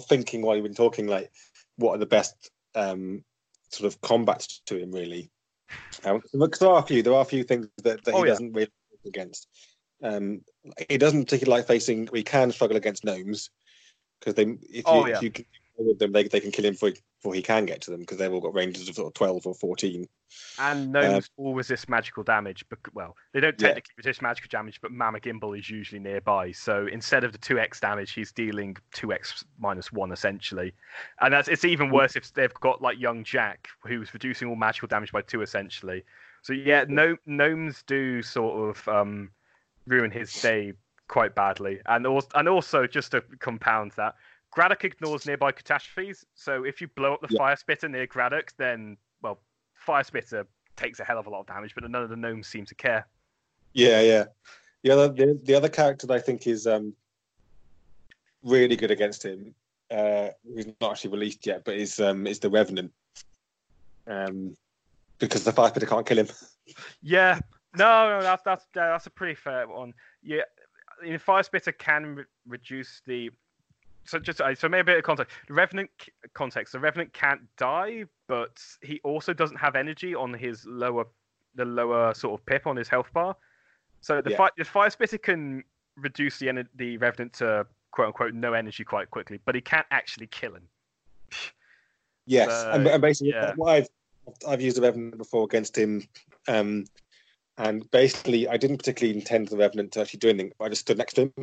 [0.09, 1.31] thinking while you've been talking, like
[1.75, 3.23] what are the best um,
[3.69, 5.29] sort of combats to him, really?
[6.03, 8.31] Um, there are a few, there are a few things that, that he Oh, yeah.
[8.31, 8.71] doesn't really
[9.05, 9.47] against.
[10.01, 10.41] Um,
[10.89, 12.09] he doesn't particularly like facing.
[12.11, 13.51] We can struggle against gnomes
[14.19, 15.17] because they if you, Oh, yeah.
[15.17, 15.45] if you can
[15.77, 18.17] with them, they, they can kill him before, before he can get to them because
[18.17, 20.07] they've all got ranges of sort of twelve or fourteen.
[20.59, 22.65] And gnomes all resist magical damage.
[22.69, 23.69] But well, they don't Yeah.
[23.69, 26.51] technically resist magical damage, but Mama Gimbal is usually nearby.
[26.51, 30.73] So instead of the two x damage, he's dealing two x minus one essentially.
[31.21, 34.87] And that's it's even worse if they've got like young Jack, who's reducing all magical
[34.87, 36.03] damage by two essentially.
[36.43, 39.31] So yeah, no gnomes do sort of um,
[39.87, 40.73] ruin his day
[41.07, 41.79] quite badly.
[41.85, 44.15] And also, and also just to compound that,
[44.57, 46.25] Graddock ignores nearby catastrophes.
[46.33, 47.37] So if you blow up the Yeah.
[47.37, 49.39] fire spitter near Graddock, then well,
[49.75, 52.47] fire spitter takes a hell of a lot of damage, but none of the gnomes
[52.47, 53.05] seem to care.
[53.73, 54.25] Yeah, yeah.
[54.81, 56.95] The other the, the other character that I think is um,
[58.41, 59.53] really good against him,
[59.91, 62.91] uh, who's not actually released yet, but is um, is the Revenant.
[64.07, 64.57] Um,
[65.19, 66.29] because the fire spitter can't kill him.
[67.03, 67.39] Yeah,
[67.77, 69.93] no, no, that's that's that's a pretty fair one.
[70.23, 70.41] Yeah,
[71.03, 73.29] the fire spitter can re- reduce the.
[74.07, 75.35] So just uh, so maybe a bit of context.
[75.47, 75.89] The revenant
[76.33, 76.71] context.
[76.71, 81.05] The revenant can't die, but he also doesn't have energy on his lower,
[81.55, 83.35] the lower sort of pip on his health bar.
[83.99, 84.37] So the Yeah.
[84.37, 85.63] fi- the fire spitter can
[85.97, 89.87] reduce the ener- the revenant to quote unquote no energy quite quickly, but he can't
[89.91, 90.69] actually kill him.
[92.25, 93.53] Yes, So, and, and basically, yeah.
[93.65, 93.89] I've
[94.47, 96.07] I've used the Revenant before against him,
[96.47, 96.85] um,
[97.57, 100.53] and basically, I didn't particularly intend the Revenant to actually do anything.
[100.57, 101.33] But I just stood next to him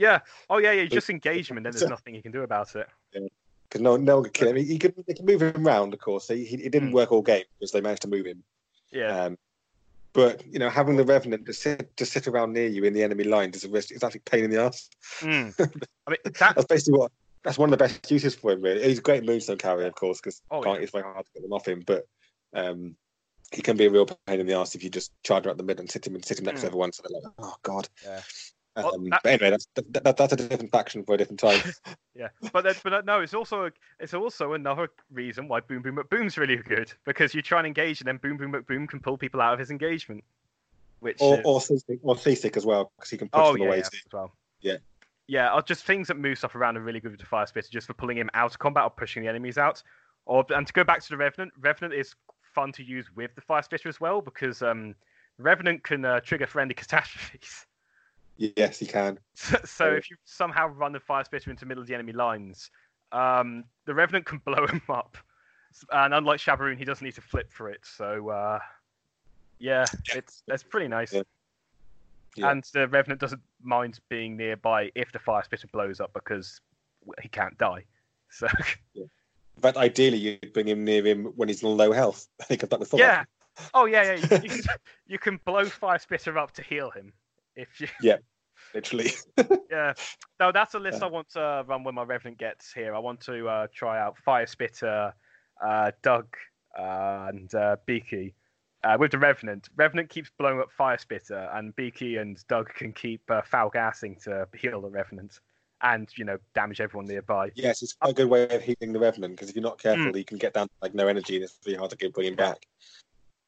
[0.00, 0.20] Yeah.
[0.48, 0.82] Oh yeah, yeah.
[0.82, 2.88] You just engage him, and then there's nothing you can do about it.
[3.12, 4.56] because no, no one could kill him.
[4.56, 6.26] He, he could they could move him around, of course.
[6.28, 6.94] He, he, it didn't Hmm.
[6.94, 8.42] work all game because they managed to move him.
[8.90, 9.24] Yeah.
[9.24, 9.38] Um,
[10.12, 13.02] but you know, having the Revenant to sit to sit around near you in the
[13.04, 13.90] enemy line is a risk.
[13.92, 14.88] It's actually pain in the ass.
[15.20, 15.54] Mm.
[16.06, 16.54] I mean that.
[16.56, 17.12] That's basically what.
[17.42, 18.60] That's one of the best uses for him.
[18.62, 20.80] Really, he's a great moonstone carrier, of course, because Oh, yeah.
[20.80, 21.82] it's very hard to get them off him.
[21.86, 22.06] But
[22.54, 22.96] um,
[23.52, 25.56] he can be a real pain in the ass if you just charge him at
[25.56, 26.70] the mid and sit him and sit him next to Hmm.
[26.70, 26.92] everyone.
[26.92, 27.88] So they're like, oh god.
[28.04, 28.20] Yeah.
[28.76, 31.60] Um, that- But anyway, that's that, that, that's a different faction for a different time.
[32.14, 36.36] Yeah, but then, but no, it's also it's also another reason why Boom Boom McBoom's
[36.36, 39.40] really good because you try and engage and then Boom Boom McBoom can pull people
[39.40, 40.22] out of his engagement,
[40.98, 43.76] which or is- or Seasick as well, because he can push oh them yeah, away
[43.78, 44.32] yeah, as well.
[44.60, 44.76] Yeah.
[45.28, 47.68] yeah, or just things that move stuff around are really good with the Fire Spitter
[47.70, 49.82] just for pulling him out of combat or pushing the enemies out.
[50.26, 52.14] Or and to go back to the Revenant, Revenant is
[52.54, 54.94] fun to use with the Fire Spitter as well because um,
[55.38, 57.64] Revenant can uh, trigger friendly catastrophes.
[58.40, 59.18] Yes, he can.
[59.34, 59.94] So, so Oh.
[59.96, 62.70] if you somehow run the fire spitter into the middle of the enemy lines,
[63.12, 65.18] um, the revenant can blow him up.
[65.92, 67.80] And unlike Shabaroon, he doesn't need to flip for it.
[67.84, 68.58] So uh,
[69.58, 70.18] yeah, Yeah.
[70.18, 71.12] it's that's pretty nice.
[71.12, 71.22] Yeah.
[72.36, 72.50] Yeah.
[72.50, 76.60] And the revenant doesn't mind being nearby if the fire spitter blows up because
[77.20, 77.84] he can't die.
[78.32, 78.46] So
[78.94, 79.10] In
[79.60, 82.28] fact, ideally, you'd bring him near him when he's on low health.
[82.48, 83.24] He comes back with full yeah,
[83.74, 84.62] oh yeah, yeah, you,
[85.08, 87.12] you, can, blow fire spitter up to heal him
[87.56, 88.20] if you health,
[88.74, 89.10] literally.
[89.70, 89.94] Yeah,
[90.40, 91.06] no, that's a list Yeah.
[91.06, 92.94] I want to run when my Revenant gets here.
[92.94, 95.14] I want to uh, try out Fire Spitter,
[95.64, 96.26] uh, Doug,
[96.78, 98.34] uh, and uh, Beaky.
[98.82, 102.92] Uh, with the Revenant, Revenant keeps blowing up Fire Spitter, and Beaky and Doug can
[102.92, 105.38] keep uh, foul gassing to heal the Revenant,
[105.82, 107.50] and you know damage everyone nearby.
[107.54, 110.16] Yes, it's quite a good way of healing the Revenant because if you're not careful,
[110.16, 112.26] you can get down to like no energy and it's really hard to get bring
[112.28, 112.40] him Hmm.
[112.40, 112.48] Yeah.
[112.50, 112.66] back.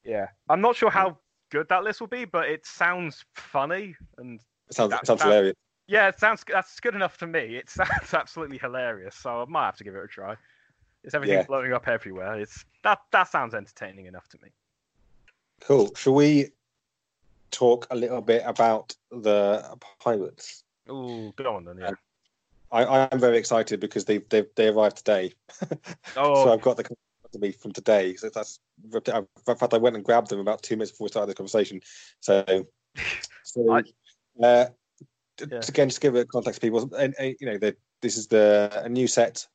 [0.05, 1.17] Yeah, I'm not sure how
[1.49, 4.39] good that list will be, but it sounds funny, and
[4.69, 5.55] It sounds, That- sounds that- hilarious.
[5.87, 7.57] yeah, it sounds that's good enough to me.
[7.57, 10.35] It sounds absolutely hilarious, so I might have to give it a try.
[11.03, 11.45] It's everything Yeah.
[11.45, 12.39] blowing up everywhere.
[12.39, 14.49] It's that that sounds entertaining enough to me.
[15.61, 15.93] Cool.
[15.95, 16.51] Shall we
[17.51, 20.63] talk a little bit about the pirates?
[20.87, 21.77] Oh, go on then.
[21.79, 21.87] Yeah.
[21.89, 21.97] Um,
[22.71, 25.33] I, I'm very excited because they they they arrived today.
[26.17, 28.15] Oh, So I've got the to me from today.
[28.15, 28.59] So that's
[28.93, 29.01] in
[29.57, 31.81] fact I went and grabbed them about two minutes before we started the conversation.
[32.21, 32.43] So,
[33.43, 33.83] so I-
[34.41, 34.65] uh,
[35.39, 35.61] Yeah.
[35.67, 36.93] again, just give a context, to people.
[36.95, 39.47] And, and, you know, the, this is the a new set.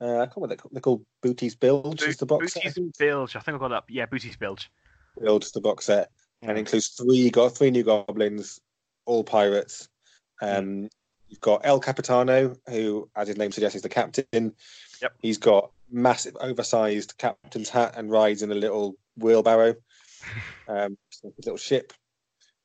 [0.00, 1.04] Uh, I can't remember they're called.
[1.22, 2.02] Booty's Bilge.
[2.02, 2.62] is the box set.
[2.62, 2.98] Booty's think?
[2.98, 3.36] Bilge.
[3.36, 3.86] I think I got up.
[3.88, 4.70] Yeah, Booty's Bilge.
[5.20, 6.10] Build the box set
[6.42, 8.60] and includes three got three new goblins,
[9.06, 9.88] all pirates.
[10.42, 10.88] Um,
[11.28, 14.54] You've got El Capitano, who, as his name suggests, is the captain.
[15.02, 15.14] Yep.
[15.18, 19.74] He's got massive, oversized captain's hat and rides in a little wheelbarrow,
[20.68, 20.96] um,
[21.38, 21.92] little ship.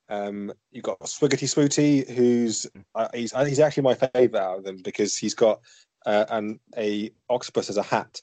[0.09, 2.65] Um, you've got Swiggity Swooty, who's
[2.95, 5.61] uh, he's uh, he's actually my favourite out of them because he's got
[6.05, 8.21] uh, an a octopus as a hat,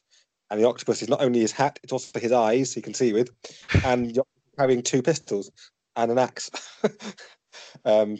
[0.50, 3.12] and the octopus is not only his hat, it's also his eyes he can see
[3.12, 3.30] with,
[3.84, 4.26] and you're
[4.58, 5.50] carrying two pistols
[5.94, 6.50] and an axe.
[7.84, 8.18] um,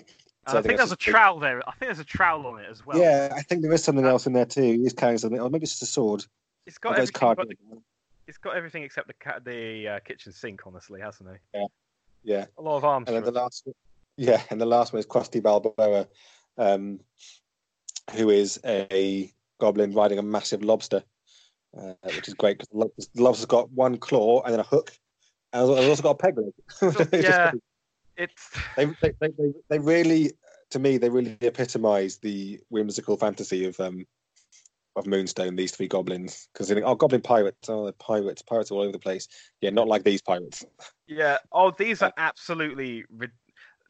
[0.49, 1.61] so I think there's a trowel there.
[1.69, 2.99] I think there's a trowel on it as well.
[2.99, 4.63] yeah, I think there is something else in there too.
[4.63, 6.25] He's carrying something, or maybe it's just a sword.
[6.67, 7.35] It's got everything.
[7.35, 7.57] But the,
[8.29, 10.63] it's got everything except the ca- the uh, kitchen sink.
[10.67, 11.41] Honestly, hasn't it?
[11.53, 11.67] Yeah,
[12.59, 13.09] A lot of arms.
[13.09, 13.69] and then the last,
[14.17, 16.07] Yeah, and the last one is Krusty Balboa,
[16.59, 17.01] um,
[18.15, 21.03] who is a goblin riding a massive lobster,
[21.79, 24.93] uh, which is great because the lobster's got one claw and then a hook,
[25.53, 27.13] and it's also got a peg leg.
[27.23, 27.53] yeah,
[28.17, 30.33] it's they, they, they, they really,
[30.71, 34.07] to me, they really epitomise the whimsical fantasy of um
[34.97, 35.57] of Moonstone.
[35.57, 38.93] These three goblins because they think, oh, goblin pirates, oh, they're pirates, pirates all over
[38.93, 39.29] the place.
[39.61, 40.65] Yeah, not like these pirates.
[41.07, 41.39] Yeah.
[41.53, 43.05] Oh, these are absolutely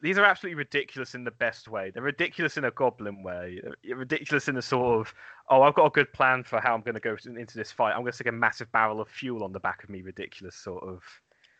[0.01, 1.91] these are absolutely ridiculous in the best way.
[1.91, 3.59] They're ridiculous in a goblin way.
[3.83, 5.13] They're ridiculous in the sort of,
[5.49, 7.93] oh, I've got a good plan for how I'm going to go into this fight.
[7.93, 10.01] I'm going to stick a massive barrel of fuel on the back of me.
[10.01, 11.01] Ridiculous sort of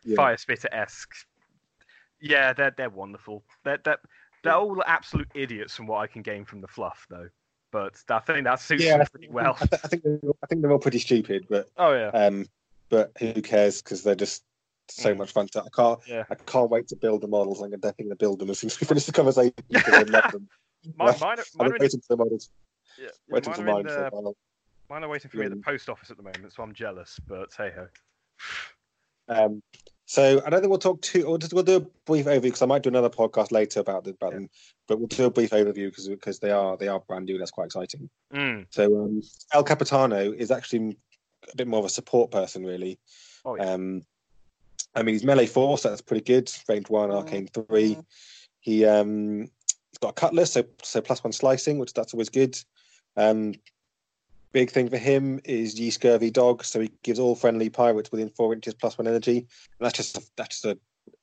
[0.04, 0.16] yeah.
[0.16, 1.14] fire spitter esque.
[2.20, 3.44] Yeah, they're they're wonderful.
[3.64, 3.98] They're they're,
[4.44, 7.28] they're all absolute idiots from what I can gain from the fluff, though.
[7.70, 9.56] But I think that suits yeah, them pretty well.
[9.60, 12.08] I, th- I think they're, I think they're all pretty stupid, but oh yeah.
[12.08, 12.46] Um,
[12.88, 13.82] but who cares?
[13.82, 14.42] Because they're just
[14.90, 15.18] so mm.
[15.18, 15.48] much fun.
[15.48, 16.00] To, I can't.
[16.06, 16.24] Yeah.
[16.30, 17.60] I can't wait to build the models.
[17.60, 19.52] I'm definitely going to definitely build them as soon as we finish the conversation.
[19.74, 20.48] I love them.
[20.96, 22.50] mine, mine, mine, I'm waiting for the models.
[22.98, 23.84] Yeah, waiting for mine.
[23.84, 24.34] The, so
[24.88, 27.20] mine are waiting for me at the post office at the moment, so I'm jealous.
[27.26, 27.88] But hey ho.
[29.28, 29.62] Um,
[30.08, 31.26] so I don't think we'll talk too.
[31.26, 34.04] We'll just we'll do a brief overview because I might do another podcast later about
[34.04, 34.38] the about yeah.
[34.38, 34.50] them.
[34.86, 37.36] But we'll do a brief overview because because they are they are brand new.
[37.36, 38.08] That's quite exciting.
[38.32, 38.64] Mm.
[38.70, 39.22] So um,
[39.52, 40.96] El Capitano is actually
[41.52, 42.98] a bit more of a support person, really.
[43.44, 43.72] Oh, yeah.
[43.72, 44.00] Um,
[44.94, 46.50] I mean, he's melee four, so that's pretty good.
[46.70, 47.98] Range one, arcane three.
[48.60, 52.58] He um, he's got a cutlass, so so plus one slicing, which that's always good.
[53.18, 53.52] Um,
[54.52, 58.28] big thing for him is Ye Scurvy Dog, so he gives all friendly pirates within
[58.30, 59.46] four inches plus one energy, and
[59.80, 60.78] that's just a, that's just a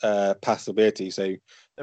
[0.06, 1.12] uh, passive ability.
[1.12, 1.36] So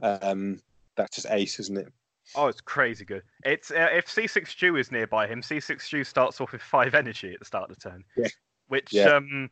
[0.03, 0.61] um,
[0.97, 1.93] that's just ace, isn't it?
[2.35, 3.23] Oh, it's crazy good.
[3.45, 7.33] It's uh, if Seasick Stu is nearby him, Seasick Stu starts off with five energy
[7.33, 8.29] at the start of the turn, yeah.
[8.69, 9.09] which yeah.
[9.09, 9.51] um,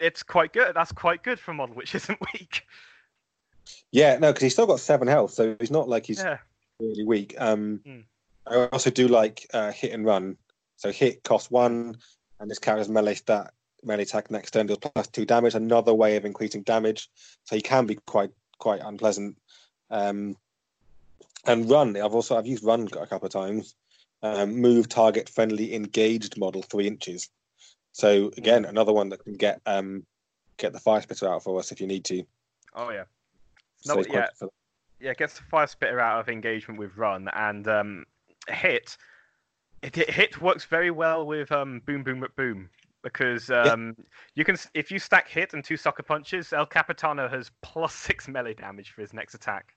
[0.00, 0.74] it's quite good.
[0.74, 2.66] That's quite good for a model which isn't weak.
[3.92, 6.38] Yeah, no, because he's still got seven health, so he's not like he's yeah.
[6.80, 7.34] really weak.
[7.38, 8.04] Um, mm.
[8.46, 10.36] I also do like uh, hit and run,
[10.82, 11.96] so hit costs one,
[12.40, 13.52] and this character's melee stat
[13.84, 15.54] melee attack next turn deals plus two damage.
[15.54, 17.08] Another way of increasing damage,
[17.44, 19.38] so he can be quite quite unpleasant.
[19.90, 20.36] Um,
[21.46, 23.76] and run, I've also I've used run a couple of times.
[24.24, 27.28] Um, move target friendly engaged model three inches.
[27.92, 30.04] So again, another one that can get um,
[30.56, 32.24] get the fire spitter out for us if you need to.
[32.74, 33.04] Oh yeah,
[33.86, 34.26] no, yeah,
[34.98, 38.04] yeah, gets the fire spitter out of engagement with run and um,
[38.48, 38.96] hit
[39.82, 42.68] it, it, hit works very well with um, Boom Boom Boom
[43.02, 44.04] because um, yeah.
[44.36, 48.28] you can if you stack hit and two sucker punches, El Capitano has plus six
[48.28, 49.74] melee damage for his next attack.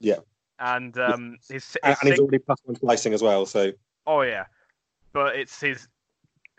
[0.00, 0.18] Yeah,
[0.58, 3.46] and um, his, his and, and he's already plus one slicing as well.
[3.46, 3.72] So
[4.06, 4.46] oh yeah,
[5.12, 5.88] but it's his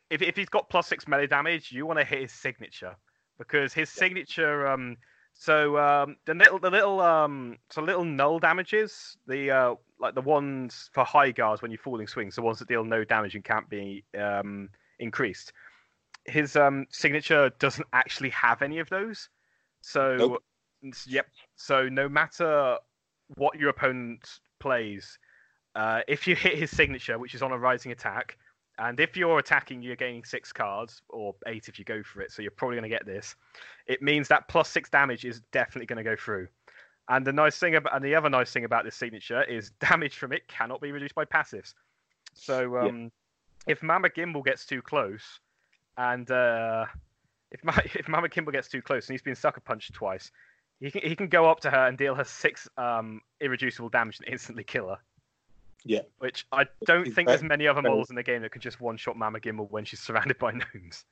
[0.10, 2.96] if if he's got plus six melee damage, you want to hit his signature
[3.38, 4.00] because his yeah.
[4.00, 4.96] signature um
[5.34, 10.22] so um, the little, the little, um, so little null damages, the uh, like the
[10.22, 13.44] ones for high guards when you're falling swings, the ones that deal no damage and
[13.44, 14.70] can't be um,
[15.00, 15.54] increased.
[16.26, 19.30] His um, signature doesn't actually have any of those.
[19.82, 20.44] So, nope.
[21.08, 21.28] yep.
[21.56, 22.78] So no matter
[23.36, 25.18] what your opponent plays,
[25.76, 28.38] uh, if you hit his signature, which is on a rising attack,
[28.80, 32.32] and if you're attacking, you're gaining six cards, or eight if you go for it,
[32.32, 33.36] so you're probably going to get this.
[33.86, 36.48] It means that plus six damage is definitely going to go through.
[37.10, 40.16] And the nice thing about, and the other nice thing about this signature is damage
[40.16, 41.74] from it cannot be reduced by passives.
[42.34, 43.02] So um,
[43.68, 43.74] yeah.
[43.74, 45.40] if Mama Gimbal gets too close,
[45.98, 46.86] and uh,
[47.52, 50.32] if Ma- if Mama Gimbal gets too close and he's been sucker punched twice,
[50.80, 54.20] he can he can go up to her and deal her six um, irreducible damage
[54.20, 54.98] and instantly kill her.
[55.86, 56.02] Yeah.
[56.20, 58.98] Which I don't think there's many other models in the game that can just one
[58.98, 61.06] shot Mama Gimbal when she's surrounded by gnomes.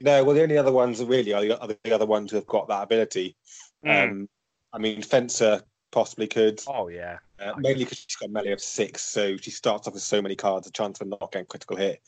[0.00, 2.46] No, well, the only other ones really are the, are the other ones who have
[2.46, 3.36] got that ability.
[3.84, 4.10] Mm.
[4.10, 4.28] Um,
[4.72, 6.60] I mean, Fencer possibly could.
[6.66, 7.18] Oh, yeah.
[7.38, 10.34] Uh, mainly because she's got melee of six, so she starts off with so many
[10.34, 12.00] cards, a chance of not getting critical hit.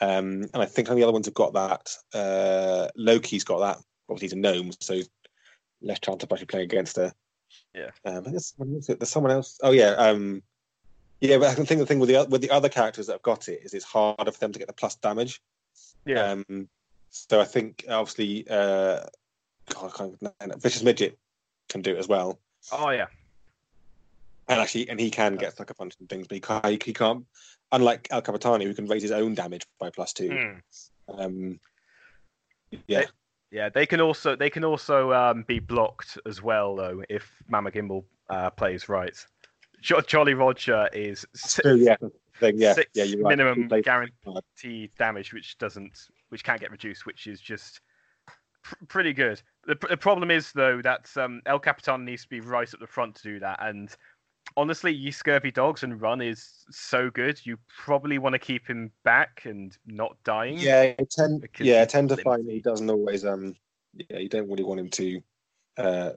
[0.00, 1.94] Um, and I think only other ones have got that.
[2.14, 3.78] Uh, Loki's got that.
[4.08, 5.00] Obviously, he's a gnome, so
[5.82, 7.12] less chance of actually playing against her.
[7.74, 7.90] Yeah.
[8.04, 9.58] Um, there's, there's someone else.
[9.62, 9.90] Oh, yeah.
[9.90, 10.42] Um,
[11.20, 13.48] yeah, but I think the thing with the with the other characters that have got
[13.48, 15.42] it is it's harder for them to get the plus damage.
[16.04, 16.22] Yeah.
[16.48, 16.68] Um,
[17.10, 19.04] so I think obviously, uh,
[19.72, 21.18] God, I can't, vicious midget
[21.68, 22.38] can do it as well.
[22.72, 23.06] Oh yeah.
[24.48, 26.82] And actually, and he can get sucker punch and things, but he can't.
[26.82, 27.26] He can't.
[27.70, 30.30] Unlike El Capitano, who can raise his own damage by plus two.
[30.30, 30.60] Mm.
[31.08, 31.60] Um,
[32.86, 33.00] yeah.
[33.00, 33.06] They,
[33.50, 37.70] yeah, they can also they can also um, be blocked as well though if Mama
[37.70, 39.14] Gimbal uh, plays right.
[39.82, 41.96] Jolly Roger is six, oh, yeah,
[42.38, 43.36] thing, yeah, six yeah, you're right.
[43.36, 47.80] minimum guaranteed damage, which doesn't, which can't get reduced, which is just
[48.62, 49.40] pr- pretty good.
[49.66, 52.86] The, the problem is though that um, El Capitan needs to be right at the
[52.86, 53.94] front to do that, and
[54.56, 57.40] honestly, Ye Scurvy Dogs and Run is so good.
[57.44, 60.58] You probably want to keep him back and not dying.
[60.58, 63.24] Yeah, I tend, yeah, I tend to find he doesn't always.
[63.24, 63.54] Um,
[63.94, 65.20] yeah, you don't really want him to
[65.76, 66.10] uh,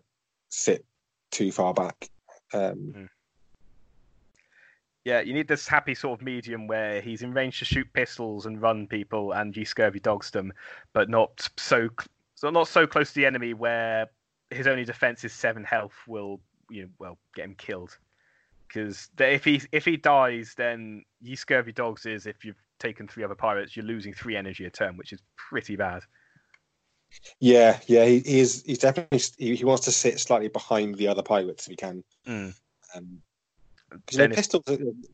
[0.49, 0.85] sit
[1.31, 2.09] too far back.
[2.53, 3.09] Um,
[5.03, 8.45] Yeah, you need this happy sort of medium where he's in range to shoot pistols
[8.45, 10.53] and run people, and Ye Scurvy Dogs them,
[10.93, 11.89] but not so
[12.35, 14.09] so not so close to the enemy where
[14.51, 17.97] his only defense is seven health will you know well get him killed.
[18.67, 23.23] Because if he if he dies, then Ye Scurvy Dogs is if you've taken three
[23.23, 26.03] other pirates, you're losing three energy a turn, which is pretty bad.
[27.39, 28.63] yeah, yeah, he, he is.
[28.65, 29.19] He's definitely.
[29.37, 32.03] He, he wants to sit slightly behind the other pirates if he can.
[32.27, 32.53] Mm.
[32.95, 33.21] Um,
[33.91, 34.63] because know, pistols,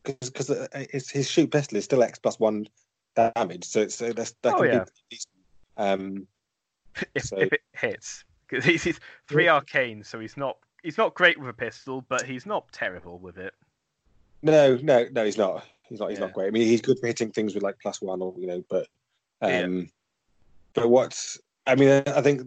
[0.04, 2.66] because his, shoot pistol is still X plus one
[3.16, 4.84] damage, so it's so that's, that Oh, can yeah.
[4.84, 5.34] be decent.
[5.76, 6.26] Um,
[7.14, 11.14] if, So- if it hits because he's, he's three arcane, so he's not he's not
[11.14, 13.52] great with a pistol, but he's not terrible with it.
[14.42, 15.64] no, no, no, he's not.
[15.88, 16.10] He's not.
[16.10, 16.26] He's Yeah.
[16.26, 16.46] not great.
[16.46, 18.86] I mean, he's good for hitting things with like plus one or you know, but
[19.42, 19.62] Yeah.
[19.62, 19.90] um,
[20.74, 22.42] but what's I mean, I think,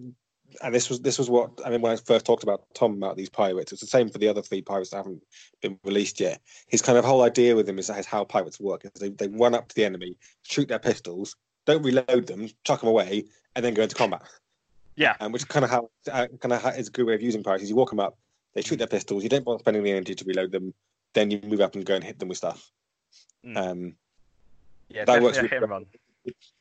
[0.62, 3.18] and this was this was what I mean when I first talked about Tom about
[3.18, 3.72] these pirates.
[3.72, 5.24] It's the same for the other three pirates that haven't
[5.62, 6.42] been released yet.
[6.68, 8.86] His kind of whole idea with them is, is how pirates work.
[8.86, 12.82] Is they they run up to the enemy, shoot their pistols, don't reload them, chuck
[12.82, 13.26] them away,
[13.56, 14.24] and then go into combat.
[14.96, 15.16] Yeah.
[15.20, 17.22] Um, which is kind of how uh, kind of how, is a good way of
[17.22, 17.64] using pirates.
[17.64, 18.18] Is you walk them up,
[18.54, 20.74] they shoot their pistols, you don't bother spending the energy to reload them,
[21.14, 22.72] then you move up and go and hit them with stuff.
[23.46, 23.58] Mm.
[23.58, 23.96] Um,
[24.90, 25.86] Yeah, That works with- and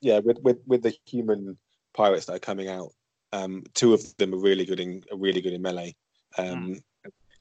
[0.01, 1.59] yeah, with with with the human
[1.93, 2.93] pirates that are coming out,
[3.33, 5.95] um, two of them are really good in are really good in melee,
[6.39, 6.81] um,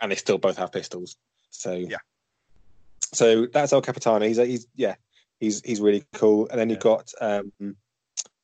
[0.01, 1.17] and they still both have pistols.
[1.49, 1.73] So.
[1.73, 1.97] Yeah.
[3.13, 4.25] so that's El Capitano.
[4.25, 4.95] He's he's yeah,
[5.39, 6.47] he's he's really cool.
[6.49, 6.83] And then you've Yeah.
[6.83, 7.75] got um,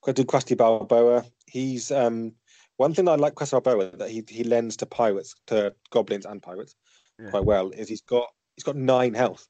[0.01, 1.25] got do Krusty Balboa.
[1.47, 2.33] He's um,
[2.77, 6.41] one thing I like Krusty Balboa that he he lends to pirates to goblins and
[6.41, 6.75] pirates
[7.19, 7.29] Yeah.
[7.29, 9.47] quite well is he's got he's got nine health.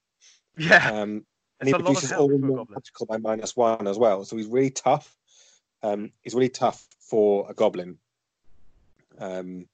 [0.58, 1.26] Yeah, Um, it's
[1.62, 2.68] and he lot of produces all for a non goblin.
[2.76, 4.26] magical by minus one as well.
[4.26, 5.16] So he's really tough.
[5.84, 7.98] Um, he's really tough for a goblin.
[9.20, 9.68] Um,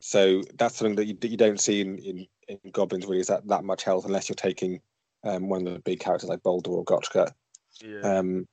[0.00, 3.28] so that's something that you, that you don't see in, in, in goblins really is
[3.28, 4.80] that, that much health unless you're taking
[5.24, 7.32] um, one of the big characters like Boulder or Gotchka.
[7.80, 8.00] Yeah.
[8.00, 8.46] Um,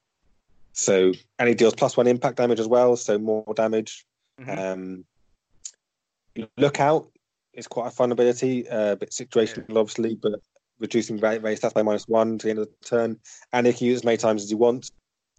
[0.73, 4.05] so and he deals plus one impact damage as well, so more damage.
[4.39, 4.57] Mhm.
[4.57, 5.05] Um,
[6.57, 7.09] lookout
[7.53, 10.39] is quite a fun ability, uh, a bit situational, obviously, but
[10.79, 13.19] reducing ra- raise stats by minus one to the end of the turn,
[13.51, 14.91] and he can use as many times as you want.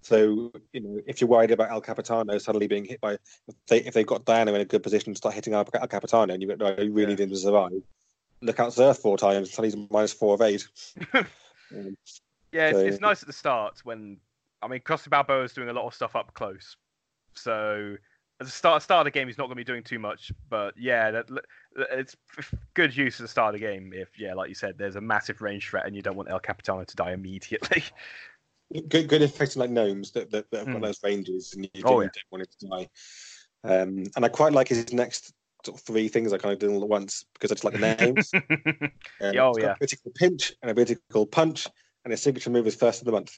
[0.02, 3.78] So, you know, if you're worried about El Capitano suddenly being hit by, if, they,
[3.82, 6.43] if they've got Diana in a good position to start hitting El, El Capitano, and
[6.43, 7.06] you, no, you really Yeah.
[7.09, 7.72] need him to survive,
[8.40, 10.66] look out Earth four times, suddenly he's minus four of eight.
[11.72, 11.97] Um,
[12.51, 14.16] Yeah, it's, So- it's nice at the start when
[14.60, 16.77] I mean Krusty Balboa is doing a lot of stuff up close.
[17.35, 17.97] So
[18.40, 20.32] at the start start of the game, he's not going to be doing too much.
[20.48, 21.28] But yeah, that,
[21.93, 22.16] it's
[22.74, 23.93] good use at the start of the game.
[23.94, 26.40] If yeah, like you said, there's a massive range threat and you don't want El
[26.40, 27.85] Capitano to die immediately.
[28.88, 30.82] good, good effects like gnomes that, that, that have got Mm.
[30.82, 32.88] those ranges, and you Oh, don't, want it to die.
[33.64, 35.32] Um, and I quite like his next
[35.64, 37.74] sort of three things I kind of do all at once because I just like
[37.74, 38.32] the names.
[39.22, 39.66] Um, oh, yeah.
[39.66, 41.66] a ability called pinch and a ability called punch,
[42.05, 43.36] and his signature move is first of the month.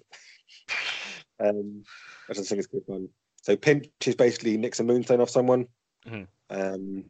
[1.41, 1.83] um,
[2.31, 3.09] I just think it's good fun.
[3.43, 5.67] So pinch is basically nicks a moonstone off someone.
[6.07, 6.29] Mhm.
[6.51, 7.05] Um,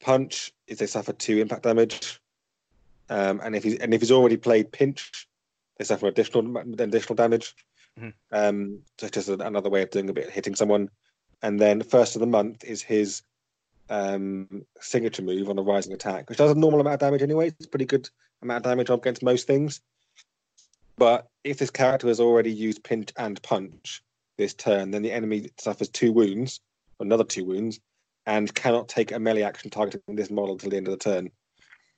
[0.00, 2.20] punch is they suffer two impact damage,
[3.08, 5.28] um, and if he's and if he's already played pinch,
[5.78, 7.54] they suffer additional additional damage.
[7.98, 8.12] Mhm.
[8.30, 10.88] Um, so it's just another way of doing a bit hitting someone.
[11.42, 13.22] And then first of the month is his
[13.90, 17.48] um, signature move on a rising attack, which does a normal amount of damage anyway.
[17.48, 18.08] It's a pretty good
[18.40, 19.80] amount of damage against most things.
[20.96, 24.02] But if this character has already used pinch and punch
[24.38, 26.60] this turn, then the enemy suffers two wounds,
[27.00, 27.80] another two wounds,
[28.24, 31.30] and cannot take a melee action targeting this model till the end of the turn.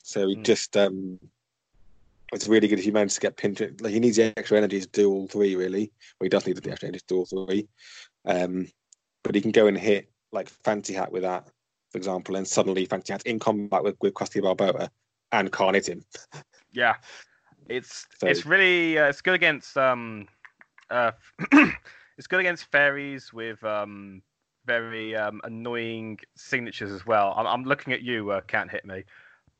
[0.02, 0.42] So he Hmm.
[0.42, 1.18] just um,
[2.32, 3.60] it's really good if you manage to get pinch.
[3.60, 5.92] Like he needs the extra energy to do all three, really.
[6.18, 7.68] Well, he does need the extra energy to do all three.
[8.24, 8.68] Um,
[9.22, 11.48] but he can go and hit like Fancy Hat with that,
[11.90, 14.90] for example, and suddenly Fancy Hat's in combat with, with Krusty Balboa
[15.32, 16.04] and can't hit him.
[16.72, 16.94] yeah,
[17.68, 20.26] it's So- it's really uh, it's good against um
[20.90, 21.12] uh
[22.18, 24.22] it's good against fairies with um
[24.66, 27.34] very um annoying signatures as well.
[27.36, 29.04] I'm, I'm looking at you, uh, can't hit me,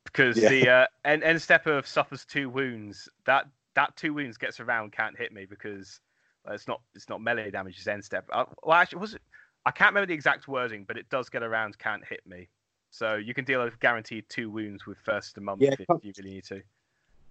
[0.05, 0.49] because Yeah.
[0.49, 3.09] the uh, end, end stepper suffers two wounds.
[3.27, 6.01] That that two wounds gets around can't hit me because
[6.49, 8.29] uh, it's not it's not melee damage, it's end step.
[8.33, 9.23] Uh, well, actually, was it?
[9.67, 12.49] I can't remember the exact wording, but it does get around can't hit me.
[12.91, 16.13] So you can deal a guaranteed two wounds with first the month Yeah, if you
[16.19, 16.63] really need to.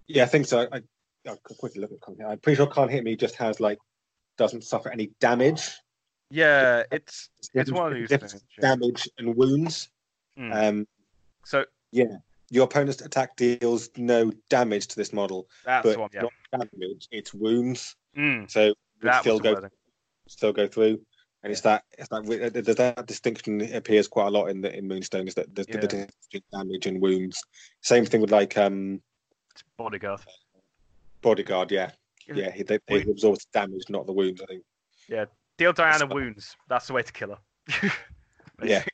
[0.08, 0.68] Yeah, I think so.
[0.72, 0.82] I,
[1.26, 2.26] I'll quickly look at Can't Hit.
[2.26, 3.78] I'm pretty sure Can't Hit Me just has like
[4.36, 5.70] doesn't suffer any damage
[6.28, 8.34] Yeah, it's it's one of these things.
[8.34, 9.88] in damage and wounds.
[10.38, 10.68] Mm.
[10.68, 10.86] Um,
[11.44, 12.16] So yeah,
[12.50, 16.10] your opponent's attack deals no damage to this model, that's but one.
[16.12, 16.22] Yeah.
[16.52, 17.08] not damage.
[17.10, 18.72] It's wounds, Mm, so
[19.02, 19.70] it still go wording.
[20.28, 21.00] still go through.
[21.42, 22.24] And it's that it's that
[22.64, 25.76] that, that distinction appears quite a lot in the in Moonstone is that the, Yeah.
[25.80, 27.42] the distinction damage and wounds.
[27.82, 29.02] Same thing with like um
[29.52, 30.20] It's bodyguard.
[31.22, 31.70] bodyguard.
[31.72, 31.90] Yeah,
[32.26, 32.34] Yeah.
[32.34, 32.50] yeah.
[32.52, 34.40] He, they, absorb the damage, not the wounds.
[34.42, 34.62] I think.
[35.08, 35.24] Yeah,
[35.58, 36.56] deal Diana That's- wounds.
[36.68, 37.90] That's the way to kill her.
[38.62, 38.84] Yeah.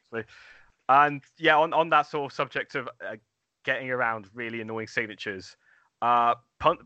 [0.88, 3.16] And yeah, on, on that sort of subject of uh,
[3.70, 5.56] getting around really annoying signatures,
[6.02, 6.80] uh, punch.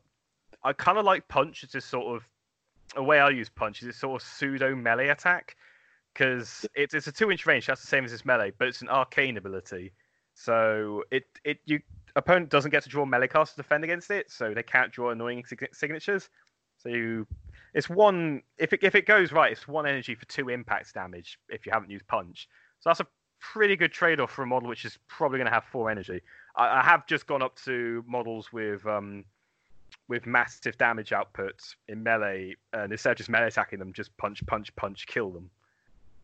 [0.62, 1.62] I kind of like punch.
[1.62, 2.28] It's just sort of
[2.96, 5.56] a way I use punch is a sort of pseudo melee attack
[6.12, 7.66] because it's it's a two inch range.
[7.66, 9.92] That's the same as this melee, but it's an arcane ability.
[10.34, 11.80] So it it you
[12.16, 15.10] opponent doesn't get to draw melee cards to defend against it, so they can't draw
[15.10, 16.28] annoying sig- signatures.
[16.78, 17.26] So you
[17.72, 21.38] it's one if it if it goes right, it's one energy for two impacts damage
[21.48, 22.48] if you haven't used punch.
[22.80, 23.06] So that's a
[23.40, 26.20] pretty good trade off for a model which is probably going to have four energy.
[26.56, 29.24] I, I have just gone up to models with um
[30.08, 34.44] with massive damage outputs in melee, and instead of just melee attacking them, just punch,
[34.46, 35.48] punch, punch, kill them.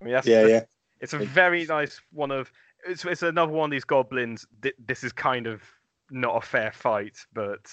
[0.01, 0.65] I mean, that's, Yeah, yeah.
[1.01, 2.51] it's a very nice one of.
[2.86, 4.47] It's, it's another one of these goblins.
[4.62, 5.62] Th- this is kind of
[6.11, 7.70] not a fair fight, but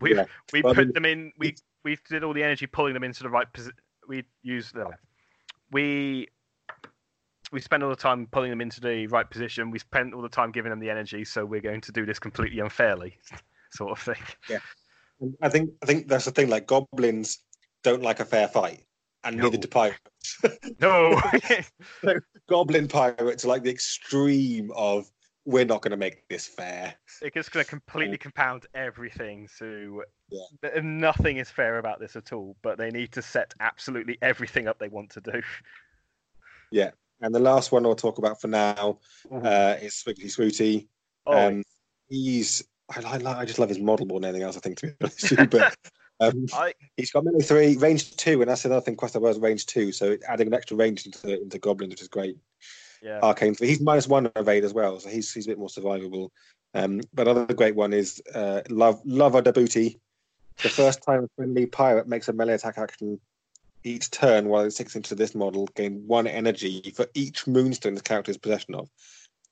[0.00, 0.24] we Yeah.
[0.52, 1.32] we Well, I put mean, them in.
[1.38, 3.76] We we did all the energy pulling them into the right position.
[4.08, 4.90] We used uh,
[5.70, 6.28] we
[7.56, 9.70] we spend all the time pulling them into the right position.
[9.70, 11.24] We spent all the time giving them the energy.
[11.24, 13.16] So we're going to do this completely unfairly,
[13.72, 14.60] sort of thing.
[15.18, 16.50] And I think I think that's the thing.
[16.50, 17.38] Like goblins
[17.82, 18.84] don't like a fair fight,
[19.24, 19.44] and No.
[19.44, 19.98] neither do pirates.
[20.80, 21.18] No.
[22.46, 25.10] Goblin pirates are like the extreme of
[25.46, 26.94] we're not going to make this fair.
[27.22, 29.48] It's just going to completely compound everything.
[29.48, 30.80] So Yeah.
[30.82, 32.54] nothing is fair about this at all.
[32.60, 35.40] But they need to set absolutely everything up they want to do.
[37.20, 38.98] And the last one I'll talk about for now
[39.32, 40.86] uh, is Swiggity Swooty.
[41.26, 41.62] oh, Um,
[42.08, 42.62] he's
[42.94, 44.56] I, I, I just love his model more than anything else.
[44.56, 45.76] I think to be honest, with you, but
[46.20, 48.96] um, I he's got melee three, range two, and that's another thing.
[48.96, 52.36] Quest was range two, so adding an extra range into into goblins, which is great.
[53.02, 53.20] yeah.
[53.22, 53.68] Arcane three.
[53.68, 56.30] He's minus one evade as well, so he's he's a bit more survivable.
[56.74, 59.98] Um, but another great one is uh, love lover the booty.
[60.62, 63.20] The first time a friendly pirate makes a melee attack action
[63.86, 68.00] each turn while it sticks into this model, gain one energy for each moonstone the
[68.00, 68.88] character is possession of.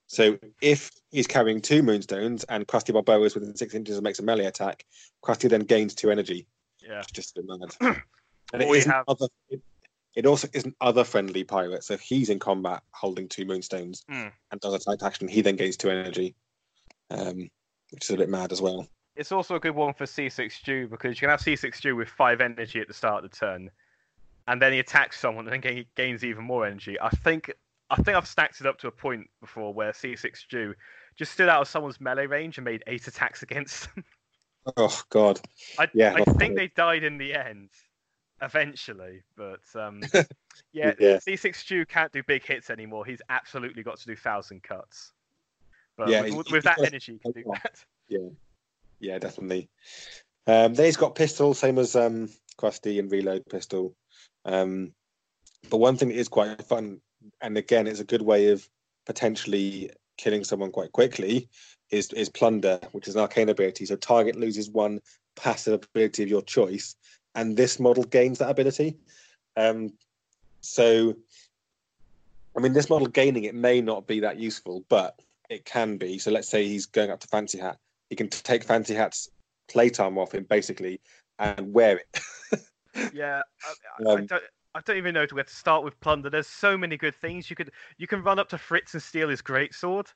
[0.07, 4.19] So if he's carrying two moonstones and Krusty Balboa is within six inches and makes
[4.19, 4.85] a melee attack,
[5.25, 6.47] Krusty then gains two energy.
[6.87, 6.99] Yeah.
[7.01, 7.97] It's just a bit mad.
[8.53, 9.27] and it isn't have- other.
[9.49, 9.63] It,
[10.15, 11.89] it also isn't other friendly pirates.
[11.89, 14.29] So if he's in combat holding two moonstones Hmm.
[14.53, 16.37] and does a attack action, he then gains two energy,
[17.11, 17.49] um,
[17.91, 18.87] which is a bit mad as well.
[19.17, 22.09] It's also a good one for Seasick Stu because you can have Seasick Stu with
[22.09, 23.71] five energy at the start of the turn,
[24.47, 27.01] and then he attacks someone and then gains even more energy.
[27.01, 27.53] I think
[27.91, 30.75] I think I've stacked it up to a point before where Seasick Stu
[31.17, 34.05] just stood out of someone's melee range and made eight attacks against them.
[34.77, 35.41] Oh God,
[35.79, 37.69] I, Yeah, I think they died in the end,
[38.41, 39.23] eventually.
[39.37, 40.01] But um,
[40.73, 41.19] yeah, Yeah.
[41.19, 43.05] Seasick Stu can't do big hits anymore.
[43.05, 45.13] He's absolutely got to do thousand cuts.
[45.97, 47.85] But Yeah, with, with that energy, he can do that.
[49.01, 49.69] yeah, definitely.
[50.47, 53.95] Um, then he's got pistol, same as um, Krusty and reload pistol.
[54.45, 54.93] Um,
[55.71, 57.01] but one thing that is quite fun,
[57.41, 58.69] and again, it's a good way of
[59.07, 61.49] potentially killing someone quite quickly,
[61.91, 63.87] is is plunder, which is an arcane ability.
[63.87, 65.01] So target loses one
[65.37, 66.97] passive ability of your choice,
[67.35, 68.97] and this model gains that ability.
[69.57, 69.93] Um,
[70.61, 71.15] so,
[72.57, 76.19] I mean, this model gaining it may not be that useful, but it can be.
[76.19, 77.79] So let's say he's going up to Fancy Hat,
[78.11, 79.29] he can take Fancy Hat's
[79.69, 81.01] playtime off him basically
[81.39, 82.21] and wear it.
[83.13, 84.43] Yeah, I, I, I Um, don't.
[84.77, 86.29] I don't even know where to start with plunder.
[86.31, 87.71] There's so many good things you could.
[87.97, 90.09] You can run up to Fritz and steal his greatsword,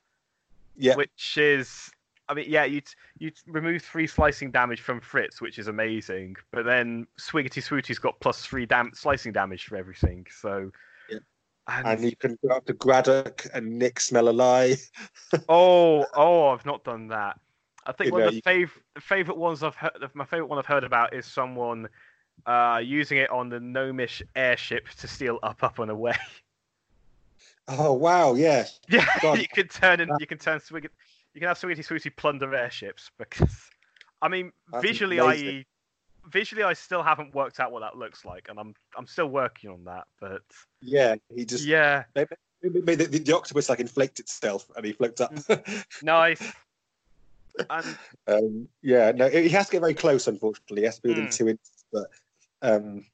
[0.77, 1.91] yeah, which is.
[2.31, 2.83] I mean, yeah, you
[3.19, 6.37] you remove three slicing damage from Fritz, which is amazing.
[6.51, 10.27] But then Swiggity Swooty's got plus three dam- slicing damage for everything.
[10.31, 10.71] So,
[11.09, 11.19] Yeah.
[11.69, 14.77] and, and you can go up to Braddock and Nick smell a lie.
[15.49, 17.39] oh, oh, I've not done that.
[17.87, 19.93] I think You one know, of the fav- favorite ones I've heard.
[20.13, 21.89] My favorite one I've heard about is someone
[22.47, 26.17] uh, using it on the Gnomish airship to steal up, up, and away.
[27.69, 28.67] Oh wow, yeah.
[28.89, 29.39] Yeah, God.
[29.39, 30.89] you can turn and you can turn Swiggy,
[31.35, 33.55] you can have Swiggity Swooty plunder airships because,
[34.23, 35.59] I mean, That's visually amazing.
[35.59, 35.65] I
[36.31, 39.71] visually I still haven't worked out what that looks like, and I'm I'm still working
[39.71, 40.05] on that.
[40.19, 40.41] But
[40.81, 42.29] Yeah, he just yeah, made
[42.63, 45.35] the, the, the octopus like inflate itself and he floats up.
[46.03, 46.43] nice.
[47.71, 47.99] And
[48.29, 50.29] um, yeah, no, he has to get very close.
[50.29, 51.31] Unfortunately, he has to be within Hmm.
[51.31, 51.85] two inches.
[51.93, 52.07] But
[52.63, 53.05] um,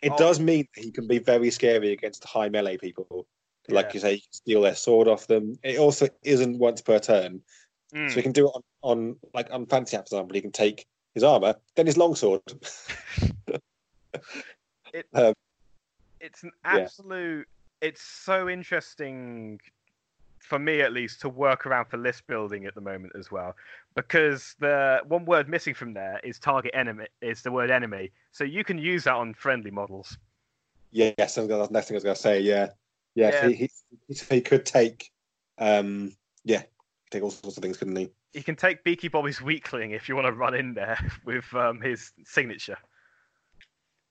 [0.00, 0.16] It Oh.
[0.16, 3.26] does mean that he can be very scary against high melee people.
[3.68, 3.94] Like Yeah.
[3.94, 5.58] you say, you can steal their sword off them.
[5.64, 7.42] It also isn't once per turn,
[7.92, 8.08] Mm.
[8.08, 10.34] so he can do it on, on like on Fancy Hat, for example.
[10.34, 12.42] He can take his armor, then his longsword.
[14.94, 15.06] It,
[16.20, 16.78] it's an Yeah.
[16.80, 17.46] absolute
[17.82, 19.60] it's so interesting
[20.40, 23.54] for me at least to work around for list building at the moment as well
[23.94, 28.44] because the one word missing from there is target enemy is the word enemy so
[28.44, 30.18] you can use that on friendly models
[30.90, 32.40] yes, that's the next thing I was going to say.
[32.40, 32.68] Yeah,
[33.14, 33.30] yeah.
[33.30, 33.48] Yeah.
[33.48, 33.70] He, he,
[34.08, 35.10] he, he could take,
[35.58, 36.62] um, yeah,
[37.10, 38.08] take all sorts of things, couldn't he?
[38.34, 41.80] you can take beaky bobby's weakling if you want to run in there with um,
[41.80, 42.76] his signature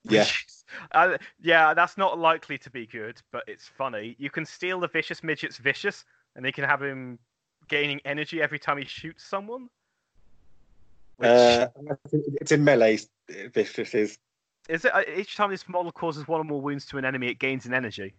[0.04, 0.26] Yeah.
[0.92, 4.88] Uh, yeah that's not likely to be good but it's funny you can steal the
[4.88, 6.04] vicious midget's vicious
[6.38, 7.18] and they can have him
[7.68, 9.68] gaining energy every time he shoots someone
[11.16, 11.66] which Uh,
[12.40, 12.96] it's in melee.
[13.52, 14.18] This, this is.
[14.68, 17.26] is it uh, each time this model causes one or more wounds to an enemy
[17.28, 18.14] it gains an energy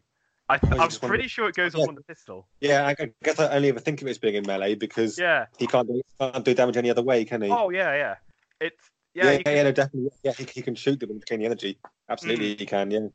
[0.50, 1.86] I, you i'm just wanna- pretty sure it goes Yeah.
[1.86, 4.36] on the pistol Yeah, I, I guess I only ever think of it as being
[4.36, 7.50] in melee because yeah he can't do, can't do damage any other way, can he?
[7.50, 8.16] oh yeah yeah
[8.60, 10.12] it's yeah, yeah, yeah, can- no, definitely.
[10.24, 11.80] Yeah, he, he can shoot them and gain the energy.
[12.10, 12.60] Absolutely, Mm.
[12.60, 12.91] he can.
[12.91, 13.08] Yeah.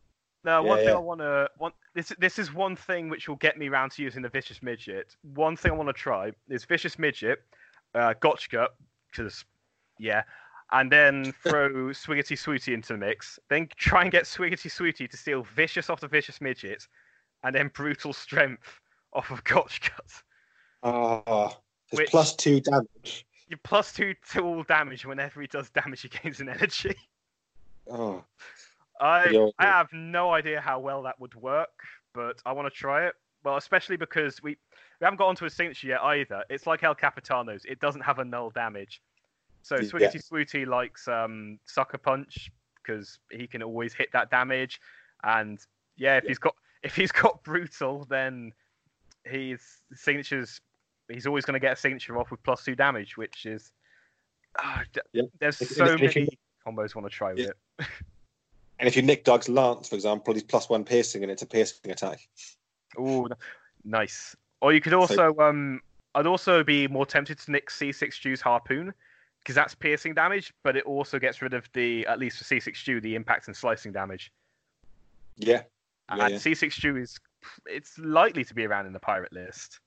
[0.44, 0.94] No, Yeah, one thing yeah.
[0.94, 4.02] I want to want this this is one thing which will get me round to
[4.02, 5.16] using the vicious midget.
[5.34, 7.42] One thing I want to try is vicious midget,
[7.94, 8.68] uh, Gotchka,
[9.10, 9.44] because
[9.98, 10.22] yeah,
[10.72, 13.38] and then throw Swiggity Swooty into the mix.
[13.48, 16.86] Then try and get Swiggity Swooty to steal vicious off the vicious midget,
[17.42, 18.80] and then brutal strength
[19.14, 19.98] off of Gotchka.
[20.82, 21.56] Ah,
[21.90, 23.26] Which- plus two damage.
[23.48, 26.96] You plus two to all damage whenever he does damage, he gains an energy.
[27.90, 28.24] Oh,
[29.00, 31.70] I I have no idea how well that would work,
[32.14, 33.14] but I want to try it.
[33.44, 34.56] Well, especially because we
[35.00, 36.44] we haven't got onto a signature yet either.
[36.48, 39.02] It's like El Capitano's; it doesn't have a null damage.
[39.62, 39.82] So Yeah.
[39.82, 42.50] Swiggity Swooty likes um, Sucker Punch
[42.82, 44.80] because he can always hit that damage,
[45.22, 45.58] and
[45.96, 48.52] yeah, if he's got if he's got brutal, then
[49.24, 49.60] his
[49.94, 50.60] signatures
[51.08, 53.72] he's always going to get a signature off with plus two damage, which is
[54.58, 55.22] ah, Yeah.
[55.40, 57.52] there's so many combos I want to try with Yeah.
[57.80, 57.86] it.
[58.78, 61.46] And if you nick Doug's lance, for example, he's plus one piercing, and it's a
[61.46, 62.20] piercing attack.
[62.98, 63.28] Oh,
[63.84, 64.36] nice.
[64.60, 65.80] Or you could also, um,
[66.14, 68.92] I'd also be more tempted to nick Seasick Stu's harpoon
[69.40, 72.76] because that's piercing damage, but it also gets rid of the, at least for Seasick
[72.76, 74.32] Stu, the impact and slicing damage.
[75.36, 75.62] Yeah,
[76.08, 76.38] and Yeah, yeah.
[76.38, 77.18] Seasick Stu is,
[77.66, 79.80] it's likely to be around in the pirate list.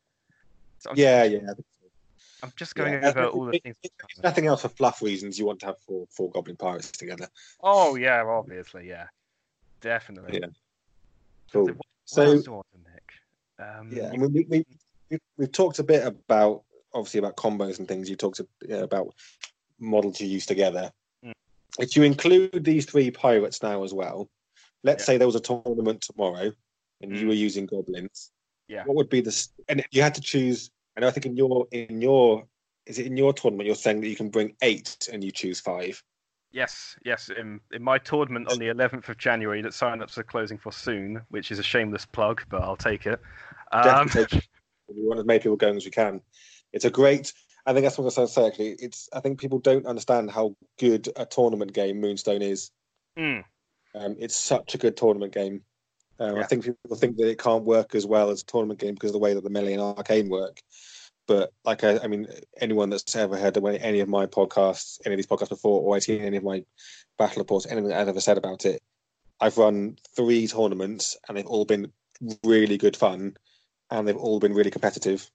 [0.79, 1.39] So yeah, yeah.
[2.43, 3.09] I'm just going yeah.
[3.09, 3.75] over all the things.
[3.83, 7.27] if nothing else for fluff reasons, you want to have four four goblin pirates together.
[7.61, 9.07] Oh yeah, obviously, yeah,
[9.81, 10.39] definitely.
[10.41, 10.47] Yeah.
[11.51, 11.71] Cool.
[12.05, 13.11] So else do I want to nick?
[13.59, 14.65] Um, yeah, I mean, we, we,
[15.09, 18.09] we we've talked a bit about obviously about combos and things.
[18.09, 19.13] You talked about
[19.79, 20.91] models you use together.
[21.25, 21.33] Mm.
[21.79, 24.29] If you include these three pirates now as well,
[24.83, 25.05] let's Yeah.
[25.05, 26.51] say there was a tournament tomorrow
[27.01, 27.27] and you Mm.
[27.27, 28.31] were using goblins.
[28.67, 28.83] Yeah.
[28.85, 30.71] What would be the and you had to choose?
[30.97, 32.43] And I think in your in your
[32.87, 35.59] is it in your tournament you're saying that you can bring eight and you choose
[35.59, 36.03] five.
[36.51, 37.29] Yes, yes.
[37.29, 41.21] In, in my tournament on the 11th of January that sign-ups are closing for soon,
[41.29, 43.19] which is a shameless plug, but I'll take it.
[43.73, 46.21] Um, we want as many people going as we can.
[46.73, 47.31] It's a great.
[47.65, 48.47] I think that's what I was going to say.
[48.47, 49.09] Actually, it's.
[49.13, 52.71] I think people don't understand how good a tournament game Moonstone is.
[53.19, 53.43] mm,
[53.93, 55.63] Um, it's such a good tournament game.
[56.19, 58.95] Um, I think people think that it can't work as well as a tournament game
[58.95, 60.61] because of the way that the melee and arcane work.
[61.27, 62.27] But like, I, I mean,
[62.59, 65.95] anyone that's ever heard of any of my podcasts, any of these podcasts before, or
[65.95, 66.63] I've seen any of my
[67.17, 68.81] battle reports, anything that I've ever said about it,
[69.39, 71.91] I've run three tournaments and they've all been
[72.43, 73.37] really good fun,
[73.91, 75.29] and they've all been really competitive.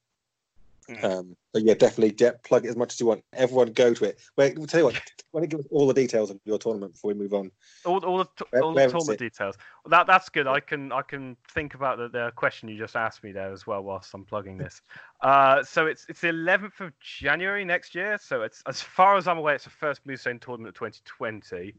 [0.89, 1.03] Mm.
[1.03, 3.23] Um, but yeah, definitely de- plug it as much as you want.
[3.33, 4.19] Everyone go to it.
[4.37, 4.95] Wait, we'll tell you what.
[5.31, 7.51] Why don't you give us all the details of your tournament before we move on?
[7.85, 9.55] all, all the, t- Where- all where the tournament details.
[9.83, 10.47] Well, that that's good.
[10.47, 13.65] I can I can think about the, the question you just asked me there as
[13.65, 14.81] well whilst I'm plugging this.
[15.21, 18.19] Uh, so it's it's the 11th of January next year.
[18.21, 21.73] So it's as far as I'm aware, it's the first Moonstone tournament of 2020.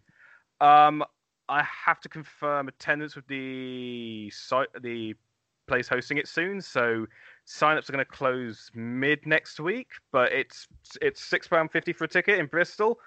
[0.63, 1.05] Um,
[1.51, 5.15] I have to confirm attendance with the site, the
[5.67, 6.61] place hosting it soon.
[6.61, 7.07] So
[7.47, 10.67] signups are going to close mid next week, but it's
[11.03, 12.99] it's six pound fifty for a ticket in Bristol.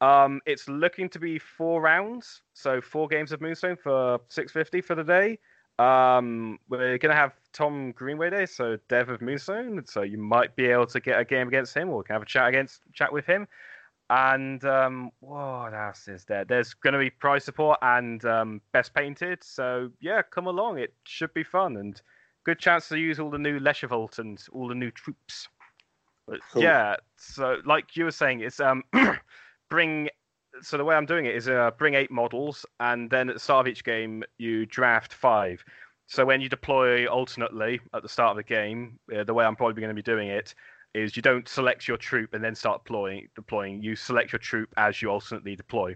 [0.00, 4.80] Um, it's looking to be four rounds, so four games of Moonstone for six fifty
[4.80, 5.38] for the day.
[5.78, 10.66] Um, we're gonna have Tom Greenway there, so Dev of Moonstone, so you might be
[10.66, 13.12] able to get a game against him, or we can have a chat against chat
[13.12, 13.46] with him.
[14.10, 16.44] And um, what else is there?
[16.44, 19.42] There's gonna be prize support and um, best painted.
[19.42, 20.78] So yeah, come along.
[20.78, 22.00] It should be fun and
[22.44, 25.48] good chance to use all the new Leshavult and all the new troops.
[26.26, 26.62] But Cool.
[26.62, 28.84] Yeah, so like you were saying, it's um
[29.68, 30.08] bring
[30.62, 33.40] so the way I'm doing it is uh, bring eight models, and then at the
[33.40, 35.64] start of each game you draft five.
[36.06, 39.54] So when you deploy alternately at the start of the game, uh, the way I'm
[39.54, 40.54] probably going to be doing it
[40.92, 43.28] is you don't select your troop and then start deploying.
[43.36, 45.94] Deploying, you select your troop as you alternately deploy.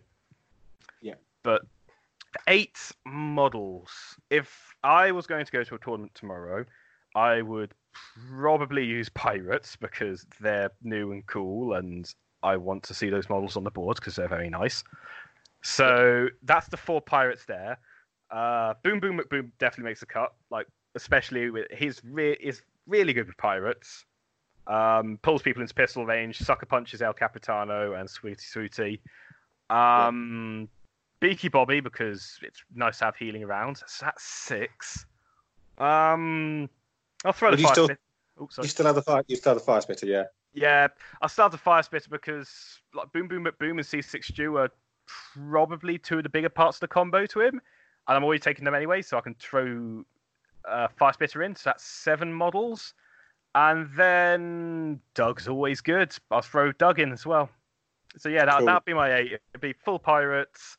[1.03, 1.15] Yeah.
[1.43, 1.63] But
[2.49, 3.91] eight models.
[4.31, 6.65] If I was going to go to a tournament tomorrow,
[7.15, 7.75] I would
[8.29, 12.13] probably use pirates because they're new and cool, and
[12.43, 14.85] I want to see those models on the board because they're very nice.
[15.63, 17.79] So that's the four pirates there.
[18.31, 23.13] Uh, Boom Boom McBoom definitely makes a cut, like especially with he's re- is really
[23.13, 24.05] good with pirates.
[24.67, 29.01] Um, pulls people into pistol range, sucker punches El Capitano and Swiggity Swooty.
[29.75, 30.69] Um,
[31.25, 33.79] Beaky Bobby because it's nice to have healing around.
[33.87, 35.07] So that's six.
[35.79, 36.69] Um,
[37.25, 37.99] I'll throw Would the you fire still- spit-
[38.37, 38.65] Oh, sorry.
[38.67, 39.23] You still have the fire.
[39.29, 40.25] You still have the fire spitter, yeah.
[40.53, 40.89] Yeah,
[41.23, 44.71] I'll start the fire spitter because like Boom Boom McBoom and Seasick Stu are
[45.07, 47.55] probably two of the bigger parts of the combo to him,
[48.09, 50.05] and I'm always taking them anyway, so I can throw
[50.69, 51.55] uh, fire spitter in.
[51.55, 52.93] So that's seven models,
[53.55, 56.13] and then Doug's always good.
[56.33, 57.49] I'll throw Doug in as well.
[58.17, 58.67] So yeah, that Cool.
[58.67, 59.33] that'd be my eight.
[59.33, 60.77] It'd be full pirates,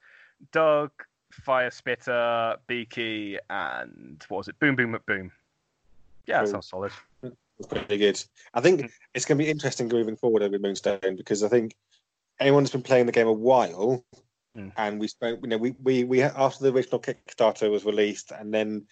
[0.51, 0.91] Doug,
[1.31, 4.59] fire spitter, Beaky, and what was it?
[4.59, 5.31] Boom Boom McBoom.
[6.26, 6.91] Yeah, that sounds solid.
[7.23, 8.23] It's pretty good.
[8.53, 8.91] I think Mm.
[9.13, 11.76] it's going to be interesting moving forward with Moonstone because I think
[12.39, 14.03] anyone that's been playing the game a while,
[14.57, 14.72] Mm.
[14.77, 18.53] and we spoke, you know, we, we we after the original Kickstarter was released, and
[18.53, 18.88] then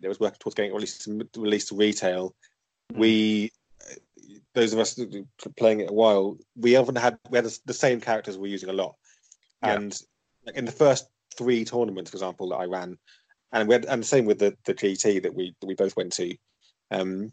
[0.00, 2.34] it was working towards getting released released to retail.
[2.92, 2.98] Mm.
[2.98, 3.52] We
[4.54, 7.44] those of us that have been playing it a while, we haven't had we had
[7.64, 8.96] the same characters we're using a lot,
[9.62, 9.74] Yeah.
[9.74, 10.02] and
[10.48, 12.98] like in the first three tournaments, for example, that I ran,
[13.52, 15.94] and we had, and the same with the the GT that we that we both
[15.96, 16.34] went to.
[16.90, 17.32] Um,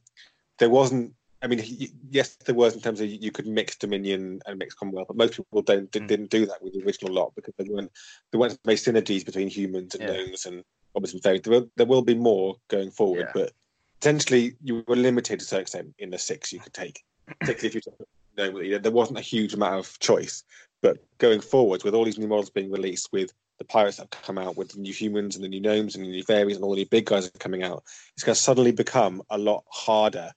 [0.60, 1.14] there wasn't.
[1.42, 1.64] I mean,
[2.10, 5.38] yes, there was in terms of you could mix Dominion and mix Commonwealth, but most
[5.38, 6.08] people don't Mm.
[6.08, 7.92] didn't do that with the original lot because there weren't
[8.32, 10.14] there weren't very synergies between humans and Yeah.
[10.18, 10.64] gnomes and
[10.96, 13.32] obviously there, there will, there will be more going forward, Yeah.
[13.34, 13.52] but
[14.00, 17.04] potentially you were limited to a certain extent in the six you could take,
[17.42, 17.96] particularly if you took
[18.38, 18.82] gnome.
[18.82, 20.44] There wasn't a huge amount of choice,
[20.86, 24.24] but going forwards with all these new models being released with the pirates that have
[24.24, 26.64] come out with the new humans and the new gnomes and the new fairies and
[26.64, 27.84] all the new big guys that are coming out,
[28.16, 30.32] it's going to suddenly become a lot harder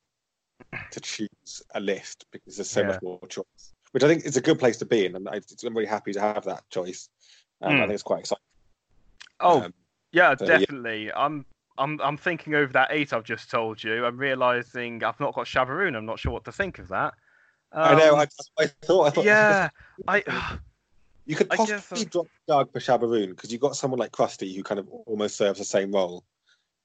[0.91, 1.29] to choose
[1.75, 2.87] a list because there's so Yeah.
[2.89, 5.17] much more choice, which I think is a good place to be in.
[5.17, 7.11] And I, I'm really happy to have that choice.
[7.61, 7.81] Um, I Hmm.
[7.83, 8.43] think it's quite exciting.
[9.41, 9.75] Oh, Um,
[10.13, 10.61] Yeah, So, yeah.
[10.61, 11.13] definitely.
[11.13, 11.45] I'm
[11.77, 14.07] I'm I'm thinking over that eight I've just told you.
[14.07, 15.95] I'm realizing I've not got Shabaroon.
[15.95, 17.13] I'm not sure what to think of that.
[17.73, 18.15] I know.
[18.15, 18.21] Um,
[18.59, 19.05] I, I thought.
[19.07, 19.69] I thought yeah,
[20.07, 20.23] I
[21.27, 24.63] You could I possibly drop Doug for Shabaroon because you've got someone like Krusty who
[24.63, 26.25] kind of almost serves the same role.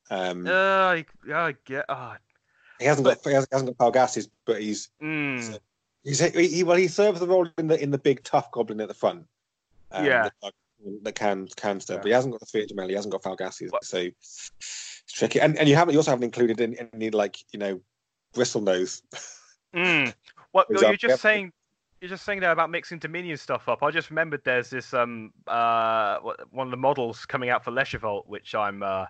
[0.10, 1.86] Um, uh, I, I get.
[1.88, 2.16] Uh,
[2.80, 5.58] he hasn't got he hasn't, got Palgassis, but he's mm,
[6.04, 8.82] he's he, he well he serves the role in the in the big tough goblin
[8.82, 9.26] at the front.
[9.92, 10.30] Um, Yeah.
[10.42, 10.54] that,
[11.04, 12.02] that can can stuff, Yeah.
[12.02, 14.52] but he hasn't got the three Jamel, he hasn't got Falgassis, What- so it's
[15.14, 15.40] tricky.
[15.40, 17.80] And and you haven't you also haven't included in any like you know
[18.34, 19.02] bristle nose.
[19.74, 20.14] mm.
[20.54, 21.52] Well, you're just saying?
[22.00, 23.82] You're just saying there about mixing Dominion stuff up.
[23.82, 26.20] I just remembered there's this um uh
[26.52, 29.06] one of the models coming out for Leshavult, which I'm uh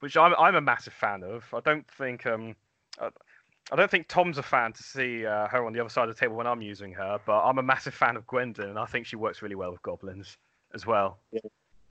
[0.00, 1.44] which I'm I'm a massive fan of.
[1.52, 2.54] I don't think um
[3.70, 6.14] I, don't think Tom's a fan to see uh, her on the other side of
[6.14, 8.86] the table when I'm using her, but I'm a massive fan of Gwendolyn, and I
[8.86, 10.38] think she works really well with goblins
[10.74, 11.18] as well.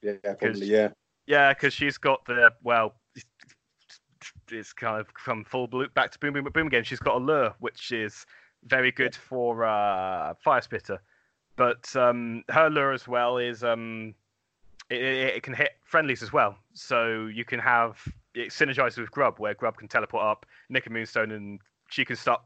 [0.01, 0.89] Yeah, probably yeah.
[1.27, 2.95] Yeah, because she's got the well,
[4.51, 6.83] it's kind of come full blue, back to boom boom boom again.
[6.83, 8.25] She's got a lure, which is
[8.67, 11.01] very good for uh, fire spitter,
[11.55, 14.13] but um, her lure as well is um,
[14.89, 16.55] it, it, can hit friendlies as well.
[16.73, 17.97] So you can have
[18.33, 22.15] it synergizes with Grub, where Grub can teleport up, nick a moonstone, and she can
[22.15, 22.41] start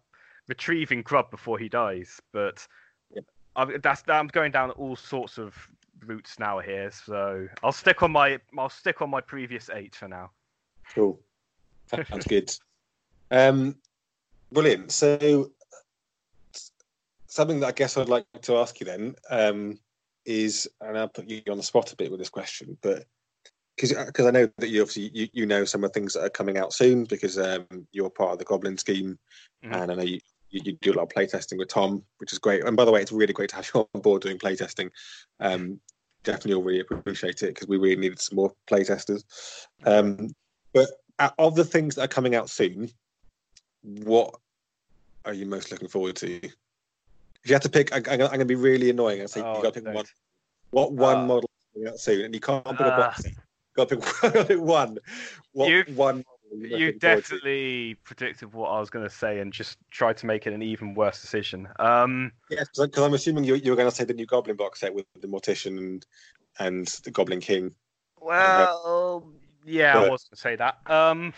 [0.48, 2.22] retrieving Grub before he dies.
[2.32, 2.66] But
[3.14, 3.26] Yep.
[3.56, 5.56] I, that's I'm going down all sorts of
[6.06, 10.08] routes now here, so I'll stick on my I'll stick on my previous eight for
[10.08, 10.32] now.
[10.94, 11.20] Cool.
[11.88, 12.56] Sounds good.
[13.34, 13.78] Um,
[14.52, 14.92] brilliant.
[14.92, 15.52] So,
[17.32, 19.80] something that I guess I'd like to ask you then um,
[20.26, 23.06] is, and I'll put you on the spot a bit with this question, but
[23.78, 26.30] because I know that you obviously you, you know some of the things that are
[26.30, 29.18] coming out soon because um, you're part of the Goblin scheme,
[29.64, 29.82] Mhm.
[29.82, 32.38] and I know you, you, you do a lot of playtesting with Tom, which is
[32.38, 32.66] great.
[32.66, 34.90] And by the way, it's really great to have you on board doing playtesting.
[35.40, 35.80] Um,
[36.24, 39.24] definitely, will really appreciate it because we really needed some more playtesters.
[39.86, 40.36] Um,
[40.74, 40.90] but
[41.40, 42.90] of the things that are coming out soon,
[43.82, 44.36] what
[45.24, 46.42] are you most looking forward to?
[47.44, 49.58] If you have to pick, I, I'm going to be really annoying and say Oh,
[49.58, 49.96] you got to pick don't.
[49.96, 50.06] one.
[50.72, 52.26] What one Uh, model is coming out soon?
[52.26, 53.24] And you can't put a uh, box.
[53.76, 53.98] Got to
[54.46, 54.98] pick, one.
[55.54, 56.24] What You've- one
[56.54, 57.00] You to.
[57.00, 60.62] definitely predicted what I was going to say and just tried to make it an
[60.62, 61.68] even worse decision.
[61.80, 64.82] Um, Yes, because I'm assuming you, you were going to say the new Goblin box
[64.82, 66.06] set with the Mortician and
[66.60, 67.74] and the Goblin King.
[68.20, 69.26] well,
[69.66, 70.78] yeah, I was going to say that.
[70.92, 71.34] Um,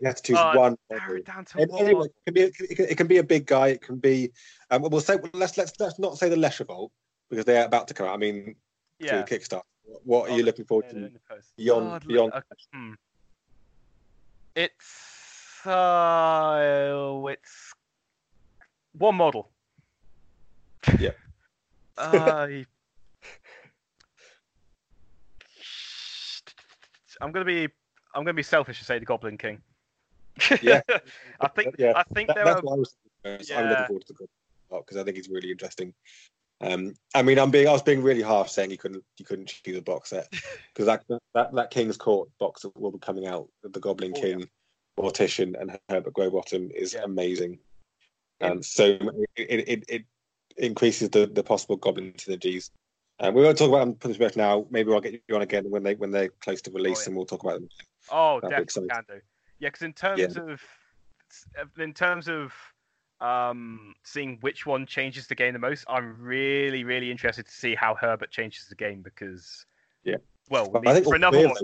[0.00, 0.76] You have to choose Uh, one.
[0.90, 1.84] narrow it down to And one.
[1.84, 3.68] anyway, it can be it can, it can be a big guy.
[3.68, 4.32] It can be.
[4.70, 6.90] Um, we'll say let's let's let's not say the Leshavult
[7.30, 8.14] because they're about to come out.
[8.14, 8.56] I mean,
[8.98, 9.22] yeah.
[9.22, 9.62] to Kickstarter.
[10.04, 11.52] What are Oh, you looking forward to they're in the post.
[11.56, 12.32] beyond God, beyond?
[12.34, 12.40] uh,
[12.72, 12.92] hmm.
[14.56, 17.74] It's uh, it's
[18.92, 19.50] one model.
[20.98, 21.10] Yeah.
[21.98, 22.48] uh,
[27.20, 27.64] I'm gonna be
[28.14, 29.62] I'm gonna be selfish and say the Goblin King.
[30.62, 30.80] Yeah.
[31.40, 32.96] I think Yeah, I think That, there that's are what I was.
[33.22, 33.52] first.
[33.52, 35.94] I'm looking forward to the Goblin because I think it's really interesting.
[36.60, 39.48] Um, I mean, I'm being I was being really harsh saying you couldn't you couldn't
[39.48, 40.28] choose a box set
[40.74, 41.04] because that,
[41.34, 44.48] that that King's Court box that will be coming out, the Goblin Oh, King,
[44.98, 47.02] Mortician, and Herbert Growbottom is Yeah.
[47.04, 47.58] amazing.
[48.40, 48.98] Um, so
[49.36, 50.04] it, it, it
[50.56, 52.70] increases the, the possible Goblin synergies.
[53.20, 54.66] Um, we won't talk about them rest now.
[54.70, 57.10] Maybe I'll get you on again when they when they're close to release, yeah.
[57.10, 57.68] and we'll talk about them.
[58.10, 59.20] Oh, That'd definitely can do.
[59.64, 60.60] Yeah, because in terms of
[61.78, 62.52] in terms of
[63.22, 67.74] um, seeing which one changes the game the most, I'm really, really interested to see
[67.74, 69.64] how Herbert changes the game because,
[70.04, 70.16] Yeah.
[70.50, 71.56] well, I think for another one,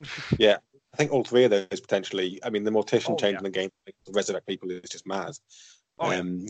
[0.38, 0.56] yeah,
[0.94, 2.40] I think all three of those potentially.
[2.42, 3.40] I mean, the Mortician Oh, changing yeah.
[3.42, 5.32] the game to resurrect people is just mad.
[5.98, 6.20] Oh, yeah.
[6.20, 6.46] um,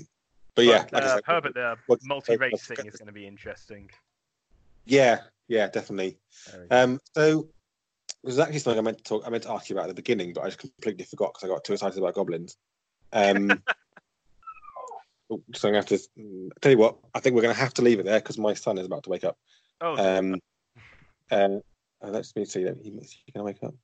[0.54, 3.26] but yeah, but, like I uh, said, Herbert, the multi-race thing is going to be
[3.26, 3.90] interesting.
[4.84, 6.16] yeah, yeah, definitely.
[6.52, 6.76] There we go.
[6.76, 7.48] Um, so
[8.26, 9.22] there's actually something I meant to talk.
[9.24, 11.48] I meant to ask you about at the beginning, but I just completely forgot because
[11.48, 12.56] I got too excited about goblins.
[13.12, 13.62] Um,
[15.30, 16.98] oh, so I'm gonna have to mm, tell you what.
[17.14, 19.10] I think we're gonna have to leave it there because my son is about to
[19.10, 19.38] wake up.
[19.80, 20.40] oh, Um,
[21.30, 21.60] uh,
[22.02, 22.62] let's me see.
[22.82, 23.74] He, is gonna wake up?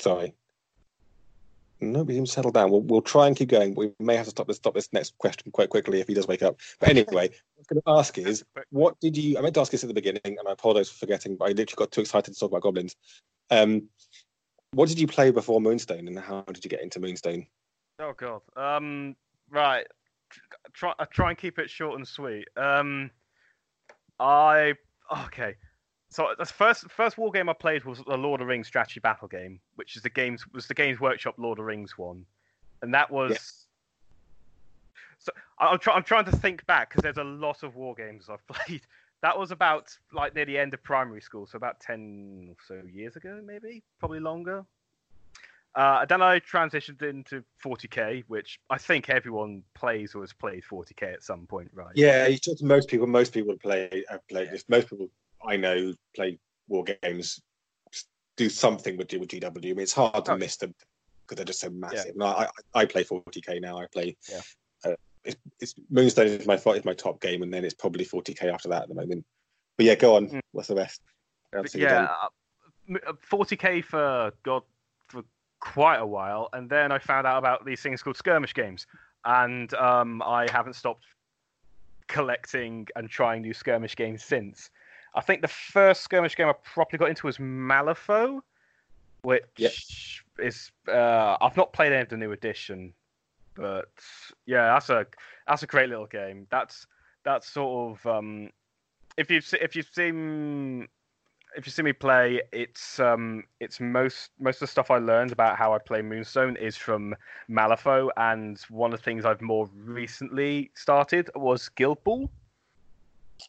[0.00, 0.34] Sorry.
[1.92, 2.70] No, we can settle down.
[2.70, 3.74] We'll, we'll try and keep going.
[3.74, 6.26] We may have to stop this stop this next question quite quickly if he does
[6.26, 6.58] wake up.
[6.80, 9.38] But anyway, what I was going to ask is, what did you?
[9.38, 11.48] I meant to ask this at the beginning, and I apologize for forgetting, but I
[11.48, 12.96] literally got too excited to talk about goblins.
[13.50, 13.88] Um,
[14.72, 17.46] what did you play before Moonstone, and how did you get into Moonstone?
[17.98, 18.40] Oh god.
[18.56, 19.16] Um.
[19.50, 19.86] Right.
[20.72, 20.92] Try.
[20.98, 22.48] I try and keep it short and sweet.
[22.56, 23.10] Um.
[24.18, 24.74] I.
[25.26, 25.54] Okay.
[26.14, 29.00] So the first first war game I played was the Lord of the Rings strategy
[29.00, 32.24] battle game, which is the games was the Games Workshop Lord of the Rings one,
[32.82, 33.66] and that was.
[35.18, 35.96] So I- I'm trying.
[35.96, 38.82] I'm trying to think back because there's a lot of war games I've played.
[39.22, 42.86] That was about like near the end of primary school, so about ten or so
[42.86, 44.64] years ago, maybe, probably longer.
[45.74, 51.12] Uh, then I transitioned into 40k, which I think everyone plays or has played 40k
[51.12, 51.90] at some point, right?
[51.96, 53.08] Yeah, you talk to most people.
[53.08, 54.64] Most people play have played this.
[54.68, 55.10] Most people
[55.46, 56.38] I know play
[56.68, 57.40] war games.
[58.36, 59.46] Do something with, with GW.
[59.46, 60.74] I mean, it's hard to Oh, miss them
[61.22, 62.16] because they're just so massive.
[62.16, 63.78] No, I, I I play 40k now.
[63.78, 64.16] I play.
[64.30, 64.40] Yeah.
[64.84, 64.94] Uh,
[65.24, 68.68] it's, it's Moonstone is my is my top game, and then it's probably 40k after
[68.70, 69.24] that at the moment.
[69.76, 70.28] But yeah, go on.
[70.28, 70.40] Mm.
[70.52, 71.00] What's the rest?
[71.52, 72.28] But Else you've yeah, uh,
[72.88, 74.62] m- uh, 40k for God
[75.08, 75.22] for
[75.60, 78.86] quite a while, and then I found out about these things called skirmish games,
[79.24, 81.04] and um, I haven't stopped
[82.06, 84.70] collecting and trying new skirmish games since.
[85.14, 88.40] I think the first skirmish game I properly got into was Malifaux,
[89.22, 89.44] which
[90.38, 90.46] Yep.
[90.46, 92.92] is uh, I've not played any of the new edition,
[93.54, 93.90] but
[94.46, 95.06] yeah, that's a
[95.46, 96.46] that's a great little game.
[96.50, 96.86] That's
[97.24, 98.50] that's sort of um,
[99.16, 100.88] if you've if you've seen
[101.56, 105.32] if you see me play, it's um it's most most of the stuff I learned
[105.32, 107.14] about how I play Moonstone is from
[107.48, 112.28] Malifaux, and one of the things I've more recently started was Guild Ball.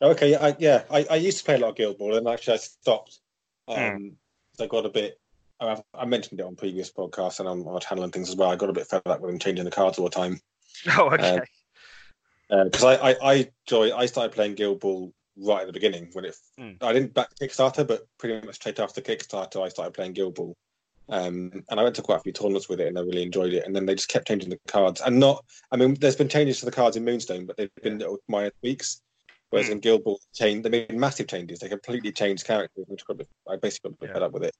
[0.02, 0.84] Okay, yeah, I, yeah.
[0.91, 3.20] I, I used to play a lot of Guild Ball, and actually I stopped.
[3.68, 4.07] Um, Hmm.
[4.56, 5.20] so I got a bit.
[5.60, 8.49] I, I mentioned it on previous podcasts and on our channel and things as well.
[8.52, 10.40] I got a bit fed up with them changing the cards all the time.
[10.98, 11.40] Oh, okay.
[12.49, 16.26] because I, I I enjoy I started playing Guild Ball right at the beginning when
[16.26, 16.78] it Mm.
[16.82, 20.53] I didn't back Kickstarter but pretty much straight after Kickstarter I started playing Guild Ball
[21.10, 23.53] um, and I went to quite a few tournaments with it and I really enjoyed
[23.53, 26.30] it and then they just kept changing the cards and not I mean there's been
[26.30, 29.02] changes to the cards in Moonstone but they've been little minor tweaks
[29.50, 29.74] whereas Mm.
[29.74, 33.18] in Guild Ball change they made massive changes they completely changed characters which got
[33.50, 34.14] I basically got Yeah.
[34.14, 34.56] fed up with it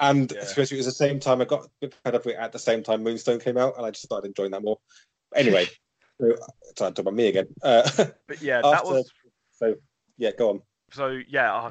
[0.00, 0.40] and Yeah.
[0.40, 2.82] especially it was the same time I got fed up with it at the same
[2.82, 4.78] time Moonstone came out and I just started enjoying that more
[5.34, 5.66] anyway
[6.20, 6.34] so,
[6.78, 7.46] sorry, talk about me again.
[7.62, 7.82] Uh,
[8.28, 9.10] But yeah, that after- was
[10.18, 10.62] yeah, go on.
[10.92, 11.52] so yeah.
[11.54, 11.70] I,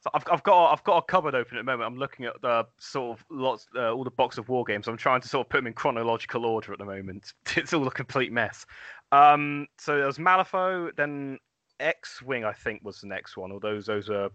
[0.00, 1.86] so I've, I've got I've got a cupboard open at the moment.
[1.86, 4.88] I'm looking at the sort of lots uh, all the box of war games.
[4.88, 7.32] I'm trying to sort of put them in chronological order at the moment.
[7.56, 8.64] It's all a complete mess.
[9.12, 11.38] Um, so there was Malifaux, then
[11.80, 12.44] X Wing.
[12.44, 13.52] I think was the next one.
[13.52, 14.30] All those are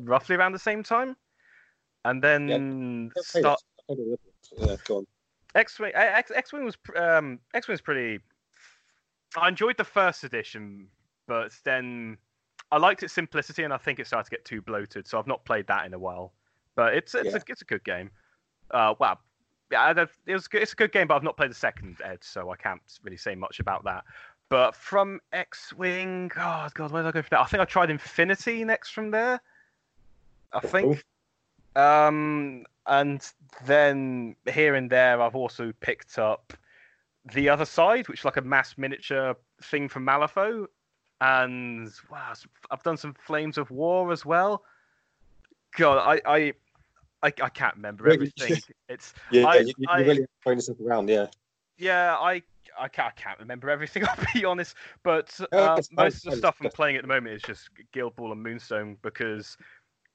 [0.00, 1.16] roughly around the same time.
[2.04, 4.20] And then Yeah, start played all the other
[4.58, 4.70] ones.
[4.70, 5.06] Yeah, go on.
[5.54, 8.20] X-wing, X, X-wing was um, X-wing was pretty.
[9.36, 10.88] I enjoyed the first edition,
[11.26, 12.18] but then
[12.70, 15.08] I liked its simplicity, and I think it started to get too bloated.
[15.08, 16.32] So I've not played that in a while.
[16.74, 17.36] But it's it's Yeah.
[17.36, 18.10] a it's a good game.
[18.70, 19.18] Uh, well,
[19.72, 22.22] yeah, it was good- it's a good game, but I've not played the second Ed,
[22.22, 24.04] so I can't really say much about that.
[24.48, 27.40] But from X-wing, oh god, where did I go from there?
[27.40, 29.40] I think I tried Infinity next from there.
[30.52, 31.04] I think.
[31.74, 33.20] Um, and
[33.64, 36.52] then here and there, I've also picked up
[37.34, 40.66] the other side, which is like a mass miniature thing from Malifaux,
[41.20, 42.32] and wow,
[42.70, 44.62] I've done some Flames of War as well.
[45.76, 46.38] God, I I
[47.22, 48.62] I, I can't remember everything.
[48.88, 51.08] It's Yeah, I- you, you I- really throwing yourself around.
[51.08, 51.26] Yeah.
[51.76, 52.42] yeah, I
[52.78, 54.04] I can't, I can't remember everything.
[54.08, 57.42] I'll be honest, but uh, most of the stuff I'm playing at the moment is
[57.42, 59.56] just Guild Ball and Moonstone because,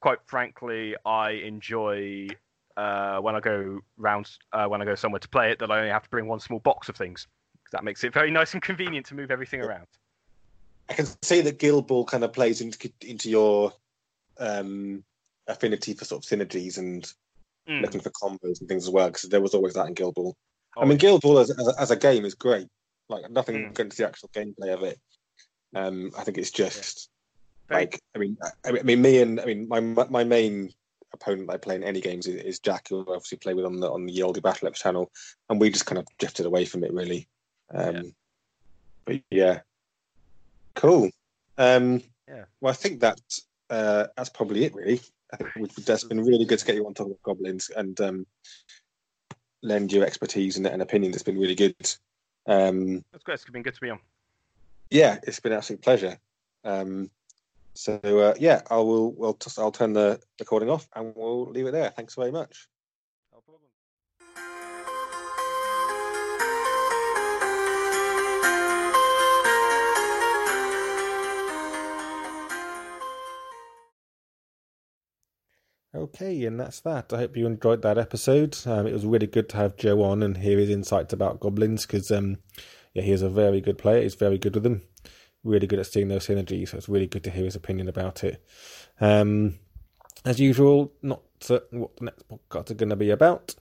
[0.00, 2.28] quite frankly, I enjoy
[2.76, 5.78] uh, when I go round uh, when I go somewhere to play it that I
[5.78, 7.26] only have to bring one small box of things.
[7.72, 9.86] That makes it very nice and convenient to move everything around.
[10.88, 13.72] I can see that Guild Ball kind of plays into into your
[14.38, 15.04] um,
[15.46, 17.12] affinity for sort of synergies and
[17.68, 17.82] Mm.
[17.82, 19.06] looking for combos and things as well.
[19.08, 20.34] Because there was always that in Guild Ball.
[20.76, 22.66] I Oh, mean, Guild Ball as, as, a, as a game is great.
[23.08, 23.70] Like nothing Mm.
[23.70, 24.98] against the actual gameplay of it.
[25.74, 27.10] Um, I think it's just
[27.68, 30.70] very- like I mean, I, I mean, me and I mean my my main
[31.12, 33.80] opponent I play in any games is, is Jack, who I obviously play with on
[33.80, 35.10] the on the Yoldi Battle channel,
[35.50, 37.28] and we just kind of drifted away from it really.
[37.74, 38.02] Um, Yeah.
[39.04, 39.60] But yeah,
[40.74, 41.10] cool.
[41.58, 42.44] Um, Yeah.
[42.60, 43.20] Well, I think that
[43.68, 45.00] uh, that's probably it really.
[45.32, 47.98] I think we've, that's been really good to get you on top of goblins and
[48.02, 48.26] um,
[49.62, 51.12] lend your expertise and, and opinion.
[51.12, 51.74] It's been really good.
[52.46, 53.34] Um, That's great.
[53.34, 53.98] It's been good to be on.
[54.90, 56.18] yeah, it's been an absolute pleasure.
[56.64, 57.10] Um,
[57.74, 59.12] so uh, yeah, I will.
[59.12, 61.90] We'll just, I'll turn the recording off and we'll leave it there.
[61.90, 62.68] Thanks very much.
[75.94, 77.12] Okay, and that's that.
[77.12, 78.56] I hope you enjoyed that episode.
[78.66, 81.84] Um, it was really good to have Joe on and hear his insights about goblins
[81.84, 82.38] because, um,
[82.94, 84.02] yeah, he is a very good player.
[84.02, 84.82] He's very good with them.
[85.44, 86.70] Really good at seeing those synergies.
[86.70, 88.42] So it's really good to hear his opinion about it.
[89.02, 89.58] Um,
[90.24, 93.54] as usual, not certain what the next podcast are going to be about,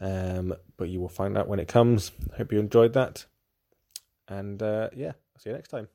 [0.00, 2.12] um, but you will find out when it comes.
[2.36, 3.24] Hope you enjoyed that.
[4.28, 5.88] And uh, yeah, I'll see you next time.